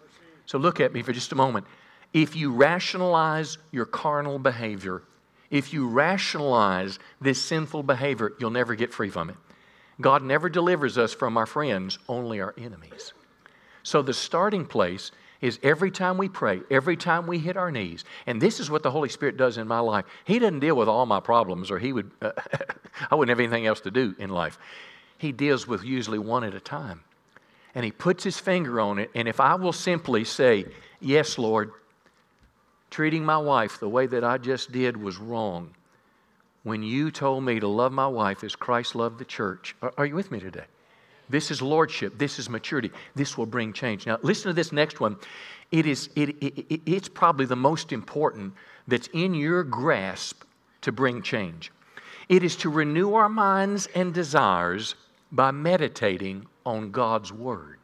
So 0.47 0.59
look 0.59 0.81
at 0.81 0.93
me 0.93 1.03
for 1.03 1.13
just 1.13 1.33
a 1.33 1.37
moment. 1.37 1.67
If 2.13 2.35
you 2.35 2.53
rationalize 2.53 3.59
your 3.71 3.87
carnal 3.87 4.39
behavior, 4.39 5.03
if 5.55 5.73
you 5.73 5.87
rationalize 5.87 6.99
this 7.21 7.41
sinful 7.41 7.85
behavior, 7.85 8.33
you'll 8.41 8.51
never 8.51 8.75
get 8.75 8.93
free 8.93 9.09
from 9.09 9.31
it. 9.31 9.37
God 10.01 10.25
never 10.25 10.49
delivers 10.49 10.99
us 10.99 11.15
from 11.15 11.37
our 11.37 11.47
friends, 11.47 11.97
only 12.09 12.41
our 12.41 12.53
enemies. 12.59 13.13
So 13.85 14.03
the 14.03 14.13
starting 14.13 14.67
place 14.67 15.13
is 15.41 15.61
every 15.63 15.93
time 15.93 16.19
we 16.19 16.29
pray, 16.29 16.63
every 16.73 16.97
time 16.97 17.29
we 17.29 17.39
hit 17.39 17.57
our 17.57 17.71
knees, 17.71 18.05
and 18.27 18.43
this 18.43 18.59
is 18.59 18.69
what 18.69 18.83
the 18.83 18.91
Holy 18.91 19.09
Spirit 19.09 19.37
does 19.37 19.57
in 19.57 19.69
my 19.69 19.79
life. 19.79 20.07
He 20.25 20.41
doesn't 20.41 20.59
deal 20.59 20.75
with 20.75 20.89
all 20.89 21.07
my 21.07 21.21
problems, 21.21 21.71
or 21.71 21.79
He 21.79 21.93
would, 21.93 22.11
uh, 22.21 22.33
I 23.13 23.15
wouldn't 23.15 23.31
have 23.31 23.39
anything 23.39 23.65
else 23.65 23.81
to 23.83 23.93
do 23.93 24.17
in 24.19 24.31
life. 24.31 24.59
He 25.19 25.31
deals 25.31 25.69
with 25.69 25.85
usually 25.85 26.19
one 26.19 26.43
at 26.43 26.55
a 26.55 26.61
time. 26.61 27.05
And 27.77 27.85
He 27.85 27.93
puts 27.93 28.25
His 28.25 28.41
finger 28.41 28.81
on 28.81 28.99
it, 28.99 29.09
and 29.15 29.29
if 29.29 29.39
I 29.39 29.55
will 29.55 29.73
simply 29.73 30.25
say, 30.25 30.65
Yes, 31.01 31.39
Lord, 31.39 31.71
treating 32.95 33.25
my 33.25 33.37
wife 33.37 33.81
the 33.81 33.89
way 33.89 34.07
that 34.07 34.23
I 34.23 34.39
just 34.39 34.71
did 34.71 34.97
was 34.97 35.17
wrong. 35.19 35.69
When 36.63 36.81
you 36.81 37.11
told 37.11 37.43
me 37.43 37.59
to 37.59 37.67
love 37.67 37.91
my 37.91 38.07
wife 38.07 38.45
as 38.45 38.55
Christ 38.55 38.95
loved 38.95 39.19
the 39.19 39.25
church, 39.25 39.75
are, 39.83 39.93
are 39.99 40.07
you 40.07 40.15
with 40.15 40.31
me 40.31 40.39
today? 40.39 40.67
This 41.29 41.51
is 41.51 41.61
lordship. 41.61 42.17
This 42.17 42.39
is 42.39 42.49
maturity. 42.49 42.93
This 43.17 43.37
will 43.37 43.47
bring 43.47 43.73
change. 43.73 44.07
Now, 44.07 44.19
listen 44.23 44.49
to 44.49 44.53
this 44.53 44.71
next 44.71 45.01
one. 45.01 45.17
It 45.73 45.87
is, 45.87 46.09
it, 46.15 46.37
it, 46.41 46.83
it's 46.87 47.09
probably 47.09 47.47
the 47.47 47.57
most 47.57 47.91
important 47.91 48.55
that's 48.87 49.09
in 49.13 49.35
your 49.35 49.65
grasp 49.65 50.45
to 50.83 50.93
bring 50.93 51.21
change. 51.21 51.73
It 52.29 52.45
is 52.45 52.55
to 52.57 52.71
renew 52.71 53.15
our 53.15 53.29
minds 53.29 53.89
and 53.97 54.15
desires 54.15 54.95
by 55.33 55.51
meditating 55.51 56.47
on 56.65 56.93
God's 56.93 57.33
Word. 57.33 57.84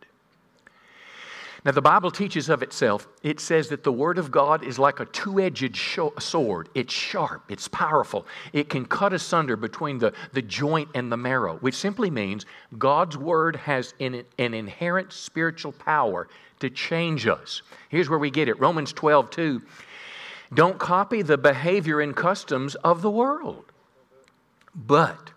Now, 1.64 1.72
the 1.72 1.82
Bible 1.82 2.10
teaches 2.10 2.48
of 2.48 2.62
itself, 2.62 3.06
it 3.22 3.38
says 3.38 3.68
that 3.68 3.84
the 3.84 3.92
Word 3.92 4.16
of 4.16 4.30
God 4.30 4.64
is 4.64 4.78
like 4.78 4.98
a 4.98 5.04
two 5.04 5.38
edged 5.38 5.76
sword. 5.76 6.70
It's 6.74 6.92
sharp, 6.92 7.44
it's 7.50 7.68
powerful. 7.68 8.26
It 8.54 8.70
can 8.70 8.86
cut 8.86 9.12
asunder 9.12 9.56
between 9.56 9.98
the, 9.98 10.14
the 10.32 10.40
joint 10.40 10.88
and 10.94 11.12
the 11.12 11.18
marrow, 11.18 11.58
which 11.58 11.74
simply 11.74 12.10
means 12.10 12.46
God's 12.78 13.18
Word 13.18 13.56
has 13.56 13.92
an, 14.00 14.24
an 14.38 14.54
inherent 14.54 15.12
spiritual 15.12 15.72
power 15.72 16.28
to 16.60 16.70
change 16.70 17.26
us. 17.26 17.60
Here's 17.90 18.08
where 18.08 18.18
we 18.18 18.30
get 18.30 18.48
it 18.48 18.58
Romans 18.58 18.92
12, 18.94 19.30
2. 19.30 19.62
Don't 20.54 20.78
copy 20.78 21.20
the 21.20 21.38
behavior 21.38 22.00
and 22.00 22.16
customs 22.16 22.74
of 22.76 23.02
the 23.02 23.10
world, 23.10 23.66
but 24.74 25.30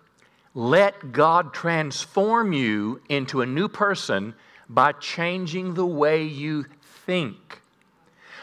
let 0.56 1.12
God 1.12 1.54
transform 1.54 2.54
you 2.54 3.02
into 3.10 3.42
a 3.42 3.46
new 3.46 3.68
person 3.68 4.34
by 4.74 4.92
changing 4.94 5.76
the 5.76 5.86
way 5.86 6.24
you 6.24 6.66
think. 7.06 7.62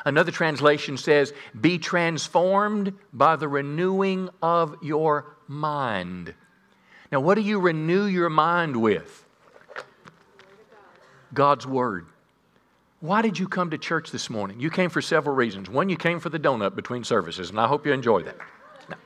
Another 0.04 0.30
translation 0.30 0.96
says, 0.96 1.32
Be 1.60 1.78
transformed 1.78 2.94
by 3.12 3.36
the 3.36 3.48
renewing 3.48 4.30
of 4.40 4.76
your 4.82 5.36
mind. 5.48 6.34
Now, 7.10 7.20
what 7.20 7.34
do 7.34 7.40
you 7.40 7.58
renew 7.58 8.04
your 8.04 8.30
mind 8.30 8.76
with? 8.76 9.26
God's 11.34 11.66
Word. 11.66 12.06
Why 13.00 13.22
did 13.22 13.38
you 13.38 13.48
come 13.48 13.70
to 13.70 13.78
church 13.78 14.10
this 14.10 14.30
morning? 14.30 14.60
You 14.60 14.70
came 14.70 14.90
for 14.90 15.00
several 15.00 15.34
reasons. 15.34 15.68
One, 15.68 15.88
you 15.88 15.96
came 15.96 16.20
for 16.20 16.28
the 16.28 16.38
donut 16.38 16.76
between 16.76 17.02
services, 17.02 17.50
and 17.50 17.58
I 17.58 17.66
hope 17.66 17.86
you 17.86 17.92
enjoy 17.92 18.22
that. 18.22 18.36
No, 18.88 18.96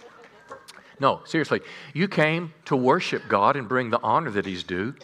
no 1.00 1.20
seriously. 1.24 1.60
You 1.92 2.08
came 2.08 2.52
to 2.66 2.76
worship 2.76 3.22
God 3.28 3.56
and 3.56 3.68
bring 3.68 3.90
the 3.90 4.00
honor 4.02 4.30
that 4.30 4.46
He's 4.46 4.64
due. 4.64 4.94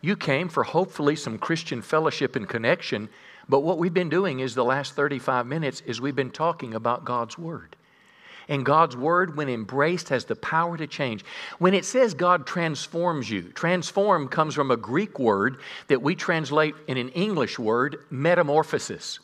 You 0.00 0.16
came 0.16 0.48
for 0.48 0.62
hopefully 0.62 1.16
some 1.16 1.38
Christian 1.38 1.82
fellowship 1.82 2.36
and 2.36 2.48
connection, 2.48 3.08
but 3.48 3.60
what 3.60 3.78
we've 3.78 3.94
been 3.94 4.10
doing 4.10 4.40
is 4.40 4.54
the 4.54 4.64
last 4.64 4.94
35 4.94 5.46
minutes 5.46 5.82
is 5.86 6.00
we've 6.00 6.14
been 6.14 6.30
talking 6.30 6.74
about 6.74 7.04
God's 7.04 7.38
Word. 7.38 7.76
And 8.48 8.64
God's 8.64 8.96
Word, 8.96 9.36
when 9.36 9.48
embraced, 9.48 10.08
has 10.08 10.24
the 10.24 10.36
power 10.36 10.76
to 10.76 10.86
change. 10.86 11.24
When 11.58 11.74
it 11.74 11.84
says 11.84 12.14
God 12.14 12.46
transforms 12.46 13.28
you, 13.28 13.42
transform 13.42 14.28
comes 14.28 14.54
from 14.54 14.70
a 14.70 14.76
Greek 14.76 15.18
word 15.18 15.58
that 15.88 16.00
we 16.00 16.14
translate 16.14 16.74
in 16.86 16.96
an 16.96 17.10
English 17.10 17.58
word, 17.58 18.04
metamorphosis. 18.10 19.18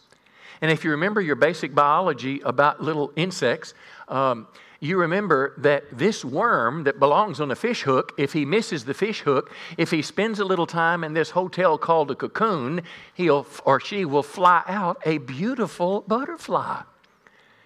And 0.61 0.71
if 0.71 0.85
you 0.85 0.91
remember 0.91 1.21
your 1.21 1.37
basic 1.37 1.75
biology 1.75 2.41
about 2.41 2.83
little 2.83 3.13
insects, 3.17 3.75
um, 4.09 4.47
you 4.85 4.99
remember 4.99 5.55
that 5.59 5.85
this 5.97 6.25
worm 6.25 6.85
that 6.85 6.99
belongs 6.99 7.41
on 7.41 7.51
a 7.51 7.57
fish 7.57 7.83
hook, 7.83 8.13
if 8.19 8.35
he 8.35 8.45
misses 8.45 8.85
the 8.85 8.93
fish 8.93 9.21
hook, 9.23 9.51
if 9.79 9.91
he 9.91 10.03
spends 10.03 10.41
a 10.41 10.45
little 10.45 10.67
time 10.67 11.03
in 11.03 11.15
this 11.15 11.31
hotel 11.31 11.79
called 11.79 12.11
a 12.11 12.15
cocoon, 12.15 12.83
he'll 13.15 13.47
or 13.65 13.81
she 13.81 14.05
will 14.05 14.23
fly 14.23 14.63
out 14.67 15.01
a 15.07 15.19
beautiful 15.19 16.03
butterfly. 16.03 16.83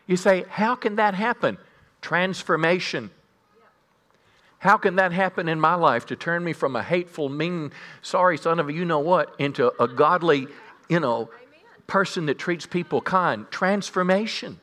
You 0.07 0.16
say, 0.16 0.44
how 0.48 0.76
can 0.76 0.96
that 0.96 1.14
happen? 1.14 1.59
Transformation. 2.00 3.11
How 4.61 4.76
can 4.76 4.96
that 4.96 5.12
happen 5.12 5.48
in 5.48 5.59
my 5.59 5.74
life 5.74 6.07
to 6.07 6.16
turn 6.16 6.44
me 6.44 6.52
from 6.52 6.76
a 6.76 6.83
hateful, 6.83 7.28
mean, 7.28 7.72
sorry 8.00 8.38
son 8.38 8.61
of 8.61 8.68
a 8.68 8.72
you 8.72 8.85
know 8.85 9.00
what 9.00 9.35
into 9.38 9.72
a 9.83 9.88
godly, 9.88 10.46
you 10.88 11.00
know, 11.00 11.31
person 11.88 12.26
that 12.26 12.38
treats 12.38 12.66
people 12.66 13.00
kind? 13.00 13.50
Transformation. 13.50 14.61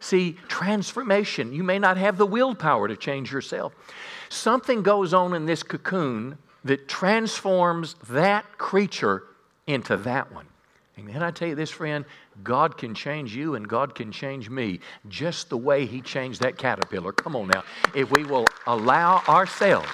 See, 0.00 0.36
transformation. 0.46 1.52
You 1.52 1.64
may 1.64 1.78
not 1.78 1.96
have 1.96 2.18
the 2.18 2.26
willpower 2.26 2.88
to 2.88 2.96
change 2.96 3.32
yourself. 3.32 3.74
Something 4.28 4.82
goes 4.82 5.12
on 5.12 5.34
in 5.34 5.46
this 5.46 5.62
cocoon 5.62 6.38
that 6.64 6.88
transforms 6.88 7.94
that 8.08 8.58
creature 8.58 9.24
into 9.66 9.96
that 9.96 10.32
one. 10.32 10.46
And 10.96 11.08
can 11.08 11.22
I 11.22 11.30
tell 11.30 11.48
you 11.48 11.54
this, 11.54 11.70
friend? 11.70 12.04
God 12.42 12.76
can 12.76 12.94
change 12.94 13.34
you 13.34 13.54
and 13.54 13.68
God 13.68 13.94
can 13.94 14.10
change 14.10 14.50
me 14.50 14.80
just 15.08 15.48
the 15.48 15.56
way 15.56 15.86
He 15.86 16.00
changed 16.00 16.40
that 16.42 16.58
caterpillar. 16.58 17.12
Come 17.12 17.36
on 17.36 17.48
now. 17.48 17.62
If 17.94 18.10
we 18.10 18.24
will 18.24 18.46
allow 18.66 19.22
ourselves 19.28 19.88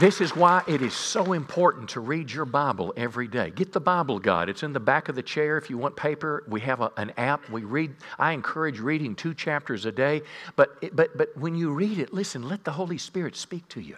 this 0.00 0.22
is 0.22 0.34
why 0.34 0.62
it 0.66 0.80
is 0.80 0.94
so 0.94 1.34
important 1.34 1.90
to 1.90 2.00
read 2.00 2.32
your 2.32 2.46
Bible 2.46 2.94
every 2.96 3.28
day. 3.28 3.50
Get 3.50 3.72
the 3.72 3.80
Bible 3.80 4.18
guide. 4.18 4.48
It's 4.48 4.62
in 4.62 4.72
the 4.72 4.80
back 4.80 5.10
of 5.10 5.14
the 5.14 5.22
chair 5.22 5.58
if 5.58 5.68
you 5.68 5.76
want 5.76 5.94
paper. 5.94 6.42
We 6.48 6.60
have 6.62 6.80
a, 6.80 6.90
an 6.96 7.12
app. 7.18 7.50
We 7.50 7.64
read. 7.64 7.94
I 8.18 8.32
encourage 8.32 8.80
reading 8.80 9.14
two 9.14 9.34
chapters 9.34 9.84
a 9.84 9.92
day. 9.92 10.22
But, 10.56 10.96
but, 10.96 11.18
but 11.18 11.36
when 11.36 11.54
you 11.54 11.70
read 11.72 11.98
it, 11.98 12.14
listen, 12.14 12.48
let 12.48 12.64
the 12.64 12.72
Holy 12.72 12.96
Spirit 12.96 13.36
speak 13.36 13.68
to 13.68 13.80
you. 13.80 13.96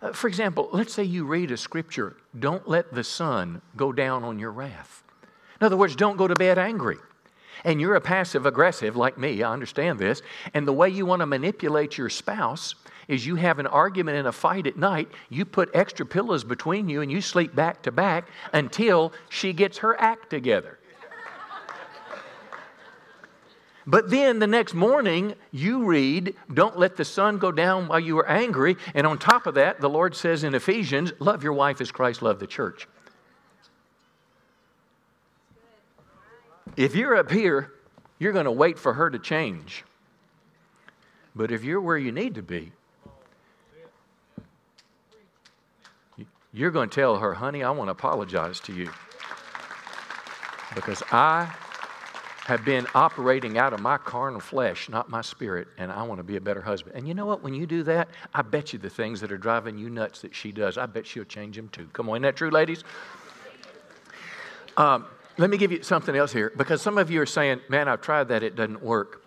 Uh, 0.00 0.12
for 0.12 0.28
example, 0.28 0.68
let's 0.72 0.94
say 0.94 1.02
you 1.02 1.26
read 1.26 1.50
a 1.50 1.56
scripture, 1.56 2.16
don't 2.38 2.68
let 2.68 2.94
the 2.94 3.04
sun 3.04 3.62
go 3.76 3.92
down 3.92 4.22
on 4.22 4.38
your 4.38 4.52
wrath. 4.52 5.02
In 5.60 5.66
other 5.66 5.76
words, 5.76 5.96
don't 5.96 6.16
go 6.16 6.28
to 6.28 6.36
bed 6.36 6.56
angry. 6.56 6.98
And 7.64 7.80
you're 7.80 7.96
a 7.96 8.00
passive 8.00 8.46
aggressive 8.46 8.96
like 8.96 9.18
me, 9.18 9.42
I 9.42 9.52
understand 9.52 9.98
this. 9.98 10.22
And 10.54 10.66
the 10.66 10.72
way 10.72 10.88
you 10.88 11.04
want 11.04 11.20
to 11.20 11.26
manipulate 11.26 11.98
your 11.98 12.08
spouse 12.08 12.74
is 13.10 13.26
you 13.26 13.34
have 13.36 13.58
an 13.58 13.66
argument 13.66 14.16
and 14.16 14.28
a 14.28 14.32
fight 14.32 14.66
at 14.66 14.76
night, 14.76 15.08
you 15.28 15.44
put 15.44 15.68
extra 15.74 16.06
pillows 16.06 16.44
between 16.44 16.88
you 16.88 17.02
and 17.02 17.10
you 17.10 17.20
sleep 17.20 17.54
back 17.54 17.82
to 17.82 17.92
back 17.92 18.28
until 18.52 19.12
she 19.28 19.52
gets 19.52 19.78
her 19.78 20.00
act 20.00 20.30
together. 20.30 20.78
But 23.86 24.10
then 24.10 24.38
the 24.38 24.46
next 24.46 24.74
morning, 24.74 25.34
you 25.50 25.84
read, 25.84 26.36
Don't 26.52 26.78
let 26.78 26.96
the 26.96 27.04
sun 27.04 27.38
go 27.38 27.50
down 27.50 27.88
while 27.88 27.98
you 27.98 28.18
are 28.18 28.28
angry. 28.28 28.76
And 28.94 29.06
on 29.06 29.18
top 29.18 29.46
of 29.46 29.54
that, 29.54 29.80
the 29.80 29.88
Lord 29.88 30.14
says 30.14 30.44
in 30.44 30.54
Ephesians, 30.54 31.12
Love 31.18 31.42
your 31.42 31.54
wife 31.54 31.80
as 31.80 31.90
Christ 31.90 32.22
loved 32.22 32.40
the 32.40 32.46
church. 32.46 32.86
If 36.76 36.94
you're 36.94 37.16
up 37.16 37.32
here, 37.32 37.72
you're 38.20 38.32
going 38.32 38.44
to 38.44 38.52
wait 38.52 38.78
for 38.78 38.92
her 38.92 39.10
to 39.10 39.18
change. 39.18 39.84
But 41.34 41.50
if 41.50 41.64
you're 41.64 41.80
where 41.80 41.98
you 41.98 42.12
need 42.12 42.34
to 42.36 42.42
be, 42.42 42.72
you're 46.52 46.70
going 46.70 46.88
to 46.88 46.94
tell 46.94 47.18
her, 47.18 47.34
honey, 47.34 47.62
I 47.62 47.70
want 47.70 47.88
to 47.88 47.92
apologize 47.92 48.60
to 48.60 48.72
you. 48.72 48.90
Because 50.74 51.02
I 51.10 51.52
have 52.44 52.64
been 52.64 52.86
operating 52.94 53.58
out 53.58 53.72
of 53.72 53.80
my 53.80 53.96
carnal 53.96 54.40
flesh, 54.40 54.88
not 54.88 55.08
my 55.08 55.20
spirit, 55.20 55.68
and 55.78 55.92
I 55.92 56.02
want 56.02 56.18
to 56.18 56.24
be 56.24 56.36
a 56.36 56.40
better 56.40 56.60
husband. 56.60 56.96
And 56.96 57.06
you 57.06 57.14
know 57.14 57.26
what? 57.26 57.42
When 57.42 57.54
you 57.54 57.66
do 57.66 57.82
that, 57.84 58.08
I 58.34 58.42
bet 58.42 58.72
you 58.72 58.78
the 58.78 58.90
things 58.90 59.20
that 59.20 59.30
are 59.30 59.38
driving 59.38 59.78
you 59.78 59.90
nuts 59.90 60.20
that 60.22 60.34
she 60.34 60.50
does, 60.50 60.76
I 60.76 60.86
bet 60.86 61.06
she'll 61.06 61.24
change 61.24 61.54
them 61.54 61.68
too. 61.68 61.88
Come 61.92 62.08
on, 62.08 62.16
isn't 62.16 62.22
that 62.22 62.36
true, 62.36 62.50
ladies? 62.50 62.82
Um, 64.76 65.06
let 65.38 65.50
me 65.50 65.56
give 65.56 65.70
you 65.70 65.82
something 65.82 66.16
else 66.16 66.32
here 66.32 66.52
because 66.56 66.82
some 66.82 66.98
of 66.98 67.10
you 67.10 67.20
are 67.20 67.26
saying, 67.26 67.60
man, 67.68 67.88
I've 67.88 68.00
tried 68.00 68.28
that, 68.28 68.42
it 68.42 68.56
doesn't 68.56 68.82
work. 68.82 69.22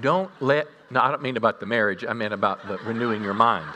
Don't 0.00 0.30
let, 0.42 0.66
no, 0.90 1.00
I 1.00 1.10
don't 1.10 1.22
mean 1.22 1.36
about 1.36 1.60
the 1.60 1.66
marriage, 1.66 2.04
I 2.06 2.12
mean 2.12 2.32
about 2.32 2.66
the 2.68 2.76
renewing 2.78 3.22
your 3.22 3.34
mind. 3.34 3.70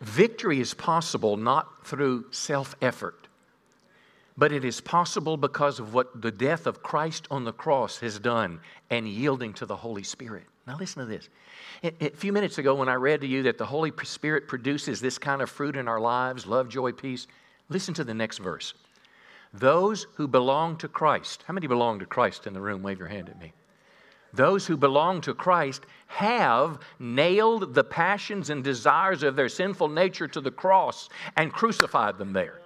Victory 0.00 0.60
is 0.60 0.74
possible 0.74 1.36
not 1.36 1.86
through 1.86 2.26
self 2.30 2.74
effort, 2.82 3.28
but 4.36 4.52
it 4.52 4.64
is 4.64 4.80
possible 4.80 5.36
because 5.36 5.78
of 5.78 5.94
what 5.94 6.20
the 6.20 6.32
death 6.32 6.66
of 6.66 6.82
Christ 6.82 7.26
on 7.30 7.44
the 7.44 7.52
cross 7.52 7.98
has 8.00 8.18
done 8.18 8.60
and 8.90 9.08
yielding 9.08 9.52
to 9.54 9.66
the 9.66 9.76
Holy 9.76 10.02
Spirit. 10.02 10.44
Now, 10.66 10.76
listen 10.78 11.00
to 11.00 11.06
this. 11.06 11.28
A 12.00 12.10
few 12.10 12.32
minutes 12.32 12.58
ago, 12.58 12.74
when 12.74 12.88
I 12.88 12.94
read 12.94 13.20
to 13.20 13.26
you 13.26 13.42
that 13.44 13.58
the 13.58 13.66
Holy 13.66 13.92
Spirit 14.04 14.48
produces 14.48 15.00
this 15.00 15.18
kind 15.18 15.42
of 15.42 15.50
fruit 15.50 15.76
in 15.76 15.88
our 15.88 16.00
lives 16.00 16.46
love, 16.46 16.68
joy, 16.68 16.92
peace 16.92 17.26
listen 17.68 17.94
to 17.94 18.04
the 18.04 18.14
next 18.14 18.38
verse. 18.38 18.74
Those 19.52 20.06
who 20.14 20.26
belong 20.26 20.76
to 20.78 20.88
Christ, 20.88 21.44
how 21.46 21.54
many 21.54 21.66
belong 21.66 22.00
to 22.00 22.06
Christ 22.06 22.46
in 22.46 22.54
the 22.54 22.60
room? 22.60 22.82
Wave 22.82 22.98
your 22.98 23.08
hand 23.08 23.28
at 23.28 23.38
me. 23.38 23.52
Those 24.34 24.66
who 24.66 24.76
belong 24.76 25.20
to 25.22 25.34
Christ 25.34 25.86
have 26.06 26.78
nailed 26.98 27.74
the 27.74 27.84
passions 27.84 28.50
and 28.50 28.64
desires 28.64 29.22
of 29.22 29.36
their 29.36 29.48
sinful 29.48 29.88
nature 29.88 30.28
to 30.28 30.40
the 30.40 30.50
cross 30.50 31.08
and 31.36 31.52
crucified 31.52 32.18
them 32.18 32.32
there. 32.32 32.60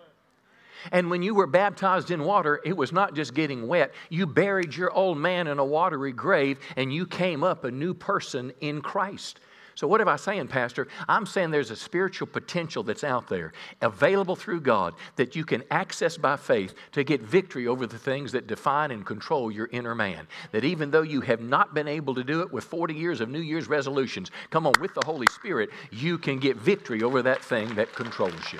And 0.92 1.10
when 1.10 1.22
you 1.22 1.34
were 1.34 1.46
baptized 1.46 2.10
in 2.10 2.24
water, 2.24 2.60
it 2.64 2.76
was 2.76 2.92
not 2.92 3.14
just 3.14 3.34
getting 3.34 3.66
wet. 3.66 3.92
You 4.08 4.26
buried 4.26 4.74
your 4.74 4.92
old 4.92 5.18
man 5.18 5.46
in 5.46 5.58
a 5.58 5.64
watery 5.64 6.12
grave 6.12 6.58
and 6.76 6.92
you 6.92 7.06
came 7.06 7.42
up 7.42 7.64
a 7.64 7.70
new 7.70 7.94
person 7.94 8.52
in 8.60 8.80
Christ. 8.80 9.40
So, 9.78 9.86
what 9.86 10.00
am 10.00 10.08
I 10.08 10.16
saying, 10.16 10.48
Pastor? 10.48 10.88
I'm 11.08 11.24
saying 11.24 11.52
there's 11.52 11.70
a 11.70 11.76
spiritual 11.76 12.26
potential 12.26 12.82
that's 12.82 13.04
out 13.04 13.28
there, 13.28 13.52
available 13.80 14.34
through 14.34 14.62
God, 14.62 14.94
that 15.14 15.36
you 15.36 15.44
can 15.44 15.62
access 15.70 16.16
by 16.16 16.36
faith 16.36 16.74
to 16.90 17.04
get 17.04 17.22
victory 17.22 17.68
over 17.68 17.86
the 17.86 17.96
things 17.96 18.32
that 18.32 18.48
define 18.48 18.90
and 18.90 19.06
control 19.06 19.52
your 19.52 19.68
inner 19.70 19.94
man. 19.94 20.26
That 20.50 20.64
even 20.64 20.90
though 20.90 21.02
you 21.02 21.20
have 21.20 21.40
not 21.40 21.74
been 21.74 21.86
able 21.86 22.16
to 22.16 22.24
do 22.24 22.40
it 22.40 22.52
with 22.52 22.64
40 22.64 22.92
years 22.92 23.20
of 23.20 23.28
New 23.28 23.38
Year's 23.38 23.68
resolutions, 23.68 24.32
come 24.50 24.66
on, 24.66 24.72
with 24.80 24.94
the 24.94 25.06
Holy 25.06 25.28
Spirit, 25.28 25.70
you 25.92 26.18
can 26.18 26.40
get 26.40 26.56
victory 26.56 27.04
over 27.04 27.22
that 27.22 27.44
thing 27.44 27.76
that 27.76 27.94
controls 27.94 28.52
you. 28.52 28.58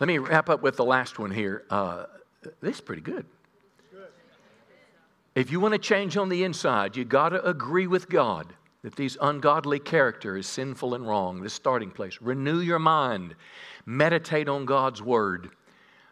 Let 0.00 0.08
me 0.08 0.18
wrap 0.18 0.50
up 0.50 0.60
with 0.60 0.74
the 0.74 0.84
last 0.84 1.20
one 1.20 1.30
here. 1.30 1.62
Uh, 1.70 2.06
this 2.60 2.74
is 2.74 2.80
pretty 2.80 3.02
good. 3.02 3.26
If 5.34 5.50
you 5.50 5.58
want 5.58 5.72
to 5.72 5.78
change 5.78 6.16
on 6.16 6.28
the 6.28 6.44
inside, 6.44 6.96
you 6.96 7.04
got 7.04 7.30
to 7.30 7.44
agree 7.44 7.86
with 7.86 8.08
God 8.08 8.52
that 8.82 8.94
these 8.94 9.16
ungodly 9.20 9.78
character 9.78 10.36
is 10.36 10.46
sinful 10.46 10.94
and 10.94 11.08
wrong, 11.08 11.40
the 11.40 11.50
starting 11.50 11.90
place. 11.90 12.18
Renew 12.20 12.60
your 12.60 12.78
mind. 12.78 13.34
Meditate 13.86 14.48
on 14.48 14.64
God's 14.64 15.02
word. 15.02 15.50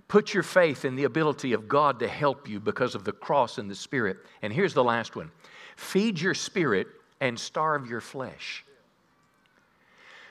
Put 0.08 0.34
your 0.34 0.42
faith 0.42 0.84
in 0.84 0.96
the 0.96 1.04
ability 1.04 1.52
of 1.52 1.68
God 1.68 2.00
to 2.00 2.08
help 2.08 2.48
you 2.48 2.58
because 2.58 2.94
of 2.94 3.04
the 3.04 3.12
cross 3.12 3.58
and 3.58 3.70
the 3.70 3.74
Spirit. 3.74 4.18
And 4.42 4.52
here's 4.52 4.74
the 4.74 4.84
last 4.84 5.14
one 5.14 5.30
feed 5.76 6.20
your 6.20 6.34
spirit 6.34 6.86
and 7.20 7.38
starve 7.38 7.88
your 7.88 8.00
flesh. 8.00 8.64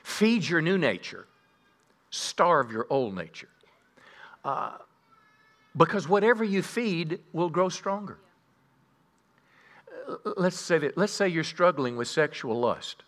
Feed 0.02 0.46
your 0.46 0.60
new 0.60 0.78
nature, 0.78 1.26
starve 2.10 2.70
your 2.70 2.86
old 2.90 3.14
nature. 3.14 3.48
Uh, 4.44 4.72
because 5.76 6.08
whatever 6.08 6.44
you 6.44 6.60
feed 6.60 7.20
will 7.32 7.48
grow 7.48 7.68
stronger. 7.68 8.18
Let's 10.36 10.58
say 10.58 10.78
that, 10.78 10.96
let's 10.96 11.12
say 11.12 11.28
you're 11.28 11.44
struggling 11.44 11.96
with 11.96 12.08
sexual 12.08 12.58
lust 12.58 13.02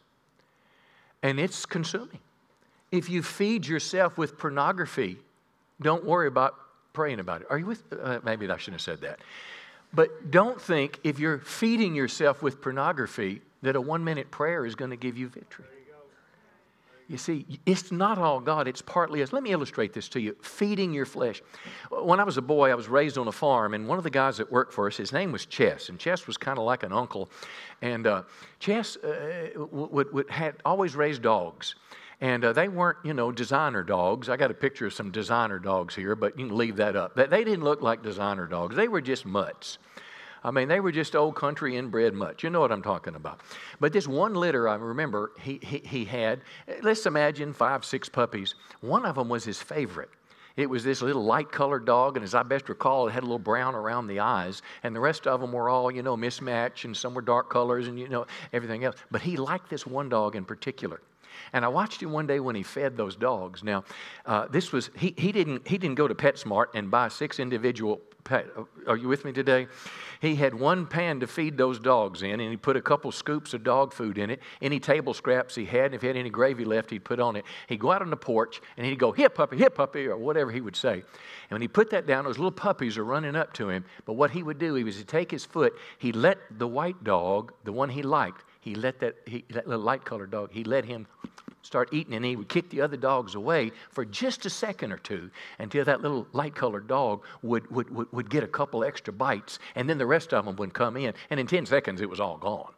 and 1.23 1.41
it's 1.41 1.67
consuming. 1.67 2.21
If 2.93 3.09
you 3.09 3.23
feed 3.23 3.67
yourself 3.67 4.17
with 4.19 4.39
pornography, 4.39 5.19
don't 5.81 6.05
worry 6.05 6.29
about 6.29 6.55
praying 6.93 7.19
about 7.19 7.41
it. 7.41 7.47
Are 7.51 7.59
you 7.59 7.67
with? 7.67 7.83
Uh, 7.93 8.21
maybe 8.23 8.49
I 8.49 8.57
shouldn't 8.57 8.81
have 8.81 8.83
said 8.83 9.01
that. 9.01 9.19
But 9.93 10.31
don't 10.31 10.61
think 10.61 11.01
if 11.03 11.19
you're 11.19 11.39
feeding 11.39 11.95
yourself 11.95 12.43
with 12.43 12.61
pornography 12.61 13.43
that 13.63 13.75
a 13.75 13.81
one 13.81 14.05
minute 14.05 14.31
prayer 14.31 14.67
is 14.67 14.75
going 14.75 14.91
to 14.91 14.97
give 14.97 15.17
you 15.17 15.29
victory. 15.29 15.67
You 17.15 17.19
see, 17.19 17.47
it's 17.65 17.93
not 17.93 18.19
all 18.19 18.41
God, 18.41 18.67
it's 18.67 18.83
partly 18.83 19.23
us. 19.23 19.33
Let 19.33 19.45
me 19.45 19.53
illustrate 19.53 19.93
this 19.93 20.09
to 20.09 20.21
you 20.21 20.35
feeding 20.43 20.93
your 20.93 21.07
flesh. 21.07 21.43
When 21.89 22.19
I 22.19 22.25
was 22.25 22.39
a 22.39 22.43
boy, 22.43 22.73
I 22.73 22.75
was 22.75 22.89
raised 22.89 23.19
on 23.19 23.29
a 23.29 23.33
farm, 23.33 23.73
and 23.73 23.87
one 23.87 23.99
of 23.99 24.05
the 24.05 24.11
guys 24.11 24.39
that 24.39 24.51
worked 24.51 24.73
for 24.73 24.89
us, 24.89 24.97
his 24.97 25.13
name 25.13 25.31
was 25.31 25.47
Chess, 25.47 25.91
and 25.91 25.97
Chess 25.97 26.27
was 26.27 26.37
kind 26.37 26.59
of 26.59 26.65
like 26.65 26.83
an 26.83 26.93
uncle. 26.93 27.31
And 27.83 28.09
uh, 28.09 28.23
Chess 28.59 28.97
uh, 28.97 29.51
would, 29.55 30.29
had 30.29 30.57
always 30.65 30.97
raised 30.97 31.23
dogs. 31.23 31.77
And 32.21 32.45
uh, 32.45 32.53
they 32.53 32.67
weren't, 32.67 32.99
you 33.05 33.15
know, 33.15 33.31
designer 33.31 33.85
dogs. 33.85 34.29
I 34.29 34.37
got 34.37 34.51
a 34.51 34.55
picture 34.55 34.87
of 34.87 34.93
some 34.93 35.13
designer 35.13 35.61
dogs 35.61 35.95
here, 35.95 36.17
but 36.17 36.37
you 36.37 36.49
can 36.49 36.57
leave 36.57 36.75
that 36.79 36.97
up. 36.97 37.15
They 37.15 37.45
didn't 37.45 37.63
look 37.63 37.81
like 37.81 38.03
designer 38.03 38.49
dogs, 38.49 38.75
they 38.75 38.89
were 38.89 39.01
just 39.01 39.25
mutts. 39.25 39.79
I 40.45 40.51
mean, 40.51 40.69
they 40.69 40.79
were 40.79 40.93
just 40.93 41.17
old 41.17 41.35
country 41.35 41.77
inbred 41.77 42.13
mutts. 42.13 42.43
You 42.43 42.51
know 42.51 42.61
what 42.61 42.71
I'm 42.71 42.83
talking 42.83 43.15
about. 43.15 43.41
But 43.81 43.95
this 43.95 44.07
one 44.07 44.35
litter, 44.35 44.69
I 44.69 44.75
remember 44.75 45.33
he, 45.41 45.59
he, 45.63 45.79
he 45.79 46.05
had, 46.05 46.43
let's 46.83 47.07
imagine 47.07 47.55
five, 47.55 47.85
six 47.85 48.11
puppies. 48.11 48.55
One 48.83 49.07
of 49.07 49.17
them 49.17 49.31
was 49.31 49.45
his 49.45 49.63
favorite. 49.63 50.11
It 50.57 50.71
was 50.71 50.85
this 50.85 51.03
little 51.03 51.25
light 51.25 51.51
colored 51.51 51.85
dog, 51.85 52.17
and 52.17 52.23
as 52.23 52.33
I 52.33 52.45
best 52.45 52.69
recall, 52.69 53.09
it 53.09 53.11
had 53.11 53.25
a 53.25 53.27
little 53.27 53.41
brown 53.41 53.75
around 53.75 54.07
the 54.07 54.21
eyes, 54.21 54.63
and 54.85 54.95
the 54.95 55.01
rest 55.01 55.27
of 55.27 55.41
them 55.41 55.51
were 55.51 55.69
all, 55.69 55.91
you 55.91 56.03
know, 56.03 56.17
mismatched, 56.17 56.85
and 56.85 56.97
some 56.97 57.13
were 57.13 57.23
dark 57.23 57.51
colors, 57.51 57.89
and, 57.89 57.99
you 57.99 58.09
know, 58.09 58.27
everything 58.53 58.85
else. 58.85 58.95
But 59.11 59.23
he 59.23 59.37
liked 59.37 59.69
this 59.69 59.85
one 59.85 60.09
dog 60.09 60.37
in 60.37 60.45
particular. 60.45 61.01
And 61.53 61.65
I 61.65 61.69
watched 61.69 62.01
him 62.01 62.13
one 62.13 62.29
day 62.29 62.39
when 62.39 62.55
he 62.55 62.63
fed 62.63 62.97
those 62.97 63.17
dogs. 63.17 63.65
Now, 63.65 63.83
uh, 64.27 64.47
this 64.47 64.71
was, 64.71 64.91
he, 64.97 65.13
he, 65.19 65.33
didn't, 65.33 65.67
he 65.67 65.77
didn't 65.77 65.97
go 65.97 66.07
to 66.07 66.15
PetSmart 66.15 66.67
and 66.75 66.89
buy 66.89 67.09
six 67.09 67.41
individual. 67.41 68.01
Are 68.31 68.97
you 68.97 69.09
with 69.09 69.25
me 69.25 69.33
today? 69.33 69.67
He 70.21 70.37
had 70.37 70.55
one 70.55 70.87
pan 70.87 71.21
to 71.21 71.27
feed 71.27 71.59
those 71.59 71.79
dogs 71.79 72.23
in, 72.23 72.41
and 72.41 72.51
he 72.51 72.57
put 72.57 72.75
a 72.75 72.81
couple 72.81 73.13
scoops 73.13 73.53
of 73.53 73.63
dog 73.63 73.93
food 73.93 74.17
in 74.17 74.31
it. 74.31 74.41
Any 74.63 74.81
table 74.81 75.13
scraps 75.13 75.55
he 75.55 75.67
had, 75.67 75.87
and 75.87 75.95
if 75.95 76.01
he 76.01 76.07
had 76.07 76.17
any 76.17 76.31
gravy 76.31 76.65
left, 76.65 76.91
he'd 76.91 77.05
put 77.05 77.21
on 77.21 77.37
it. 77.37 77.45
He'd 77.69 77.81
go 77.81 77.93
out 77.93 78.01
on 78.01 78.09
the 78.09 78.17
porch, 78.17 78.63
and 78.79 78.87
he'd 78.87 78.99
go, 78.99 79.13
Here, 79.13 79.29
puppy, 79.29 79.59
here, 79.59 79.69
puppy, 79.69 80.07
or 80.07 80.17
whatever 80.17 80.51
he 80.51 80.63
would 80.63 80.77
say. 80.77 80.95
And 80.95 81.51
when 81.51 81.61
he 81.61 81.69
put 81.69 81.91
that 81.91 82.07
down, 82.07 82.25
those 82.25 82.39
little 82.39 82.51
puppies 82.51 82.97
are 82.97 83.05
running 83.05 83.37
up 83.37 83.53
to 83.55 83.69
him. 83.69 83.85
But 84.07 84.15
what 84.15 84.31
he 84.31 84.43
would 84.43 84.59
do, 84.59 84.75
he 84.75 84.85
was 84.85 84.97
to 84.97 85.05
take 85.05 85.31
his 85.31 85.45
foot, 85.45 85.75
he 85.99 86.11
let 86.13 86.39
the 86.59 86.69
white 86.69 87.05
dog, 87.05 87.53
the 87.65 87.73
one 87.73 87.91
he 87.91 88.03
liked, 88.03 88.45
he 88.61 88.75
let 88.75 89.01
that, 89.01 89.17
he, 89.27 89.45
that 89.51 89.69
little 89.69 89.85
light 89.85 90.07
colored 90.07 90.31
dog, 90.31 90.51
he 90.51 90.65
let 90.65 90.87
him 90.87 91.07
start 91.65 91.89
eating 91.93 92.15
and 92.15 92.25
he 92.25 92.37
would 92.37 92.49
kick 92.49 92.69
the 92.69 92.83
other 92.83 92.97
dogs 92.97 93.35
away 93.35 93.73
for 93.91 94.05
just 94.05 94.45
a 94.45 94.51
second 94.51 94.93
or 94.93 94.99
two 94.99 95.31
until 95.59 95.85
that 95.85 96.03
little 96.03 96.27
light 96.33 96.55
colored 96.55 96.87
dog 96.87 97.25
would, 97.43 97.69
would, 97.71 97.91
would, 97.91 98.13
would 98.13 98.31
get 98.31 98.45
a 98.45 98.47
couple 98.47 98.85
extra 98.85 99.13
bites 99.13 99.59
and 99.75 99.89
then 99.89 99.97
the 99.97 100.07
rest 100.07 100.35
of 100.35 100.45
them 100.45 100.57
would 100.57 100.75
come 100.75 100.97
in 100.97 101.15
and 101.31 101.41
in 101.41 101.47
10 101.47 101.65
seconds 101.65 102.01
it 102.03 102.11
was 102.11 102.21
all 102.21 102.37
gone. 102.37 102.73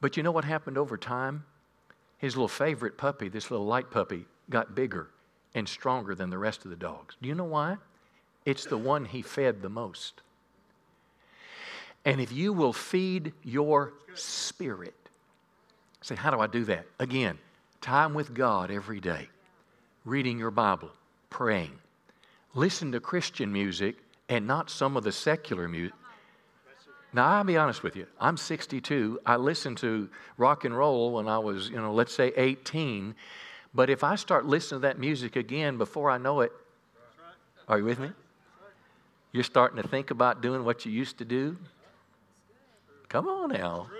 But 0.00 0.16
you 0.16 0.22
know 0.22 0.30
what 0.30 0.44
happened 0.44 0.76
over 0.76 0.98
time? 0.98 1.44
His 2.18 2.36
little 2.36 2.48
favorite 2.48 2.98
puppy, 2.98 3.28
this 3.28 3.50
little 3.50 3.66
light 3.66 3.90
puppy, 3.90 4.26
got 4.50 4.74
bigger 4.74 5.08
and 5.54 5.66
stronger 5.66 6.14
than 6.14 6.28
the 6.28 6.38
rest 6.38 6.64
of 6.64 6.70
the 6.70 6.76
dogs. 6.76 7.16
Do 7.22 7.28
you 7.28 7.34
know 7.34 7.44
why? 7.44 7.78
It's 8.44 8.66
the 8.66 8.76
one 8.76 9.06
he 9.06 9.22
fed 9.22 9.62
the 9.62 9.70
most. 9.70 10.20
And 12.04 12.20
if 12.20 12.30
you 12.30 12.52
will 12.52 12.74
feed 12.74 13.32
your 13.42 13.94
spirit, 14.14 14.94
say, 16.02 16.14
how 16.14 16.30
do 16.30 16.40
I 16.40 16.46
do 16.46 16.64
that? 16.64 16.84
Again, 16.98 17.38
Time 17.84 18.14
with 18.14 18.32
God 18.32 18.70
every 18.70 18.98
day, 18.98 19.28
reading 20.06 20.38
your 20.38 20.50
Bible, 20.50 20.88
praying. 21.28 21.72
Listen 22.54 22.90
to 22.92 22.98
Christian 22.98 23.52
music 23.52 23.96
and 24.30 24.46
not 24.46 24.70
some 24.70 24.96
of 24.96 25.04
the 25.04 25.12
secular 25.12 25.68
music. 25.68 25.94
Now, 27.12 27.26
I'll 27.26 27.44
be 27.44 27.58
honest 27.58 27.82
with 27.82 27.94
you. 27.94 28.06
I'm 28.18 28.38
62. 28.38 29.20
I 29.26 29.36
listened 29.36 29.76
to 29.78 30.08
rock 30.38 30.64
and 30.64 30.74
roll 30.74 31.12
when 31.12 31.28
I 31.28 31.38
was, 31.38 31.68
you 31.68 31.76
know, 31.76 31.92
let's 31.92 32.14
say 32.14 32.32
18. 32.38 33.14
But 33.74 33.90
if 33.90 34.02
I 34.02 34.14
start 34.14 34.46
listening 34.46 34.80
to 34.80 34.86
that 34.86 34.98
music 34.98 35.36
again 35.36 35.76
before 35.76 36.10
I 36.10 36.16
know 36.16 36.40
it, 36.40 36.52
are 37.68 37.76
you 37.76 37.84
with 37.84 37.98
me? 37.98 38.08
You're 39.30 39.44
starting 39.44 39.82
to 39.82 39.86
think 39.86 40.10
about 40.10 40.40
doing 40.40 40.64
what 40.64 40.86
you 40.86 40.90
used 40.90 41.18
to 41.18 41.26
do? 41.26 41.58
Come 43.10 43.28
on 43.28 43.50
now. 43.50 43.90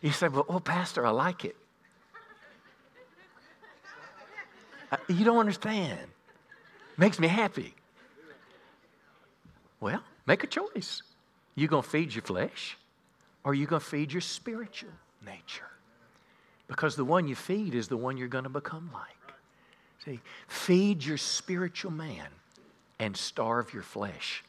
You 0.00 0.12
say, 0.12 0.28
well, 0.28 0.46
oh, 0.48 0.60
Pastor, 0.60 1.04
I 1.04 1.10
like 1.10 1.44
it. 1.44 1.56
You 5.08 5.24
don't 5.24 5.38
understand. 5.38 5.98
Makes 6.96 7.18
me 7.18 7.28
happy. 7.28 7.74
Well, 9.80 10.02
make 10.26 10.44
a 10.44 10.46
choice. 10.46 11.02
You 11.54 11.68
going 11.68 11.82
to 11.82 11.88
feed 11.88 12.14
your 12.14 12.22
flesh 12.22 12.76
or 13.44 13.54
you 13.54 13.66
going 13.66 13.80
to 13.80 13.86
feed 13.86 14.12
your 14.12 14.20
spiritual 14.20 14.90
nature? 15.24 15.70
Because 16.68 16.94
the 16.96 17.04
one 17.04 17.26
you 17.26 17.34
feed 17.34 17.74
is 17.74 17.88
the 17.88 17.96
one 17.96 18.16
you're 18.16 18.28
going 18.28 18.44
to 18.44 18.50
become 18.50 18.90
like. 18.92 19.34
See, 20.04 20.20
feed 20.48 21.04
your 21.04 21.18
spiritual 21.18 21.90
man 21.90 22.26
and 22.98 23.16
starve 23.16 23.72
your 23.74 23.82
flesh. 23.82 24.44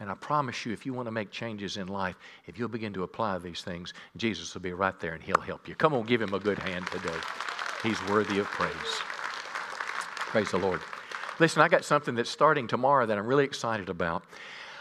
And 0.00 0.10
I 0.10 0.14
promise 0.14 0.66
you, 0.66 0.72
if 0.72 0.84
you 0.84 0.92
want 0.92 1.06
to 1.06 1.12
make 1.12 1.30
changes 1.30 1.76
in 1.76 1.86
life, 1.86 2.16
if 2.46 2.58
you'll 2.58 2.68
begin 2.68 2.92
to 2.94 3.04
apply 3.04 3.38
these 3.38 3.62
things, 3.62 3.94
Jesus 4.16 4.52
will 4.52 4.60
be 4.60 4.72
right 4.72 4.98
there 4.98 5.12
and 5.12 5.22
he'll 5.22 5.40
help 5.40 5.68
you. 5.68 5.74
Come 5.74 5.94
on, 5.94 6.04
give 6.04 6.20
him 6.20 6.34
a 6.34 6.40
good 6.40 6.58
hand 6.58 6.86
today. 6.88 7.18
He's 7.82 8.02
worthy 8.08 8.38
of 8.38 8.46
praise. 8.46 9.02
Praise 10.32 10.50
the 10.50 10.56
Lord. 10.56 10.80
Listen, 11.40 11.60
I 11.60 11.68
got 11.68 11.84
something 11.84 12.14
that's 12.14 12.30
starting 12.30 12.66
tomorrow 12.66 13.04
that 13.04 13.18
I'm 13.18 13.26
really 13.26 13.44
excited 13.44 13.90
about. 13.90 14.24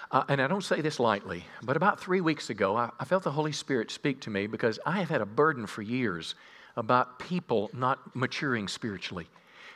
Uh, 0.09 0.23
and 0.29 0.41
I 0.41 0.47
don't 0.47 0.63
say 0.63 0.79
this 0.79 0.97
lightly, 0.97 1.43
but 1.61 1.75
about 1.75 1.99
three 1.99 2.21
weeks 2.21 2.49
ago, 2.49 2.77
I, 2.77 2.89
I 2.97 3.03
felt 3.03 3.23
the 3.23 3.31
Holy 3.31 3.51
Spirit 3.51 3.91
speak 3.91 4.21
to 4.21 4.29
me 4.29 4.47
because 4.47 4.79
I 4.85 4.99
have 4.99 5.09
had 5.09 5.19
a 5.19 5.25
burden 5.25 5.67
for 5.67 5.81
years 5.81 6.35
about 6.77 7.19
people 7.19 7.69
not 7.73 8.15
maturing 8.15 8.69
spiritually 8.69 9.27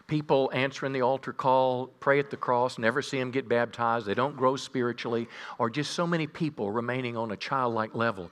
people 0.08 0.52
answering 0.54 0.94
the 0.94 1.02
altar 1.02 1.34
call, 1.34 1.88
pray 2.00 2.20
at 2.20 2.30
the 2.30 2.38
cross, 2.38 2.78
never 2.78 3.02
see 3.02 3.18
them 3.18 3.32
get 3.32 3.50
baptized, 3.50 4.06
they 4.06 4.14
don't 4.14 4.38
grow 4.38 4.56
spiritually, 4.56 5.28
or 5.58 5.70
just 5.70 5.94
so 5.94 6.06
many 6.06 6.28
people 6.28 6.72
remaining 6.72 7.18
on 7.18 7.32
a 7.32 7.38
childlike 7.38 7.96
level. 7.96 8.32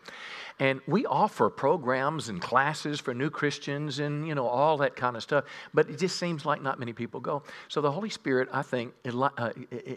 And 0.59 0.81
we 0.87 1.05
offer 1.05 1.49
programs 1.49 2.29
and 2.29 2.39
classes 2.39 2.99
for 2.99 3.13
new 3.13 3.29
Christians 3.29 3.99
and, 3.99 4.27
you 4.27 4.35
know, 4.35 4.47
all 4.47 4.77
that 4.77 4.95
kind 4.95 5.15
of 5.15 5.23
stuff, 5.23 5.45
but 5.73 5.89
it 5.89 5.97
just 5.97 6.19
seems 6.19 6.45
like 6.45 6.61
not 6.61 6.79
many 6.79 6.93
people 6.93 7.19
go. 7.19 7.41
So 7.69 7.81
the 7.81 7.91
Holy 7.91 8.09
Spirit, 8.09 8.49
I 8.51 8.61
think, 8.61 8.93
uh, 9.05 9.49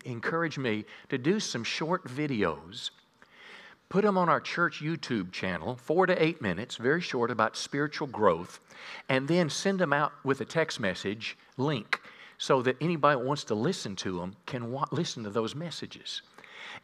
encouraged 0.04 0.58
me 0.58 0.86
to 1.10 1.18
do 1.18 1.40
some 1.40 1.62
short 1.62 2.06
videos 2.06 2.90
put 3.88 4.04
them 4.04 4.18
on 4.18 4.28
our 4.28 4.40
church 4.40 4.80
YouTube 4.80 5.32
channel, 5.32 5.76
four 5.76 6.06
to 6.06 6.22
eight 6.22 6.42
minutes, 6.42 6.76
very 6.76 7.00
short, 7.00 7.30
about 7.30 7.56
spiritual 7.56 8.06
growth, 8.06 8.60
and 9.08 9.28
then 9.28 9.48
send 9.48 9.78
them 9.78 9.92
out 9.92 10.12
with 10.24 10.40
a 10.40 10.44
text 10.44 10.80
message 10.80 11.36
link 11.56 12.00
so 12.38 12.62
that 12.62 12.76
anybody 12.80 13.18
who 13.18 13.26
wants 13.26 13.44
to 13.44 13.54
listen 13.54 13.96
to 13.96 14.18
them 14.18 14.36
can 14.44 14.70
wa- 14.70 14.86
listen 14.90 15.24
to 15.24 15.30
those 15.30 15.54
messages. 15.54 16.22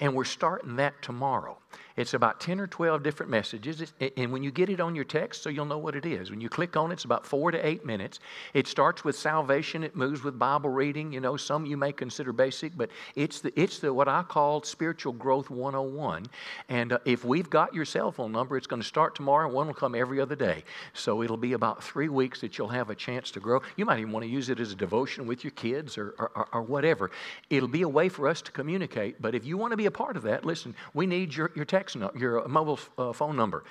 And 0.01 0.15
we're 0.15 0.25
starting 0.25 0.77
that 0.77 1.01
tomorrow. 1.03 1.59
It's 1.97 2.15
about 2.15 2.41
10 2.41 2.61
or 2.61 2.67
12 2.67 3.03
different 3.03 3.31
messages. 3.31 3.93
And 4.17 4.33
when 4.33 4.43
you 4.43 4.51
get 4.51 4.71
it 4.71 4.81
on 4.81 4.95
your 4.95 5.05
text, 5.05 5.43
so 5.43 5.51
you'll 5.51 5.67
know 5.67 5.79
what 5.79 5.95
it 5.95 6.07
is. 6.07 6.31
When 6.31 6.41
you 6.41 6.49
click 6.49 6.77
on 6.77 6.91
it, 6.91 6.95
it's 6.95 7.05
about 7.05 7.27
four 7.27 7.51
to 7.51 7.67
eight 7.67 7.85
minutes. 7.85 8.19
It 8.55 8.67
starts 8.67 9.05
with 9.05 9.17
salvation, 9.17 9.83
it 9.83 9.95
moves 9.95 10.23
with 10.23 10.39
Bible 10.39 10.71
reading. 10.71 11.13
You 11.13 11.21
know, 11.21 11.37
some 11.37 11.67
you 11.67 11.77
may 11.77 11.93
consider 11.93 12.33
basic, 12.33 12.77
but 12.77 12.91
it's 13.15 13.41
the, 13.41 13.53
it's 13.61 13.79
the 13.79 13.93
what 13.93 14.09
I 14.09 14.23
call 14.23 14.63
spiritual 14.63 15.13
growth 15.13 15.51
101. 15.51 16.27
And 16.69 16.95
uh, 16.95 16.99
if 17.05 17.25
we've 17.25 17.51
got 17.51 17.75
your 17.75 17.85
cell 17.85 18.11
phone 18.11 18.33
number, 18.33 18.57
it's 18.57 18.67
going 18.67 18.83
to 18.83 18.89
start 18.89 19.15
tomorrow. 19.15 19.51
One 19.51 19.67
will 19.67 19.75
come 19.75 19.95
every 19.95 20.21
other 20.21 20.37
day. 20.37 20.65
So 20.95 21.23
it'll 21.23 21.37
be 21.37 21.53
about 21.53 21.83
three 21.83 22.09
weeks 22.09 22.41
that 22.41 22.57
you'll 22.57 22.69
have 22.69 22.91
a 22.91 22.95
chance 22.95 23.31
to 23.33 23.41
grow. 23.41 23.61
You 23.77 23.85
might 23.85 23.99
even 23.99 24.13
want 24.13 24.25
to 24.25 24.31
use 24.31 24.49
it 24.49 24.61
as 24.61 24.73
a 24.73 24.77
devotion 24.77 25.27
with 25.27 25.45
your 25.45 25.51
kids 25.53 25.99
or, 25.99 26.15
or, 26.19 26.49
or 26.53 26.63
whatever. 26.63 27.11
It'll 27.51 27.69
be 27.69 27.83
a 27.83 27.89
way 27.89 28.09
for 28.09 28.29
us 28.29 28.41
to 28.43 28.53
communicate. 28.53 29.21
But 29.21 29.35
if 29.35 29.45
you 29.45 29.59
want 29.59 29.72
to 29.73 29.77
be 29.77 29.87
a 29.87 29.91
part 29.91 30.17
of 30.17 30.23
that, 30.23 30.45
listen, 30.45 30.75
we 30.95 31.07
need 31.07 31.35
your, 31.35 31.51
your 31.55 31.65
text, 31.65 31.97
no, 31.97 32.11
your 32.17 32.47
mobile 32.49 32.79
uh, 32.97 33.13
phone 33.13 33.37
number. 33.37 33.65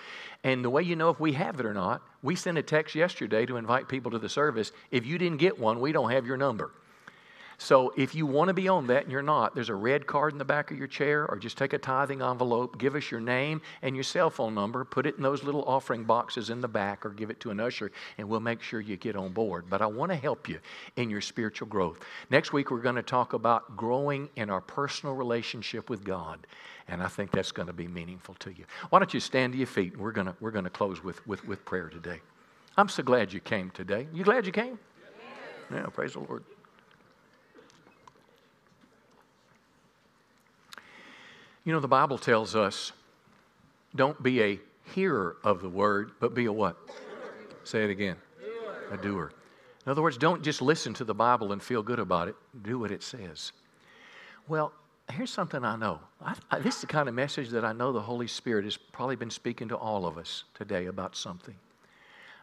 And 0.43 0.63
the 0.63 0.69
way 0.69 0.83
you 0.83 0.95
know 0.95 1.09
if 1.09 1.19
we 1.19 1.33
have 1.33 1.59
it 1.59 1.65
or 1.65 1.73
not, 1.73 2.01
we 2.21 2.35
sent 2.35 2.57
a 2.57 2.63
text 2.63 2.95
yesterday 2.95 3.45
to 3.45 3.57
invite 3.57 3.87
people 3.87 4.11
to 4.11 4.19
the 4.19 4.29
service. 4.29 4.71
If 4.91 5.05
you 5.05 5.17
didn't 5.17 5.37
get 5.37 5.59
one, 5.59 5.79
we 5.79 5.91
don't 5.91 6.11
have 6.11 6.25
your 6.25 6.37
number. 6.37 6.71
So 7.63 7.93
if 7.95 8.15
you 8.15 8.25
want 8.25 8.47
to 8.47 8.55
be 8.55 8.67
on 8.67 8.87
that 8.87 9.03
and 9.03 9.11
you're 9.11 9.21
not, 9.21 9.53
there's 9.53 9.69
a 9.69 9.75
red 9.75 10.07
card 10.07 10.33
in 10.33 10.39
the 10.39 10.45
back 10.45 10.71
of 10.71 10.79
your 10.79 10.87
chair, 10.87 11.27
or 11.27 11.37
just 11.37 11.59
take 11.59 11.73
a 11.73 11.77
tithing 11.77 12.19
envelope, 12.19 12.79
give 12.79 12.95
us 12.95 13.11
your 13.11 13.19
name 13.19 13.61
and 13.83 13.95
your 13.95 14.03
cell 14.03 14.31
phone 14.31 14.55
number, 14.55 14.83
put 14.83 15.05
it 15.05 15.17
in 15.17 15.21
those 15.21 15.43
little 15.43 15.63
offering 15.65 16.03
boxes 16.03 16.49
in 16.49 16.59
the 16.59 16.67
back, 16.67 17.05
or 17.05 17.11
give 17.11 17.29
it 17.29 17.39
to 17.41 17.51
an 17.51 17.59
usher, 17.59 17.91
and 18.17 18.27
we'll 18.27 18.39
make 18.39 18.63
sure 18.63 18.81
you 18.81 18.97
get 18.97 19.15
on 19.15 19.31
board. 19.31 19.65
But 19.69 19.83
I 19.83 19.85
want 19.85 20.11
to 20.11 20.15
help 20.15 20.49
you 20.49 20.59
in 20.95 21.11
your 21.11 21.21
spiritual 21.21 21.67
growth. 21.67 21.99
Next 22.31 22.51
week, 22.51 22.71
we're 22.71 22.81
going 22.81 22.95
to 22.95 23.03
talk 23.03 23.33
about 23.33 23.77
growing 23.77 24.27
in 24.35 24.49
our 24.49 24.61
personal 24.61 25.13
relationship 25.13 25.87
with 25.87 26.03
God. 26.03 26.47
And 26.87 27.03
I 27.03 27.09
think 27.09 27.29
that's 27.29 27.51
going 27.51 27.67
to 27.67 27.73
be 27.73 27.87
meaningful 27.87 28.33
to 28.39 28.49
you. 28.49 28.65
Why 28.89 28.97
don't 28.97 29.13
you 29.13 29.19
stand 29.19 29.53
to 29.53 29.59
your 29.59 29.67
feet? 29.67 29.93
And 29.93 30.01
We're 30.01 30.13
going 30.13 30.25
to, 30.25 30.35
we're 30.39 30.49
going 30.49 30.63
to 30.63 30.71
close 30.71 31.03
with, 31.03 31.25
with, 31.27 31.45
with 31.45 31.63
prayer 31.63 31.89
today. 31.89 32.21
I'm 32.75 32.89
so 32.89 33.03
glad 33.03 33.31
you 33.31 33.39
came 33.39 33.69
today. 33.69 34.07
You 34.11 34.23
glad 34.23 34.47
you 34.47 34.51
came? 34.51 34.79
Yeah, 35.71 35.85
praise 35.93 36.13
the 36.13 36.21
Lord. 36.21 36.43
You 41.63 41.73
know, 41.73 41.79
the 41.79 41.87
Bible 41.87 42.17
tells 42.17 42.55
us 42.55 42.91
don't 43.95 44.21
be 44.21 44.41
a 44.41 44.59
hearer 44.95 45.37
of 45.43 45.61
the 45.61 45.69
word, 45.69 46.11
but 46.19 46.33
be 46.33 46.45
a 46.45 46.51
what? 46.51 46.77
Say 47.63 47.83
it 47.83 47.89
again. 47.89 48.15
A 48.91 48.97
doer. 48.97 49.31
In 49.85 49.91
other 49.91 50.01
words, 50.01 50.17
don't 50.17 50.43
just 50.43 50.61
listen 50.61 50.93
to 50.95 51.03
the 51.03 51.13
Bible 51.13 51.51
and 51.51 51.61
feel 51.61 51.83
good 51.83 51.99
about 51.99 52.27
it. 52.27 52.35
Do 52.63 52.79
what 52.79 52.91
it 52.91 53.03
says. 53.03 53.51
Well, 54.47 54.73
here's 55.11 55.29
something 55.29 55.63
I 55.63 55.75
know. 55.75 55.99
I, 56.23 56.35
I, 56.49 56.59
this 56.59 56.75
is 56.75 56.81
the 56.81 56.87
kind 56.87 57.07
of 57.07 57.15
message 57.15 57.49
that 57.49 57.65
I 57.65 57.73
know 57.73 57.91
the 57.91 58.01
Holy 58.01 58.27
Spirit 58.27 58.65
has 58.65 58.77
probably 58.77 59.15
been 59.15 59.29
speaking 59.29 59.67
to 59.69 59.77
all 59.77 60.05
of 60.05 60.17
us 60.17 60.43
today 60.55 60.87
about 60.87 61.15
something. 61.15 61.55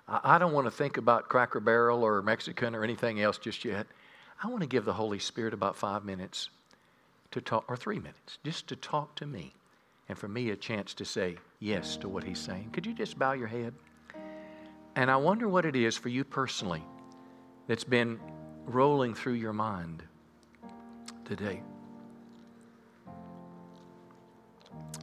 I, 0.08 0.20
I 0.24 0.38
don't 0.38 0.52
want 0.52 0.66
to 0.66 0.70
think 0.70 0.96
about 0.96 1.28
Cracker 1.28 1.60
Barrel 1.60 2.02
or 2.02 2.22
Mexican 2.22 2.74
or 2.74 2.84
anything 2.84 3.20
else 3.20 3.38
just 3.38 3.64
yet. 3.64 3.86
I 4.42 4.48
want 4.48 4.62
to 4.62 4.68
give 4.68 4.84
the 4.84 4.92
Holy 4.92 5.18
Spirit 5.18 5.54
about 5.54 5.76
five 5.76 6.04
minutes 6.04 6.50
to 7.31 7.41
talk, 7.41 7.64
or 7.68 7.76
three 7.76 7.99
minutes, 7.99 8.39
just 8.45 8.66
to 8.68 8.76
talk 8.76 9.14
to 9.16 9.26
me, 9.26 9.53
and 10.09 10.16
for 10.16 10.29
me 10.29 10.51
a 10.51 10.57
chance 10.57 10.95
to 10.95 11.05
say 11.05 11.37
yes 11.61 11.97
to 11.99 12.09
what 12.09 12.24
he's 12.24 12.39
saying. 12.39 12.70
Could 12.72 12.87
you 12.87 12.95
just 12.95 13.18
bow 13.18 13.33
your 13.33 13.49
head? 13.49 13.74
And 14.97 15.11
I 15.11 15.16
wonder 15.16 15.49
what 15.49 15.64
it 15.64 15.76
is 15.76 15.97
for 15.97 16.09
you 16.09 16.24
personally 16.24 16.83
that's 17.66 17.85
been 17.85 18.18
rolling 18.66 19.14
through 19.14 19.35
your 19.35 19.53
mind 19.53 20.03
today. 21.24 21.62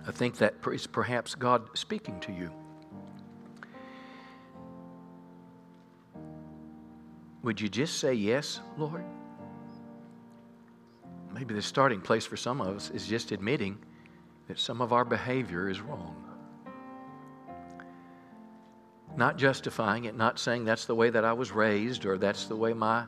I 0.07 0.11
think 0.11 0.37
that 0.37 0.55
is 0.71 0.87
perhaps 0.87 1.35
God 1.35 1.69
speaking 1.77 2.19
to 2.21 2.31
you. 2.31 2.51
Would 7.43 7.61
you 7.61 7.69
just 7.69 7.99
say 7.99 8.13
yes, 8.13 8.59
Lord? 8.77 9.03
Maybe 11.35 11.53
the 11.53 11.61
starting 11.61 11.99
place 11.99 12.25
for 12.25 12.37
some 12.37 12.61
of 12.61 12.77
us 12.77 12.89
is 12.91 13.05
just 13.05 13.33
admitting 13.33 13.77
that 14.47 14.57
some 14.57 14.79
of 14.79 14.93
our 14.93 15.03
behavior 15.03 15.69
is 15.69 15.81
wrong. 15.81 16.15
Not 19.17 19.37
justifying 19.37 20.05
it, 20.05 20.15
not 20.15 20.39
saying 20.39 20.63
that's 20.63 20.85
the 20.85 20.95
way 20.95 21.09
that 21.09 21.25
I 21.25 21.33
was 21.33 21.51
raised 21.51 22.05
or 22.05 22.17
that's 22.17 22.45
the 22.45 22.55
way 22.55 22.71
my, 22.71 23.03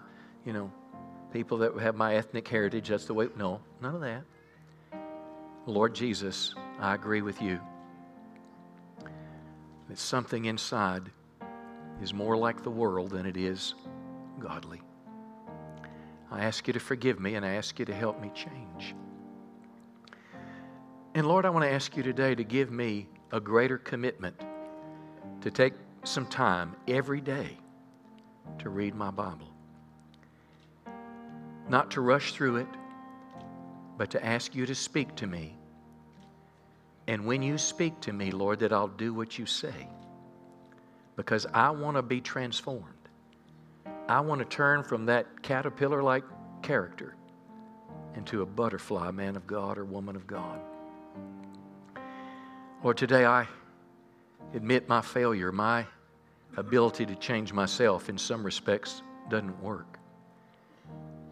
you 0.46 0.52
know, 0.52 0.70
people 1.32 1.58
that 1.60 1.78
have 1.80 1.96
my 1.96 2.16
ethnic 2.16 2.46
heritage, 2.48 2.90
that's 2.90 3.06
the 3.06 3.14
way. 3.14 3.30
No, 3.38 3.62
none 3.82 3.96
of 3.96 4.02
that. 4.02 4.24
Lord 5.66 5.96
Jesus, 5.96 6.54
I 6.80 6.96
agree 6.96 7.22
with 7.22 7.42
you 7.42 7.60
that 9.88 9.98
something 9.98 10.46
inside 10.46 11.12
is 12.02 12.14
more 12.14 12.36
like 12.36 12.62
the 12.62 12.70
world 12.70 13.12
than 13.12 13.26
it 13.26 13.38
is 13.38 13.74
godly. 14.40 14.82
I 16.32 16.44
ask 16.44 16.68
you 16.68 16.74
to 16.74 16.80
forgive 16.80 17.20
me 17.20 17.36
and 17.36 17.46
I 17.46 17.54
ask 17.54 17.80
you 17.80 17.86
to 17.86 17.94
help 17.94 18.22
me 18.22 18.32
change. 18.34 18.96
And 21.16 21.28
Lord, 21.28 21.46
I 21.46 21.50
want 21.50 21.64
to 21.66 21.72
ask 21.72 21.96
you 21.98 22.04
today 22.04 22.36
to 22.36 22.44
give 22.44 22.72
me 22.72 23.08
a 23.32 23.40
greater 23.40 23.78
commitment 23.78 24.40
to 25.42 25.52
take 25.52 25.74
some 26.04 26.28
time 26.28 26.76
every 26.88 27.22
day 27.22 27.58
to 28.60 28.70
read 28.70 28.96
my 28.96 29.12
Bible. 29.12 29.52
Not 31.70 31.92
to 31.92 32.02
rush 32.02 32.34
through 32.34 32.58
it, 32.58 32.68
but 33.98 34.12
to 34.12 34.26
ask 34.26 34.56
you 34.56 34.66
to 34.66 34.76
speak 34.76 35.16
to 35.16 35.28
me. 35.28 35.58
And 37.08 37.26
when 37.26 37.42
you 37.42 37.58
speak 37.58 38.00
to 38.02 38.14
me, 38.14 38.32
Lord, 38.32 38.60
that 38.60 38.72
I'll 38.74 38.88
do 38.88 39.14
what 39.14 39.38
you 39.40 39.46
say. 39.46 39.88
Because 41.16 41.46
I 41.54 41.72
want 41.72 41.98
to 41.98 42.02
be 42.02 42.22
transformed. 42.22 42.97
I 44.10 44.22
want 44.22 44.40
to 44.40 44.46
turn 44.46 44.84
from 44.84 45.06
that 45.08 45.42
caterpillar 45.44 46.02
like 46.02 46.24
character 46.62 47.16
into 48.16 48.42
a 48.42 48.46
butterfly 48.46 49.12
man 49.12 49.36
of 49.36 49.46
God 49.46 49.78
or 49.78 49.84
woman 49.84 50.16
of 50.16 50.26
God. 50.26 50.60
Lord, 52.84 52.96
today 52.96 53.26
I 53.26 53.48
admit 54.54 54.88
my 54.88 55.02
failure, 55.02 55.52
my 55.52 55.86
ability 56.56 57.06
to 57.06 57.16
change 57.16 57.52
myself 57.52 58.08
in 58.08 58.18
some 58.18 58.46
respects 58.46 59.02
doesn't 59.30 59.62
work. 59.62 60.00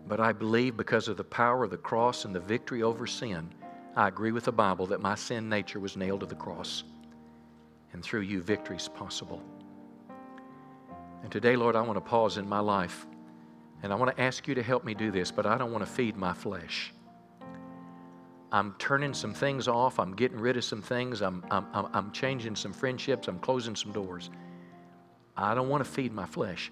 But 0.08 0.20
I 0.20 0.34
believe 0.34 0.76
because 0.76 1.08
of 1.08 1.16
the 1.16 1.24
power 1.24 1.64
of 1.64 1.72
the 1.72 1.78
cross 1.78 2.26
and 2.26 2.36
the 2.36 2.42
victory 2.42 2.84
over 2.84 3.08
sin, 3.08 3.50
I 3.96 4.10
agree 4.10 4.34
with 4.34 4.44
the 4.44 4.52
Bible 4.52 4.86
that 4.88 5.02
my 5.02 5.16
sin 5.16 5.48
nature 5.48 5.80
was 5.80 5.96
nailed 5.96 6.20
to 6.20 6.26
the 6.26 6.36
cross. 6.36 6.84
And 7.94 8.04
through 8.04 8.22
you, 8.22 8.42
victory 8.42 8.76
is 8.76 8.90
possible. 8.90 9.42
And 11.26 11.32
today, 11.32 11.56
Lord, 11.56 11.76
I 11.76 11.82
want 11.82 11.96
to 11.98 12.02
pause 12.02 12.38
in 12.38 12.48
my 12.48 12.60
life 12.60 13.08
and 13.82 13.92
I 13.92 13.96
want 13.96 14.16
to 14.16 14.22
ask 14.22 14.48
you 14.48 14.54
to 14.54 14.62
help 14.62 14.86
me 14.86 14.94
do 14.94 15.10
this, 15.10 15.32
but 15.32 15.48
I 15.48 15.58
don't 15.58 15.72
want 15.72 15.84
to 15.84 15.92
feed 15.92 16.16
my 16.16 16.34
flesh. 16.34 16.94
I'm 18.52 18.76
turning 18.78 19.12
some 19.12 19.34
things 19.34 19.68
off. 19.68 20.00
I'm 20.00 20.14
getting 20.16 20.40
rid 20.40 20.56
of 20.56 20.64
some 20.64 20.84
things. 20.84 21.24
I'm, 21.24 21.44
I'm, 21.50 21.66
I'm 21.74 22.12
changing 22.12 22.56
some 22.56 22.72
friendships. 22.72 23.28
I'm 23.28 23.40
closing 23.40 23.76
some 23.76 23.92
doors. 23.92 24.30
I 25.36 25.56
don't 25.56 25.68
want 25.68 25.84
to 25.84 25.90
feed 25.90 26.14
my 26.14 26.28
flesh. 26.28 26.72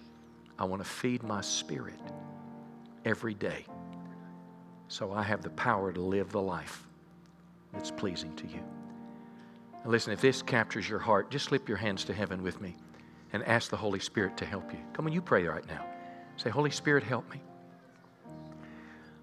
I 0.59 0.65
want 0.65 0.83
to 0.83 0.87
feed 0.87 1.23
my 1.23 1.41
spirit 1.41 1.99
every 3.05 3.33
day 3.33 3.65
so 4.87 5.13
I 5.13 5.23
have 5.23 5.41
the 5.41 5.49
power 5.49 5.91
to 5.91 5.99
live 5.99 6.31
the 6.31 6.39
life 6.39 6.83
that's 7.73 7.89
pleasing 7.89 8.35
to 8.35 8.45
you. 8.45 8.61
Now 9.83 9.89
listen, 9.89 10.13
if 10.13 10.21
this 10.21 10.43
captures 10.43 10.87
your 10.87 10.99
heart, 10.99 11.31
just 11.31 11.45
slip 11.45 11.67
your 11.67 11.79
hands 11.79 12.03
to 12.03 12.13
heaven 12.13 12.43
with 12.43 12.61
me 12.61 12.75
and 13.33 13.43
ask 13.43 13.69
the 13.69 13.77
Holy 13.77 13.99
Spirit 13.99 14.37
to 14.37 14.45
help 14.45 14.71
you. 14.71 14.79
Come 14.93 15.07
on, 15.07 15.11
you 15.11 15.21
pray 15.21 15.45
right 15.45 15.67
now. 15.67 15.85
Say, 16.37 16.49
Holy 16.49 16.71
Spirit, 16.71 17.03
help 17.03 17.29
me. 17.31 17.41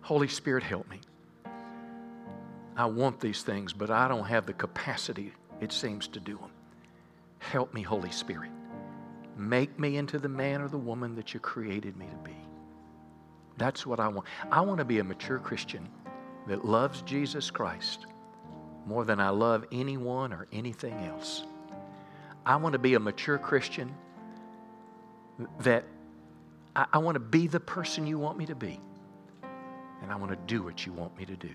Holy 0.02 0.28
Spirit, 0.28 0.62
help 0.62 0.88
me. 0.90 1.00
I 2.76 2.86
want 2.86 3.20
these 3.20 3.42
things, 3.42 3.72
but 3.72 3.90
I 3.90 4.08
don't 4.08 4.24
have 4.24 4.46
the 4.46 4.52
capacity, 4.52 5.32
it 5.60 5.72
seems, 5.72 6.08
to 6.08 6.20
do 6.20 6.36
them. 6.36 6.50
Help 7.38 7.72
me, 7.72 7.82
Holy 7.82 8.10
Spirit. 8.10 8.50
Make 9.36 9.78
me 9.78 9.96
into 9.96 10.18
the 10.18 10.28
man 10.28 10.60
or 10.60 10.68
the 10.68 10.78
woman 10.78 11.14
that 11.14 11.32
you 11.32 11.40
created 11.40 11.96
me 11.96 12.06
to 12.06 12.16
be. 12.28 12.36
That's 13.56 13.86
what 13.86 14.00
I 14.00 14.08
want. 14.08 14.26
I 14.50 14.60
want 14.60 14.78
to 14.78 14.84
be 14.84 14.98
a 14.98 15.04
mature 15.04 15.38
Christian 15.38 15.88
that 16.46 16.64
loves 16.64 17.02
Jesus 17.02 17.50
Christ 17.50 18.06
more 18.86 19.04
than 19.04 19.20
I 19.20 19.28
love 19.28 19.66
anyone 19.70 20.32
or 20.32 20.46
anything 20.52 20.94
else. 21.04 21.44
I 22.44 22.56
want 22.56 22.72
to 22.72 22.78
be 22.78 22.94
a 22.94 23.00
mature 23.00 23.38
Christian 23.38 23.94
that 25.60 25.84
I, 26.74 26.86
I 26.92 26.98
want 26.98 27.16
to 27.16 27.20
be 27.20 27.46
the 27.46 27.60
person 27.60 28.06
you 28.06 28.18
want 28.18 28.38
me 28.38 28.46
to 28.46 28.54
be. 28.54 28.80
And 30.02 30.10
I 30.10 30.16
want 30.16 30.30
to 30.30 30.38
do 30.46 30.62
what 30.62 30.86
you 30.86 30.92
want 30.92 31.16
me 31.18 31.26
to 31.26 31.36
do. 31.36 31.54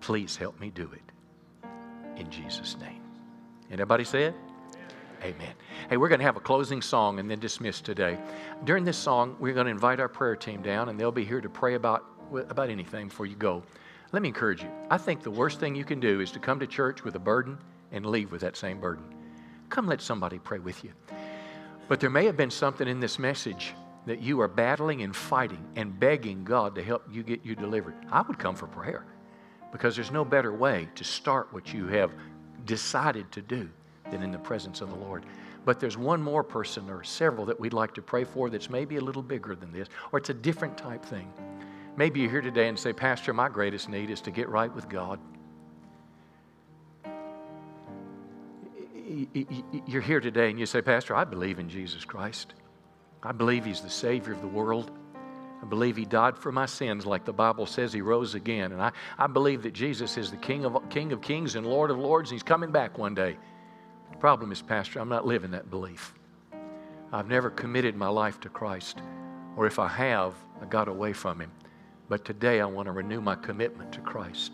Please 0.00 0.36
help 0.36 0.58
me 0.58 0.70
do 0.70 0.90
it. 0.92 1.68
In 2.18 2.30
Jesus' 2.30 2.76
name. 2.78 3.02
Anybody 3.70 4.04
say 4.04 4.24
it? 4.24 4.34
Amen. 5.22 5.52
Hey, 5.88 5.96
we're 5.96 6.08
going 6.08 6.20
to 6.20 6.24
have 6.24 6.36
a 6.36 6.40
closing 6.40 6.80
song 6.80 7.18
and 7.18 7.30
then 7.30 7.38
dismiss 7.38 7.80
today. 7.80 8.18
During 8.64 8.84
this 8.84 8.96
song, 8.96 9.36
we're 9.40 9.54
going 9.54 9.66
to 9.66 9.72
invite 9.72 9.98
our 9.98 10.08
prayer 10.08 10.36
team 10.36 10.62
down, 10.62 10.88
and 10.88 11.00
they'll 11.00 11.10
be 11.10 11.24
here 11.24 11.40
to 11.40 11.48
pray 11.48 11.74
about, 11.74 12.04
about 12.48 12.70
anything 12.70 13.08
before 13.08 13.26
you 13.26 13.34
go. 13.34 13.62
Let 14.12 14.22
me 14.22 14.28
encourage 14.28 14.62
you. 14.62 14.70
I 14.90 14.98
think 14.98 15.22
the 15.22 15.30
worst 15.30 15.58
thing 15.58 15.74
you 15.74 15.84
can 15.84 16.00
do 16.00 16.20
is 16.20 16.30
to 16.32 16.38
come 16.38 16.60
to 16.60 16.66
church 16.66 17.02
with 17.02 17.16
a 17.16 17.18
burden 17.18 17.58
and 17.92 18.06
leave 18.06 18.30
with 18.30 18.42
that 18.42 18.56
same 18.56 18.78
burden. 18.78 19.04
Come 19.68 19.86
let 19.86 20.00
somebody 20.00 20.38
pray 20.38 20.58
with 20.58 20.84
you. 20.84 20.92
But 21.88 22.00
there 22.00 22.10
may 22.10 22.24
have 22.26 22.36
been 22.36 22.50
something 22.50 22.88
in 22.88 23.00
this 23.00 23.18
message 23.18 23.74
that 24.06 24.20
you 24.20 24.40
are 24.40 24.48
battling 24.48 25.02
and 25.02 25.14
fighting 25.14 25.64
and 25.76 25.98
begging 25.98 26.44
God 26.44 26.74
to 26.76 26.82
help 26.82 27.04
you 27.10 27.22
get 27.22 27.44
you 27.44 27.54
delivered. 27.54 27.94
I 28.10 28.22
would 28.22 28.38
come 28.38 28.54
for 28.54 28.66
prayer 28.66 29.04
because 29.72 29.94
there's 29.94 30.12
no 30.12 30.24
better 30.24 30.52
way 30.52 30.88
to 30.94 31.04
start 31.04 31.52
what 31.52 31.72
you 31.72 31.86
have 31.88 32.12
decided 32.64 33.30
to 33.32 33.42
do 33.42 33.68
than 34.10 34.22
in 34.22 34.30
the 34.30 34.38
presence 34.38 34.80
of 34.80 34.90
the 34.90 34.96
Lord. 34.96 35.26
But 35.64 35.80
there's 35.80 35.98
one 35.98 36.22
more 36.22 36.44
person 36.44 36.88
or 36.88 37.02
several 37.02 37.44
that 37.46 37.58
we'd 37.58 37.72
like 37.72 37.92
to 37.94 38.02
pray 38.02 38.22
for 38.22 38.48
that's 38.48 38.70
maybe 38.70 38.96
a 38.96 39.00
little 39.00 39.22
bigger 39.22 39.56
than 39.56 39.72
this, 39.72 39.88
or 40.12 40.20
it's 40.20 40.30
a 40.30 40.34
different 40.34 40.78
type 40.78 41.04
thing. 41.04 41.32
Maybe 41.96 42.20
you're 42.20 42.30
here 42.30 42.40
today 42.40 42.68
and 42.68 42.78
say, 42.78 42.92
Pastor, 42.92 43.32
my 43.32 43.48
greatest 43.48 43.88
need 43.88 44.10
is 44.10 44.20
to 44.22 44.30
get 44.30 44.48
right 44.48 44.72
with 44.72 44.88
God. 44.88 45.18
You're 49.86 50.02
here 50.02 50.20
today 50.20 50.50
and 50.50 50.58
you 50.58 50.66
say, 50.66 50.82
Pastor, 50.82 51.14
I 51.14 51.24
believe 51.24 51.58
in 51.58 51.68
Jesus 51.68 52.04
Christ. 52.04 52.54
I 53.22 53.32
believe 53.32 53.64
He's 53.64 53.80
the 53.80 53.90
Savior 53.90 54.32
of 54.32 54.40
the 54.40 54.48
world. 54.48 54.90
I 55.62 55.66
believe 55.66 55.96
He 55.96 56.04
died 56.04 56.36
for 56.36 56.52
my 56.52 56.66
sins, 56.66 57.06
like 57.06 57.24
the 57.24 57.32
Bible 57.32 57.66
says 57.66 57.92
He 57.92 58.00
rose 58.00 58.34
again. 58.34 58.72
And 58.72 58.82
I, 58.82 58.92
I 59.18 59.26
believe 59.26 59.62
that 59.62 59.72
Jesus 59.72 60.16
is 60.16 60.30
the 60.30 60.36
King 60.36 60.64
of, 60.64 60.88
King 60.90 61.12
of 61.12 61.20
Kings 61.20 61.54
and 61.54 61.66
Lord 61.66 61.90
of 61.90 61.98
Lords, 61.98 62.30
and 62.30 62.36
He's 62.36 62.42
coming 62.42 62.70
back 62.70 62.98
one 62.98 63.14
day. 63.14 63.36
The 64.10 64.18
problem 64.18 64.52
is, 64.52 64.62
Pastor, 64.62 65.00
I'm 65.00 65.08
not 65.08 65.26
living 65.26 65.52
that 65.52 65.70
belief. 65.70 66.14
I've 67.12 67.28
never 67.28 67.50
committed 67.50 67.96
my 67.96 68.08
life 68.08 68.40
to 68.40 68.48
Christ, 68.48 68.98
or 69.56 69.66
if 69.66 69.78
I 69.78 69.88
have, 69.88 70.34
I 70.60 70.66
got 70.66 70.88
away 70.88 71.12
from 71.12 71.40
Him. 71.40 71.52
But 72.08 72.24
today 72.24 72.60
I 72.60 72.66
want 72.66 72.86
to 72.86 72.92
renew 72.92 73.20
my 73.20 73.36
commitment 73.36 73.92
to 73.92 74.00
Christ. 74.00 74.52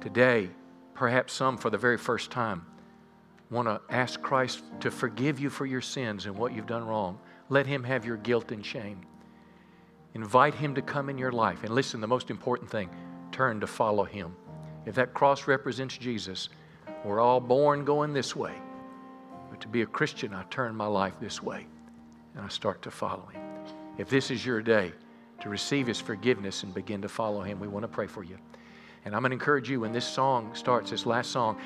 Today, 0.00 0.50
perhaps 0.94 1.32
some 1.32 1.56
for 1.56 1.70
the 1.70 1.78
very 1.78 1.98
first 1.98 2.30
time, 2.30 2.64
want 3.50 3.68
to 3.68 3.80
ask 3.94 4.20
Christ 4.20 4.62
to 4.80 4.90
forgive 4.90 5.40
you 5.40 5.50
for 5.50 5.66
your 5.66 5.80
sins 5.80 6.26
and 6.26 6.36
what 6.36 6.52
you've 6.52 6.66
done 6.66 6.86
wrong. 6.86 7.18
Let 7.48 7.66
Him 7.66 7.82
have 7.84 8.04
your 8.04 8.16
guilt 8.16 8.52
and 8.52 8.64
shame. 8.64 9.00
Invite 10.14 10.54
Him 10.54 10.74
to 10.74 10.82
come 10.82 11.08
in 11.08 11.18
your 11.18 11.32
life. 11.32 11.64
And 11.64 11.74
listen, 11.74 12.00
the 12.00 12.06
most 12.06 12.30
important 12.30 12.70
thing 12.70 12.90
turn 13.32 13.60
to 13.60 13.66
follow 13.66 14.04
Him. 14.04 14.34
If 14.84 14.94
that 14.96 15.14
cross 15.14 15.46
represents 15.46 15.96
Jesus, 15.96 16.48
we're 17.04 17.20
all 17.20 17.40
born 17.40 17.84
going 17.84 18.12
this 18.12 18.34
way. 18.34 18.54
But 19.50 19.60
to 19.60 19.68
be 19.68 19.82
a 19.82 19.86
Christian, 19.86 20.34
I 20.34 20.42
turn 20.44 20.74
my 20.74 20.86
life 20.86 21.14
this 21.20 21.42
way 21.42 21.66
and 22.34 22.44
I 22.44 22.48
start 22.48 22.82
to 22.82 22.90
follow 22.90 23.26
Him. 23.32 23.42
If 23.96 24.08
this 24.08 24.30
is 24.30 24.44
your 24.44 24.62
day 24.62 24.92
to 25.40 25.48
receive 25.48 25.86
His 25.86 26.00
forgiveness 26.00 26.62
and 26.62 26.74
begin 26.74 27.00
to 27.02 27.08
follow 27.08 27.42
Him, 27.42 27.60
we 27.60 27.68
want 27.68 27.84
to 27.84 27.88
pray 27.88 28.06
for 28.06 28.24
you. 28.24 28.38
And 29.04 29.14
I'm 29.14 29.22
going 29.22 29.30
to 29.30 29.34
encourage 29.34 29.70
you 29.70 29.80
when 29.80 29.92
this 29.92 30.04
song 30.04 30.54
starts, 30.54 30.90
this 30.90 31.06
last 31.06 31.30
song, 31.30 31.58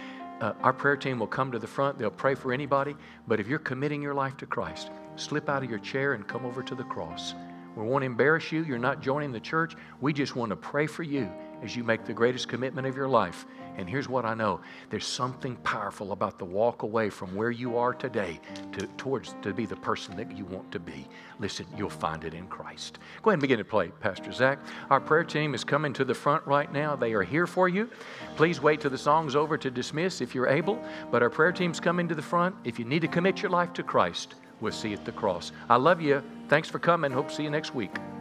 uh, 0.43 0.55
our 0.61 0.73
prayer 0.73 0.97
team 0.97 1.21
will 1.21 1.29
come 1.29 1.53
to 1.53 1.59
the 1.61 1.69
front. 1.69 1.99
They'll 1.99 2.11
pray 2.11 2.35
for 2.35 2.53
anybody. 2.53 2.97
But 3.29 3.39
if 3.39 3.47
you're 3.47 3.61
committing 3.61 4.03
your 4.03 4.13
life 4.13 4.37
to 4.39 4.47
Christ, 4.47 4.91
slip 5.15 5.49
out 5.49 5.63
of 5.63 5.71
your 5.71 5.79
chair 5.79 6.15
and 6.15 6.27
come 6.27 6.45
over 6.45 6.65
to 6.65 6.75
the 6.75 6.83
cross. 6.83 7.35
We 7.77 7.85
won't 7.85 8.03
embarrass 8.03 8.51
you. 8.51 8.65
You're 8.65 8.79
not 8.79 9.01
joining 9.01 9.31
the 9.31 9.41
church. 9.41 9.77
We 10.01 10.13
just 10.13 10.35
want 10.35 10.51
to 10.51 10.57
pray 10.57 10.89
for 10.89 11.05
you 11.05 11.31
as 11.63 11.77
you 11.77 11.85
make 11.85 12.05
the 12.05 12.13
greatest 12.13 12.49
commitment 12.49 12.89
of 12.89 12.97
your 12.97 13.09
life. 13.09 13.47
And 13.77 13.89
here's 13.89 14.09
what 14.09 14.25
I 14.25 14.35
know 14.35 14.61
there's 14.91 15.07
something 15.07 15.57
powerful 15.57 16.13
about 16.13 16.39
the 16.39 16.45
walk 16.45 16.83
away 16.83 17.11
from 17.11 17.35
where 17.35 17.51
you 17.51 17.77
are 17.77 17.95
today 17.95 18.41
to, 18.73 18.87
towards 18.99 19.35
to 19.43 19.53
be 19.53 19.67
the 19.67 19.77
person 19.77 20.17
that 20.17 20.37
you 20.37 20.45
want 20.45 20.71
to 20.73 20.79
be. 20.79 21.07
Listen, 21.39 21.67
you'll 21.77 21.91
find 21.91 22.25
it 22.25 22.35
in 22.35 22.47
Christ. 22.47 22.99
Go 23.23 23.31
ahead 23.31 23.37
and 23.37 23.43
begin 23.43 23.59
to 23.59 23.65
play, 23.65 23.89
Pastor 24.01 24.33
Zach. 24.33 24.59
Our 24.91 25.01
prayer 25.01 25.25
team 25.25 25.55
is 25.55 25.65
coming 25.65 25.93
to 25.95 26.05
the 26.05 26.15
front 26.15 26.47
right 26.47 26.73
now. 26.73 26.97
They 26.97 27.13
are 27.15 27.23
here 27.23 27.47
for 27.47 27.69
you. 27.69 27.89
Please 28.37 28.61
wait 28.61 28.81
till 28.81 28.91
the 28.91 28.99
song's 28.99 29.35
over 29.35 29.57
to 29.57 29.71
dismiss 29.71 30.21
if 30.21 30.35
you're 30.35 30.49
able. 30.49 30.83
But 31.11 31.23
our 31.23 31.31
prayer 31.31 31.53
team's 31.53 31.81
coming 31.81 32.09
to 32.09 32.15
the 32.15 32.23
front. 32.23 32.55
If 32.65 32.79
you 32.79 32.85
need 32.85 33.01
to 33.03 33.09
commit 33.09 33.43
your 33.43 33.51
life 33.51 33.73
to 33.75 33.83
Christ, 33.83 34.35
we'll 34.61 34.73
see 34.73 34.91
you 34.91 34.97
at 34.97 35.05
the 35.05 35.13
cross. 35.13 35.53
I 35.69 35.77
love 35.77 36.01
you. 36.01 36.23
Thanks 36.49 36.69
for 36.69 36.79
coming. 36.79 37.11
Hope 37.11 37.29
to 37.29 37.35
see 37.35 37.43
you 37.43 37.51
next 37.51 37.75
week. 37.75 37.93